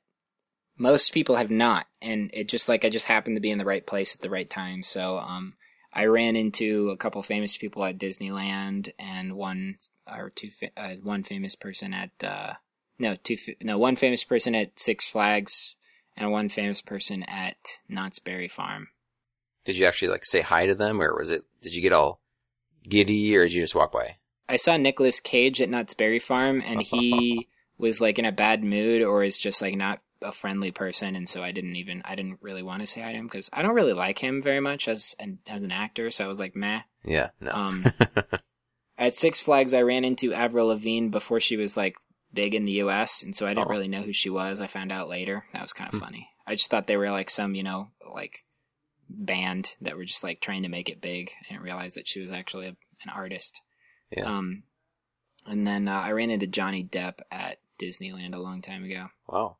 most 0.78 1.14
people 1.14 1.38
have 1.38 1.50
not. 1.50 1.88
And 2.02 2.30
it 2.34 2.50
just 2.50 2.68
like 2.68 2.84
I 2.84 2.90
just 2.90 3.06
happened 3.06 3.38
to 3.38 3.42
be 3.42 3.52
in 3.52 3.58
the 3.58 3.66
right 3.66 3.86
place 3.86 4.14
at 4.14 4.22
the 4.22 4.30
right 4.30 4.50
time. 4.50 4.84
So, 4.84 5.18
um, 5.18 5.54
I 5.94 6.06
ran 6.06 6.36
into 6.36 6.90
a 6.90 6.98
couple 6.98 7.22
famous 7.22 7.58
people 7.58 7.84
at 7.84 7.98
Disneyland 7.98 8.92
and 8.98 9.36
one 9.36 9.78
or 10.08 10.30
two, 10.30 10.50
uh, 10.76 10.96
one 11.04 11.24
famous 11.24 11.56
person 11.56 11.94
at, 11.94 12.12
uh, 12.24 12.54
no, 12.98 13.16
two, 13.16 13.38
no, 13.62 13.78
one 13.78 13.96
famous 13.96 14.24
person 14.24 14.56
at 14.56 14.80
Six 14.80 15.06
Flags 15.06 15.76
and 16.18 16.32
one 16.32 16.50
famous 16.50 16.82
person 16.82 17.24
at 17.24 17.80
Knott's 17.88 18.20
Berry 18.20 18.48
Farm. 18.48 18.90
Did 19.64 19.78
you 19.78 19.86
actually 19.86 20.10
like 20.10 20.26
say 20.26 20.42
hi 20.42 20.66
to 20.66 20.76
them, 20.76 21.02
or 21.02 21.16
was 21.16 21.30
it? 21.30 21.44
Did 21.62 21.76
you 21.76 21.82
get 21.82 21.94
all 21.94 22.20
giddy, 22.88 23.36
or 23.36 23.44
did 23.44 23.54
you 23.54 23.62
just 23.62 23.76
walk 23.76 23.92
by? 23.92 24.18
I 24.50 24.56
saw 24.58 24.76
Nicolas 24.78 25.20
Cage 25.20 25.62
at 25.62 25.70
Knott's 25.70 25.94
Berry 25.94 26.20
Farm, 26.20 26.62
and 26.66 26.82
he 26.82 27.48
was 27.78 28.02
like 28.02 28.20
in 28.20 28.26
a 28.26 28.32
bad 28.32 28.64
mood 28.64 29.02
or 29.02 29.24
is 29.24 29.38
just 29.40 29.62
like 29.62 29.76
not 29.76 30.00
a 30.22 30.32
friendly 30.32 30.72
person, 30.72 31.16
and 31.16 31.28
so 31.28 31.42
I 31.44 31.52
didn't 31.52 31.76
even 31.78 32.02
I 32.06 32.16
didn't 32.16 32.40
really 32.42 32.62
want 32.64 32.82
to 32.82 32.86
say 32.88 33.02
hi 33.02 33.12
to 33.12 33.18
him 33.18 33.26
because 33.28 33.50
I 33.54 33.62
don't 33.62 33.74
really 33.76 33.94
like 33.94 34.20
him 34.20 34.42
very 34.42 34.60
much 34.60 34.88
as 34.88 35.16
an 35.20 35.40
as 35.48 35.64
an 35.64 35.72
actor. 35.72 36.12
So 36.12 36.24
I 36.26 36.28
was 36.28 36.38
like, 36.40 36.56
meh. 36.56 36.82
Yeah, 37.04 37.30
no. 37.40 37.52
Um, 37.52 37.86
at 38.98 39.16
Six 39.16 39.40
Flags, 39.40 39.74
I 39.74 39.82
ran 39.82 40.06
into 40.06 40.34
Avril 40.34 40.68
Lavigne 40.68 41.08
before 41.08 41.40
she 41.40 41.58
was 41.58 41.76
like 41.76 41.96
big 42.34 42.54
in 42.54 42.66
the 42.66 42.74
U.S., 42.74 43.24
and 43.24 43.36
so 43.36 43.46
I 43.48 43.54
didn't 43.54 43.68
Oh. 43.68 43.72
really 43.72 43.88
know 43.88 44.04
who 44.04 44.14
she 44.14 44.30
was. 44.30 44.62
I 44.62 44.68
found 44.68 44.92
out 44.92 45.10
later. 45.10 45.46
That 45.54 45.62
was 45.64 45.74
kind 45.74 45.88
of 45.90 46.00
Hmm. 46.00 46.06
funny. 46.06 46.30
I 46.46 46.56
just 46.56 46.70
thought 46.70 46.88
they 46.88 46.98
were 46.98 47.10
like 47.12 47.30
some 47.30 47.56
you 47.56 47.64
know 47.64 47.90
like 48.14 48.44
band 49.18 49.76
that 49.82 49.95
were 49.97 50.05
just 50.05 50.24
like 50.24 50.41
trying 50.41 50.64
to 50.64 50.70
make 50.70 50.89
it 50.89 51.01
big. 51.01 51.30
I 51.41 51.49
didn't 51.53 51.64
realize 51.64 51.93
that 51.95 52.07
she 52.07 52.20
was 52.20 52.32
actually 52.32 52.68
a, 52.68 52.76
an 53.03 53.09
artist. 53.14 53.62
Yeah. 54.16 54.24
Um, 54.26 54.64
and 55.45 55.66
then 55.66 55.88
uh, 55.88 55.99
I 55.99 56.12
ran 56.12 56.30
into 56.30 56.47
Johnny 56.47 56.84
Depp 56.84 57.20
at 57.32 57.57
Disneyland 57.80 58.36
a 58.36 58.39
long 58.39 58.62
time 58.62 58.84
ago. 58.84 59.07
wow. 59.28 59.57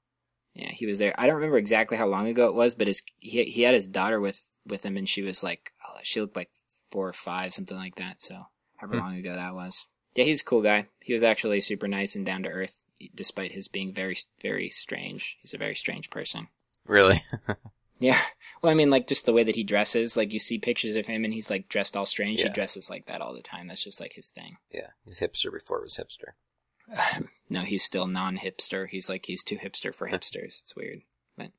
Yeah, 0.54 0.72
he 0.72 0.86
was 0.86 0.99
there. 0.99 1.16
I 1.18 1.28
don't 1.28 1.36
remember 1.38 1.58
exactly 1.58 1.97
how 1.97 2.08
long 2.08 2.28
ago 2.28 2.47
it 2.47 2.56
was, 2.56 2.76
but 2.76 2.88
his 2.88 3.02
he 3.20 3.45
he 3.45 3.62
had 3.62 3.74
his 3.74 3.88
daughter 3.88 4.20
with 4.20 4.43
with 4.68 4.84
him, 4.84 4.97
and 4.97 5.08
she 5.08 5.22
was 5.22 5.43
like 5.43 5.72
oh, 5.88 5.99
she 6.04 6.20
looked 6.20 6.36
like 6.36 6.52
four 6.91 7.08
or 7.08 7.14
five, 7.14 7.54
something 7.54 7.78
like 7.78 7.95
that. 7.95 8.22
So 8.22 8.47
however 8.76 8.95
Hmm. 8.97 9.02
long 9.02 9.16
ago 9.18 9.34
that 9.34 9.54
was. 9.56 9.86
Yeah, 10.14 10.26
he's 10.26 10.41
a 10.41 10.43
cool 10.45 10.62
guy. 10.62 10.88
He 10.99 11.14
was 11.14 11.24
actually 11.24 11.62
super 11.62 11.88
nice 11.88 12.16
and 12.18 12.26
down 12.26 12.43
to 12.43 12.49
earth, 12.49 12.82
despite 13.16 13.54
his 13.54 13.70
being 13.70 13.93
very 13.93 14.18
very 14.41 14.70
strange. 14.70 15.38
He's 15.41 15.54
a 15.54 15.58
very 15.58 15.74
strange 15.76 16.10
person. 16.10 16.49
Really? 16.86 17.24
Yeah. 18.02 18.20
Well, 18.62 18.72
I 18.72 18.76
mean, 18.76 18.89
like 18.89 19.08
just 19.08 19.26
the 19.26 19.34
way 19.34 19.43
that 19.43 19.56
he 19.56 19.64
dresses. 19.64 20.18
Like 20.18 20.34
you 20.34 20.39
see 20.39 20.58
pictures 20.60 20.95
of 20.95 21.06
him, 21.06 21.24
and 21.24 21.34
he's 21.34 21.49
like 21.49 21.70
dressed 21.70 21.95
all 21.97 22.06
strange. 22.06 22.41
He 22.41 22.49
dresses 22.49 22.89
like 22.89 23.06
that 23.08 23.22
all 23.22 23.34
the 23.34 23.41
time. 23.41 23.68
That's 23.68 23.84
just 23.84 23.99
like 23.99 24.14
his 24.14 24.30
thing. 24.30 24.58
yeah, 24.72 24.88
he's 25.06 25.20
hipster 25.20 25.52
before 25.52 25.80
it 25.80 25.84
was 25.84 25.95
hipster. 25.97 26.34
no, 27.49 27.62
he's 27.62 27.84
still 27.84 28.08
non-hipster. 28.08 28.88
He's 28.89 29.10
like 29.10 29.26
he's 29.26 29.43
too 29.43 29.58
hipster 29.58 29.93
for 29.93 30.10
hipsters. 30.12 30.62
It's 30.62 30.76
weird. 30.76 31.02
But 31.38 31.52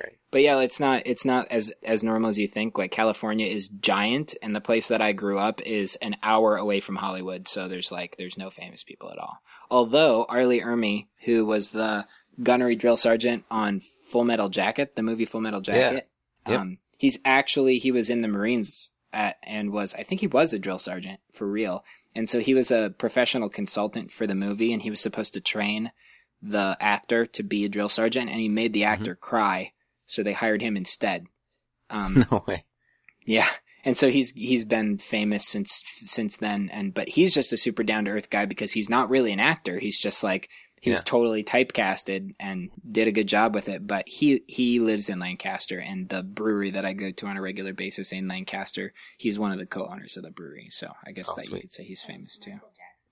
Right. 0.00 0.18
but 0.30 0.42
yeah, 0.42 0.60
it's 0.60 0.78
not 0.78 1.02
it's 1.06 1.24
not 1.24 1.48
as 1.50 1.72
as 1.82 2.04
normal 2.04 2.28
as 2.30 2.38
you 2.38 2.46
think. 2.48 2.76
Like 2.78 2.90
California 2.92 3.46
is 3.46 3.68
giant, 3.68 4.34
and 4.42 4.54
the 4.54 4.60
place 4.60 4.88
that 4.88 5.00
I 5.02 5.12
grew 5.12 5.38
up 5.38 5.60
is 5.62 5.96
an 5.96 6.16
hour 6.22 6.56
away 6.56 6.80
from 6.80 6.96
Hollywood. 6.96 7.48
So 7.48 7.66
there's 7.68 7.90
like 7.90 8.16
there's 8.16 8.38
no 8.38 8.50
famous 8.50 8.82
people 8.84 9.10
at 9.10 9.18
all. 9.18 9.38
Although 9.70 10.26
R. 10.28 10.44
Lee 10.46 10.60
Ermey, 10.60 11.06
who 11.24 11.44
was 11.46 11.70
the 11.70 12.06
gunnery 12.42 12.76
drill 12.76 12.96
sergeant 12.98 13.44
on 13.50 13.80
Full 14.10 14.24
Metal 14.24 14.48
Jacket, 14.48 14.94
the 14.96 15.02
movie 15.02 15.24
Full 15.24 15.40
Metal 15.40 15.60
Jacket, 15.60 16.08
Yep. 16.48 16.60
um, 16.60 16.78
he's 16.96 17.18
actually 17.24 17.78
he 17.78 17.90
was 17.90 18.08
in 18.10 18.22
the 18.22 18.28
Marines 18.28 18.90
at, 19.12 19.36
and 19.42 19.72
was 19.72 19.94
I 19.94 20.02
think 20.02 20.20
he 20.20 20.26
was 20.26 20.52
a 20.52 20.58
drill 20.58 20.78
sergeant 20.78 21.20
for 21.32 21.46
real. 21.46 21.84
And 22.14 22.28
so 22.28 22.40
he 22.40 22.54
was 22.54 22.70
a 22.70 22.94
professional 22.96 23.48
consultant 23.50 24.10
for 24.10 24.26
the 24.26 24.34
movie, 24.34 24.72
and 24.72 24.80
he 24.82 24.88
was 24.90 25.00
supposed 25.00 25.34
to 25.34 25.40
train 25.40 25.90
the 26.40 26.76
actor 26.80 27.26
to 27.26 27.42
be 27.42 27.64
a 27.64 27.68
drill 27.68 27.88
sergeant, 27.90 28.30
and 28.30 28.40
he 28.40 28.48
made 28.48 28.72
the 28.72 28.84
actor 28.84 29.14
cry, 29.14 29.72
so 30.06 30.22
they 30.22 30.32
hired 30.32 30.62
him 30.62 30.76
instead. 30.76 31.26
Um, 31.90 32.24
No 32.30 32.44
way. 32.46 32.64
yeah, 33.24 33.48
and 33.84 33.98
so 33.98 34.08
he's 34.10 34.30
he's 34.32 34.64
been 34.64 34.96
famous 34.98 35.46
since 35.46 35.82
since 36.06 36.36
then, 36.38 36.70
and 36.72 36.94
but 36.94 37.08
he's 37.10 37.34
just 37.34 37.52
a 37.52 37.56
super 37.56 37.82
down 37.82 38.04
to 38.06 38.12
earth 38.12 38.30
guy 38.30 38.46
because 38.46 38.72
he's 38.72 38.88
not 38.88 39.10
really 39.10 39.32
an 39.32 39.40
actor. 39.40 39.78
He's 39.78 39.98
just 40.00 40.22
like 40.24 40.48
he 40.80 40.90
was 40.90 41.02
totally 41.02 41.42
typecasted 41.42 42.34
and 42.38 42.70
did 42.90 43.08
a 43.08 43.12
good 43.12 43.26
job 43.26 43.54
with 43.54 43.68
it. 43.68 43.86
But 43.86 44.08
he 44.08 44.42
he 44.46 44.78
lives 44.78 45.08
in 45.08 45.18
Lancaster, 45.18 45.78
and 45.78 46.08
the 46.08 46.22
brewery 46.22 46.70
that 46.70 46.84
I 46.84 46.92
go 46.92 47.10
to 47.10 47.26
on 47.26 47.36
a 47.36 47.42
regular 47.42 47.72
basis 47.72 48.12
in 48.12 48.28
Lancaster, 48.28 48.92
he's 49.16 49.38
one 49.38 49.52
of 49.52 49.58
the 49.58 49.66
co-owners 49.66 50.16
of 50.16 50.22
the 50.22 50.30
brewery. 50.30 50.68
So 50.70 50.92
I 51.04 51.12
guess 51.12 51.28
Oh, 51.28 51.34
that 51.36 51.48
you 51.48 51.60
could 51.60 51.72
say 51.72 51.84
he's 51.84 52.02
famous 52.02 52.38
too. 52.38 52.60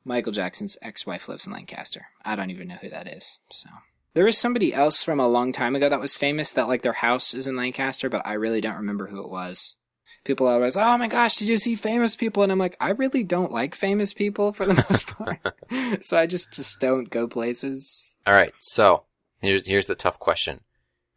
Michael 0.04 0.32
Jackson's 0.32 0.76
ex-wife 0.82 1.28
lives 1.28 1.46
in 1.46 1.52
Lancaster. 1.52 2.06
I 2.24 2.36
don't 2.36 2.50
even 2.50 2.68
know 2.68 2.76
who 2.80 2.90
that 2.90 3.08
is. 3.08 3.38
So 3.50 3.70
there 4.12 4.26
was 4.26 4.36
somebody 4.36 4.72
else 4.72 5.02
from 5.02 5.18
a 5.18 5.26
long 5.26 5.50
time 5.50 5.74
ago 5.74 5.88
that 5.88 6.00
was 6.00 6.14
famous 6.14 6.52
that 6.52 6.68
like 6.68 6.82
their 6.82 6.92
house 6.92 7.34
is 7.34 7.46
in 7.46 7.56
Lancaster, 7.56 8.08
but 8.10 8.22
I 8.26 8.34
really 8.34 8.60
don't 8.60 8.76
remember 8.76 9.06
who 9.06 9.20
it 9.22 9.30
was. 9.30 9.76
People 10.24 10.46
always, 10.46 10.76
oh 10.76 10.96
my 10.96 11.06
gosh, 11.06 11.36
did 11.36 11.48
you 11.48 11.58
see 11.58 11.74
famous 11.74 12.16
people? 12.16 12.42
And 12.42 12.50
I'm 12.50 12.58
like, 12.58 12.76
I 12.80 12.90
really 12.90 13.22
don't 13.22 13.52
like 13.52 13.74
famous 13.74 14.14
people 14.14 14.52
for 14.52 14.64
the 14.64 14.74
most 14.74 15.06
part, 15.18 15.38
so 16.02 16.16
I 16.16 16.26
just 16.26 16.52
just 16.52 16.80
don't 16.80 17.10
go 17.10 17.28
places. 17.28 18.16
All 18.26 18.34
right, 18.34 18.54
so 18.58 19.04
here's 19.40 19.66
here's 19.66 19.86
the 19.86 19.94
tough 19.94 20.18
question 20.18 20.60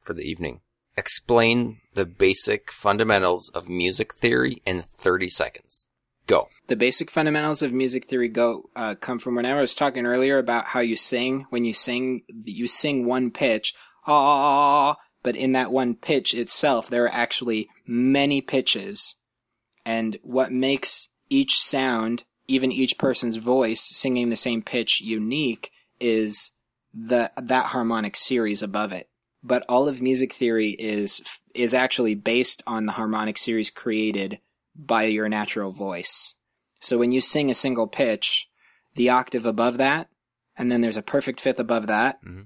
for 0.02 0.14
the 0.14 0.24
evening. 0.24 0.62
Explain 0.98 1.78
the 1.94 2.06
basic 2.06 2.72
fundamentals 2.72 3.50
of 3.50 3.70
music 3.70 4.16
theory 4.16 4.62
in 4.66 4.82
30 4.82 5.30
seconds. 5.30 5.86
Go. 6.26 6.50
The 6.68 6.76
basic 6.76 7.10
fundamentals 7.10 7.62
of 7.62 7.72
music 7.72 8.10
theory 8.10 8.28
go 8.28 8.64
uh, 8.76 8.96
come 8.96 9.20
from 9.20 9.36
when 9.36 9.46
I 9.46 9.54
was 9.54 9.74
talking 9.76 10.06
earlier 10.06 10.40
about 10.40 10.66
how 10.66 10.82
you 10.82 10.98
sing. 10.98 11.46
When 11.52 11.64
you 11.64 11.74
sing, 11.74 12.24
you 12.44 12.68
sing 12.68 13.06
one 13.06 13.32
pitch, 13.32 13.74
ah, 14.08 14.98
but 15.28 15.36
in 15.36 15.52
that 15.52 15.74
one 15.74 15.94
pitch 15.94 16.34
itself, 16.34 16.90
there 16.90 17.04
are 17.04 17.14
actually 17.14 17.68
many 17.86 18.40
pitches, 18.40 19.18
and 19.86 20.18
what 20.24 20.54
makes 20.54 21.10
each 21.30 21.60
sound, 21.60 22.24
even 22.48 22.72
each 22.72 22.98
person's 22.98 23.36
voice 23.36 23.82
singing 23.82 24.30
the 24.30 24.38
same 24.38 24.62
pitch, 24.62 25.02
unique 25.02 25.70
is 26.00 26.54
the 26.94 27.30
that 27.36 27.66
harmonic 27.66 28.16
series 28.16 28.62
above 28.62 28.94
it. 28.94 29.10
But 29.44 29.66
all 29.68 29.90
of 29.90 30.02
music 30.02 30.32
theory 30.32 30.70
is 30.70 31.22
is 31.54 31.74
actually 31.74 32.16
based 32.16 32.64
on 32.66 32.86
the 32.86 32.94
harmonic 32.94 33.38
series 33.38 33.70
created 33.70 34.40
by 34.78 35.04
your 35.08 35.28
natural 35.28 35.74
voice. 35.74 36.36
So 36.80 36.98
when 36.98 37.12
you 37.12 37.20
sing 37.20 37.50
a 37.50 37.54
single 37.54 37.88
pitch, 37.88 38.48
the 38.96 39.10
octave 39.10 39.46
above 39.46 39.78
that, 39.78 40.08
and 40.56 40.72
then 40.72 40.80
there's 40.80 40.96
a 40.96 41.02
perfect 41.02 41.42
fifth 41.42 41.60
above 41.60 41.88
that, 41.88 42.24
mm-hmm. 42.24 42.44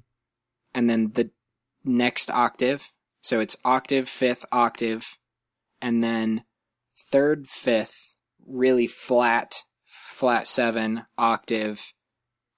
and 0.74 0.90
then 0.90 1.12
the 1.14 1.30
next 1.84 2.30
octave. 2.30 2.94
So 3.22 3.40
it's 3.40 3.58
octave, 3.64 4.10
fifth, 4.10 4.46
octave, 4.52 5.18
and 5.82 6.04
then 6.04 6.44
third, 7.12 7.48
fifth, 7.48 8.16
really 8.46 8.88
flat, 8.88 9.64
flat 9.86 10.48
seven, 10.48 11.06
octave, 11.18 11.94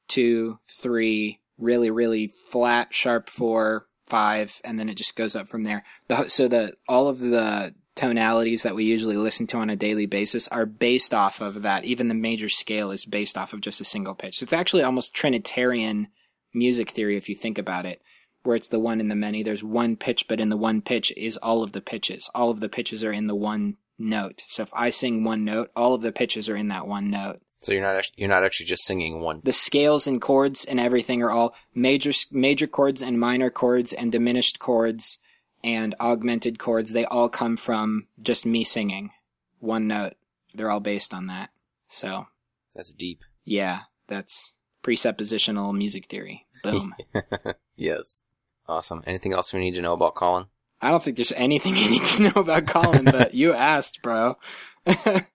two, 0.07 0.59
three, 0.69 1.39
really, 1.57 1.89
really 1.89 2.27
flat, 2.27 2.93
sharp 2.93 3.29
four, 3.29 3.87
five, 4.05 4.61
and 4.63 4.79
then 4.79 4.89
it 4.89 4.95
just 4.95 5.15
goes 5.15 5.35
up 5.35 5.47
from 5.47 5.63
there. 5.63 5.83
The, 6.07 6.27
so 6.27 6.47
the 6.47 6.73
all 6.87 7.07
of 7.07 7.19
the 7.19 7.73
tonalities 7.95 8.63
that 8.63 8.75
we 8.75 8.85
usually 8.85 9.17
listen 9.17 9.45
to 9.47 9.57
on 9.57 9.69
a 9.69 9.75
daily 9.75 10.05
basis 10.05 10.47
are 10.47 10.65
based 10.65 11.13
off 11.13 11.41
of 11.41 11.61
that. 11.61 11.85
Even 11.85 12.07
the 12.07 12.13
major 12.13 12.49
scale 12.49 12.91
is 12.91 13.05
based 13.05 13.37
off 13.37 13.53
of 13.53 13.61
just 13.61 13.81
a 13.81 13.85
single 13.85 14.15
pitch. 14.15 14.37
So 14.37 14.43
it's 14.43 14.53
actually 14.53 14.83
almost 14.83 15.13
Trinitarian 15.13 16.07
music 16.53 16.91
theory 16.91 17.17
if 17.17 17.29
you 17.29 17.35
think 17.35 17.57
about 17.57 17.85
it, 17.85 18.01
where 18.43 18.55
it's 18.55 18.67
the 18.69 18.79
one 18.79 18.99
in 18.99 19.07
the 19.07 19.15
many. 19.15 19.43
There's 19.43 19.63
one 19.63 19.95
pitch, 19.95 20.27
but 20.27 20.39
in 20.39 20.49
the 20.49 20.57
one 20.57 20.81
pitch 20.81 21.11
is 21.15 21.37
all 21.37 21.63
of 21.63 21.71
the 21.71 21.81
pitches. 21.81 22.29
All 22.35 22.49
of 22.49 22.59
the 22.59 22.69
pitches 22.69 23.03
are 23.03 23.11
in 23.11 23.27
the 23.27 23.35
one 23.35 23.77
note. 23.97 24.43
So 24.47 24.63
if 24.63 24.69
I 24.73 24.89
sing 24.89 25.23
one 25.23 25.45
note, 25.45 25.71
all 25.75 25.93
of 25.93 26.01
the 26.01 26.11
pitches 26.11 26.49
are 26.49 26.55
in 26.55 26.67
that 26.69 26.87
one 26.87 27.09
note. 27.09 27.41
So 27.61 27.71
you're 27.71 27.81
not 27.81 27.95
actually, 27.95 28.15
you're 28.17 28.29
not 28.29 28.43
actually 28.43 28.65
just 28.65 28.83
singing 28.83 29.21
one. 29.21 29.39
The 29.43 29.53
scales 29.53 30.05
and 30.05 30.21
chords 30.21 30.65
and 30.65 30.79
everything 30.79 31.23
are 31.23 31.31
all 31.31 31.55
major 31.73 32.11
major 32.31 32.67
chords 32.67 33.01
and 33.01 33.17
minor 33.17 33.49
chords 33.49 33.93
and 33.93 34.11
diminished 34.11 34.59
chords 34.59 35.19
and 35.63 35.95
augmented 36.01 36.59
chords. 36.59 36.91
They 36.91 37.05
all 37.05 37.29
come 37.29 37.55
from 37.55 38.07
just 38.21 38.45
me 38.45 38.65
singing 38.65 39.11
one 39.59 39.87
note. 39.87 40.15
They're 40.53 40.69
all 40.69 40.81
based 40.81 41.13
on 41.13 41.27
that. 41.27 41.51
So 41.87 42.27
That's 42.75 42.91
deep. 42.91 43.21
yeah, 43.45 43.81
that's 44.07 44.57
presuppositional 44.83 45.73
music 45.73 46.07
theory. 46.09 46.45
Boom. 46.63 46.93
yes. 47.77 48.23
Awesome. 48.67 49.03
Anything 49.05 49.33
else 49.33 49.53
we 49.53 49.59
need 49.59 49.75
to 49.75 49.81
know 49.81 49.93
about 49.93 50.15
Colin? 50.15 50.45
I 50.81 50.89
don't 50.89 51.01
think 51.01 51.17
there's 51.17 51.31
anything 51.33 51.75
you 51.77 51.89
need 51.89 52.05
to 52.05 52.23
know 52.23 52.41
about 52.41 52.67
Colin, 52.67 53.05
but 53.05 53.33
you 53.33 53.53
asked, 53.53 54.01
bro. 54.01 54.37
I 54.85 55.25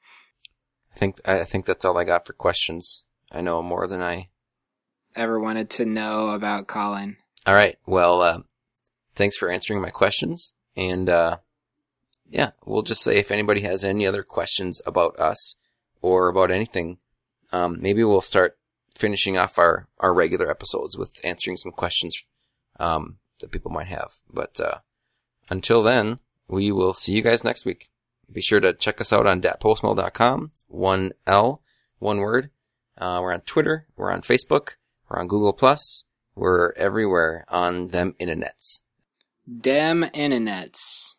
think 0.94 1.20
I 1.24 1.44
think 1.44 1.64
that's 1.64 1.84
all 1.84 1.96
I 1.96 2.04
got 2.04 2.26
for 2.26 2.32
questions. 2.32 3.04
I 3.30 3.40
know 3.40 3.62
more 3.62 3.86
than 3.86 4.02
I. 4.02 4.28
Ever 5.16 5.40
wanted 5.40 5.70
to 5.70 5.84
know 5.84 6.30
about 6.30 6.68
Colin? 6.68 7.16
All 7.46 7.54
right. 7.54 7.78
Well, 7.86 8.22
uh, 8.22 8.40
thanks 9.14 9.36
for 9.36 9.50
answering 9.50 9.80
my 9.80 9.90
questions, 9.90 10.54
and 10.76 11.08
uh, 11.08 11.38
yeah, 12.28 12.50
we'll 12.64 12.82
just 12.82 13.02
say 13.02 13.16
if 13.16 13.30
anybody 13.30 13.62
has 13.62 13.84
any 13.84 14.06
other 14.06 14.22
questions 14.22 14.82
about 14.86 15.18
us 15.18 15.56
or 16.02 16.28
about 16.28 16.50
anything, 16.50 16.98
um, 17.52 17.78
maybe 17.80 18.04
we'll 18.04 18.20
start 18.20 18.58
finishing 18.94 19.38
off 19.38 19.58
our 19.58 19.88
our 19.98 20.12
regular 20.12 20.50
episodes 20.50 20.98
with 20.98 21.20
answering 21.24 21.56
some 21.56 21.72
questions 21.72 22.22
um, 22.78 23.18
that 23.40 23.50
people 23.50 23.70
might 23.70 23.88
have. 23.88 24.14
But 24.32 24.60
uh, 24.60 24.78
until 25.50 25.82
then, 25.82 26.18
we 26.48 26.72
will 26.72 26.92
see 26.92 27.12
you 27.12 27.22
guys 27.22 27.44
next 27.44 27.64
week. 27.64 27.90
Be 28.30 28.40
sure 28.42 28.60
to 28.60 28.72
check 28.72 29.00
us 29.00 29.12
out 29.12 29.26
on 29.26 29.40
datpostmail.com. 29.40 30.52
One 30.66 31.12
L, 31.26 31.62
one 31.98 32.18
word. 32.18 32.50
Uh, 32.96 33.20
we're 33.22 33.32
on 33.32 33.40
Twitter. 33.42 33.86
We're 33.96 34.12
on 34.12 34.22
Facebook. 34.22 34.74
We're 35.08 35.20
on 35.20 35.28
Google 35.28 35.52
Plus. 35.52 36.04
We're 36.34 36.72
everywhere 36.72 37.44
on 37.48 37.88
them 37.88 38.14
internets. 38.20 38.82
Dem 39.60 40.04
internets. 40.14 41.14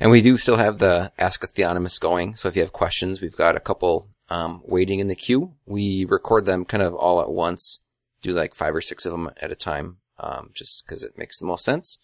And 0.00 0.10
we 0.10 0.20
do 0.20 0.36
still 0.36 0.56
have 0.56 0.78
the 0.78 1.12
Ask 1.18 1.42
a 1.44 1.46
Theonomist 1.46 2.00
going. 2.00 2.34
So 2.34 2.48
if 2.48 2.56
you 2.56 2.62
have 2.62 2.72
questions, 2.72 3.20
we've 3.20 3.36
got 3.36 3.56
a 3.56 3.60
couple 3.60 4.08
um, 4.28 4.62
waiting 4.64 5.00
in 5.00 5.08
the 5.08 5.16
queue. 5.16 5.54
We 5.66 6.04
record 6.04 6.44
them 6.44 6.64
kind 6.64 6.82
of 6.82 6.94
all 6.94 7.20
at 7.20 7.30
once, 7.30 7.80
do 8.22 8.32
like 8.32 8.54
five 8.54 8.74
or 8.74 8.80
six 8.80 9.06
of 9.06 9.12
them 9.12 9.30
at 9.40 9.50
a 9.50 9.56
time, 9.56 9.98
um, 10.20 10.50
just 10.54 10.84
because 10.84 11.02
it 11.02 11.18
makes 11.18 11.38
the 11.38 11.46
most 11.46 11.64
sense. 11.64 11.98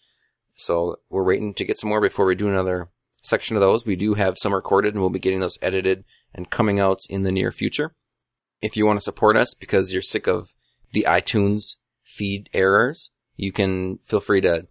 So 0.55 0.97
we're 1.09 1.23
waiting 1.23 1.53
to 1.55 1.65
get 1.65 1.79
some 1.79 1.89
more 1.89 2.01
before 2.01 2.25
we 2.25 2.35
do 2.35 2.49
another 2.49 2.89
section 3.21 3.55
of 3.55 3.61
those. 3.61 3.85
We 3.85 3.95
do 3.95 4.13
have 4.13 4.37
some 4.37 4.53
recorded 4.53 4.93
and 4.93 5.01
we'll 5.01 5.09
be 5.09 5.19
getting 5.19 5.39
those 5.39 5.57
edited 5.61 6.05
and 6.33 6.49
coming 6.49 6.79
out 6.79 7.01
in 7.09 7.23
the 7.23 7.31
near 7.31 7.51
future. 7.51 7.93
If 8.61 8.77
you 8.77 8.85
want 8.85 8.97
to 8.97 9.03
support 9.03 9.35
us 9.35 9.53
because 9.53 9.91
you're 9.91 10.01
sick 10.01 10.27
of 10.27 10.53
the 10.91 11.05
iTunes 11.07 11.77
feed 12.03 12.49
errors, 12.53 13.11
you 13.35 13.51
can 13.51 13.99
feel 14.05 14.21
free 14.21 14.41
to 14.41 14.67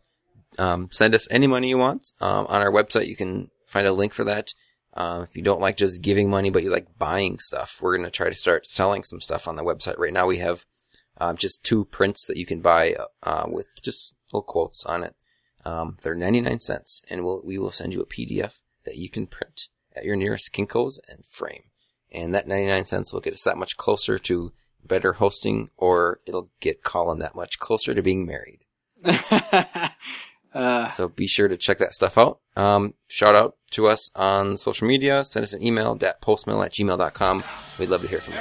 um, 0.59 0.89
send 0.91 1.15
us 1.15 1.29
any 1.31 1.47
money 1.47 1.69
you 1.69 1.79
want. 1.79 2.13
Um, 2.21 2.47
on 2.49 2.63
our 2.63 2.73
website, 2.73 3.09
you 3.09 3.17
can 3.17 3.51
find 3.67 3.87
a 3.87 3.93
link 3.93 4.15
for 4.15 4.25
that. 4.25 4.55
Uh, 4.95 5.27
if 5.29 5.37
you 5.37 5.43
don't 5.43 5.61
like 5.61 5.77
just 5.77 6.03
giving 6.03 6.31
money, 6.31 6.51
but 6.51 6.63
you 6.63 6.71
like 6.71 6.97
buying 6.97 7.39
stuff, 7.41 7.81
we're 7.83 7.97
going 7.97 8.07
to 8.07 8.11
try 8.11 8.31
to 8.31 8.37
start 8.37 8.65
selling 8.65 9.03
some 9.03 9.21
stuff 9.21 9.49
on 9.49 9.57
the 9.57 9.65
website. 9.65 9.99
Right 9.99 10.13
now, 10.13 10.27
we 10.27 10.39
have 10.39 10.65
um, 11.19 11.37
just 11.37 11.65
two 11.65 11.85
prints 11.85 12.27
that 12.27 12.37
you 12.37 12.47
can 12.47 12.61
buy 12.61 12.97
uh, 13.23 13.45
with 13.49 13.69
just 13.83 14.15
little 14.33 14.43
quotes 14.43 14.85
on 14.85 15.05
it. 15.05 15.15
Um, 15.65 15.97
they're 16.03 16.15
99 16.15 16.61
cents, 16.61 17.05
and 17.09 17.25
we'll, 17.25 17.41
we 17.45 17.59
will 17.59 17.71
send 17.71 17.95
you 17.95 18.01
a 18.01 18.07
PDF 18.07 18.61
that 18.85 18.97
you 18.97 19.09
can 19.09 19.27
print 19.27 19.69
at 19.97 20.05
your 20.05 20.17
nearest 20.17 20.53
Kinko's 20.53 21.01
and 21.09 21.25
frame. 21.25 21.63
And 22.13 22.35
that 22.35 22.47
99 22.47 22.87
cents 22.87 23.13
will 23.13 23.21
get 23.21 23.35
us 23.35 23.43
that 23.43 23.57
much 23.57 23.77
closer 23.77 24.19
to 24.19 24.53
better 24.85 25.15
hosting, 25.15 25.71
or 25.77 26.21
it'll 26.27 26.49
get 26.61 26.85
Colin 26.85 27.19
that 27.21 27.35
much 27.35 27.59
closer 27.59 27.95
to 27.95 28.03
being 28.03 28.27
married. 28.27 28.61
uh, 30.55 30.87
So 30.89 31.09
be 31.09 31.27
sure 31.27 31.49
to 31.49 31.57
check 31.57 31.79
that 31.79 31.95
stuff 31.95 32.19
out. 32.19 32.41
Um, 32.57 32.95
shout 33.09 33.35
out 33.35 33.57
to 33.73 33.89
us 33.89 34.11
on 34.15 34.57
social 34.57 34.87
media. 34.87 35.25
Send 35.25 35.45
us 35.45 35.53
an 35.55 35.63
email, 35.63 35.97
datpostmail 35.97 36.65
at 36.65 36.73
gmail.com. 36.73 37.43
We'd 37.79 37.89
love 37.89 38.03
to 38.03 38.09
hear 38.09 38.21
from 38.21 38.35
you. 38.35 38.41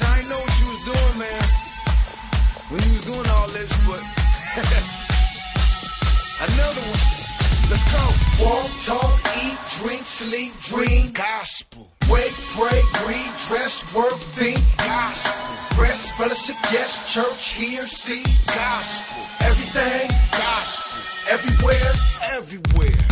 Hey, 0.00 0.06
I 0.06 0.22
know 0.28 0.38
what 0.38 0.58
you 0.58 0.66
was 0.66 0.82
doing, 0.90 1.18
man. 1.22 1.44
When 2.70 2.82
you 2.82 2.92
was 2.98 3.04
doing 3.06 3.28
all 3.30 3.46
this, 3.54 3.70
but 3.86 4.02
another 6.42 6.82
one. 6.82 7.02
Let's 7.70 7.86
go. 7.94 8.02
Walk, 8.42 8.70
talk, 8.82 9.14
eat, 9.42 9.54
drink, 9.78 10.02
sleep, 10.04 10.52
dream. 10.62 11.12
Gospel. 11.12 11.92
Wake, 12.10 12.34
pray, 12.58 12.82
read, 13.06 13.30
dress, 13.46 13.84
work, 13.94 14.18
think. 14.34 14.58
Gospel. 14.78 15.80
Rest, 15.82 16.12
fellowship, 16.16 16.56
yes, 16.72 17.12
church, 17.12 17.52
hear, 17.54 17.86
see. 17.86 18.22
Gospel. 18.46 19.22
Everything. 19.46 20.08
Gospel. 20.32 21.32
Everywhere. 21.32 21.92
Everywhere. 22.36 23.03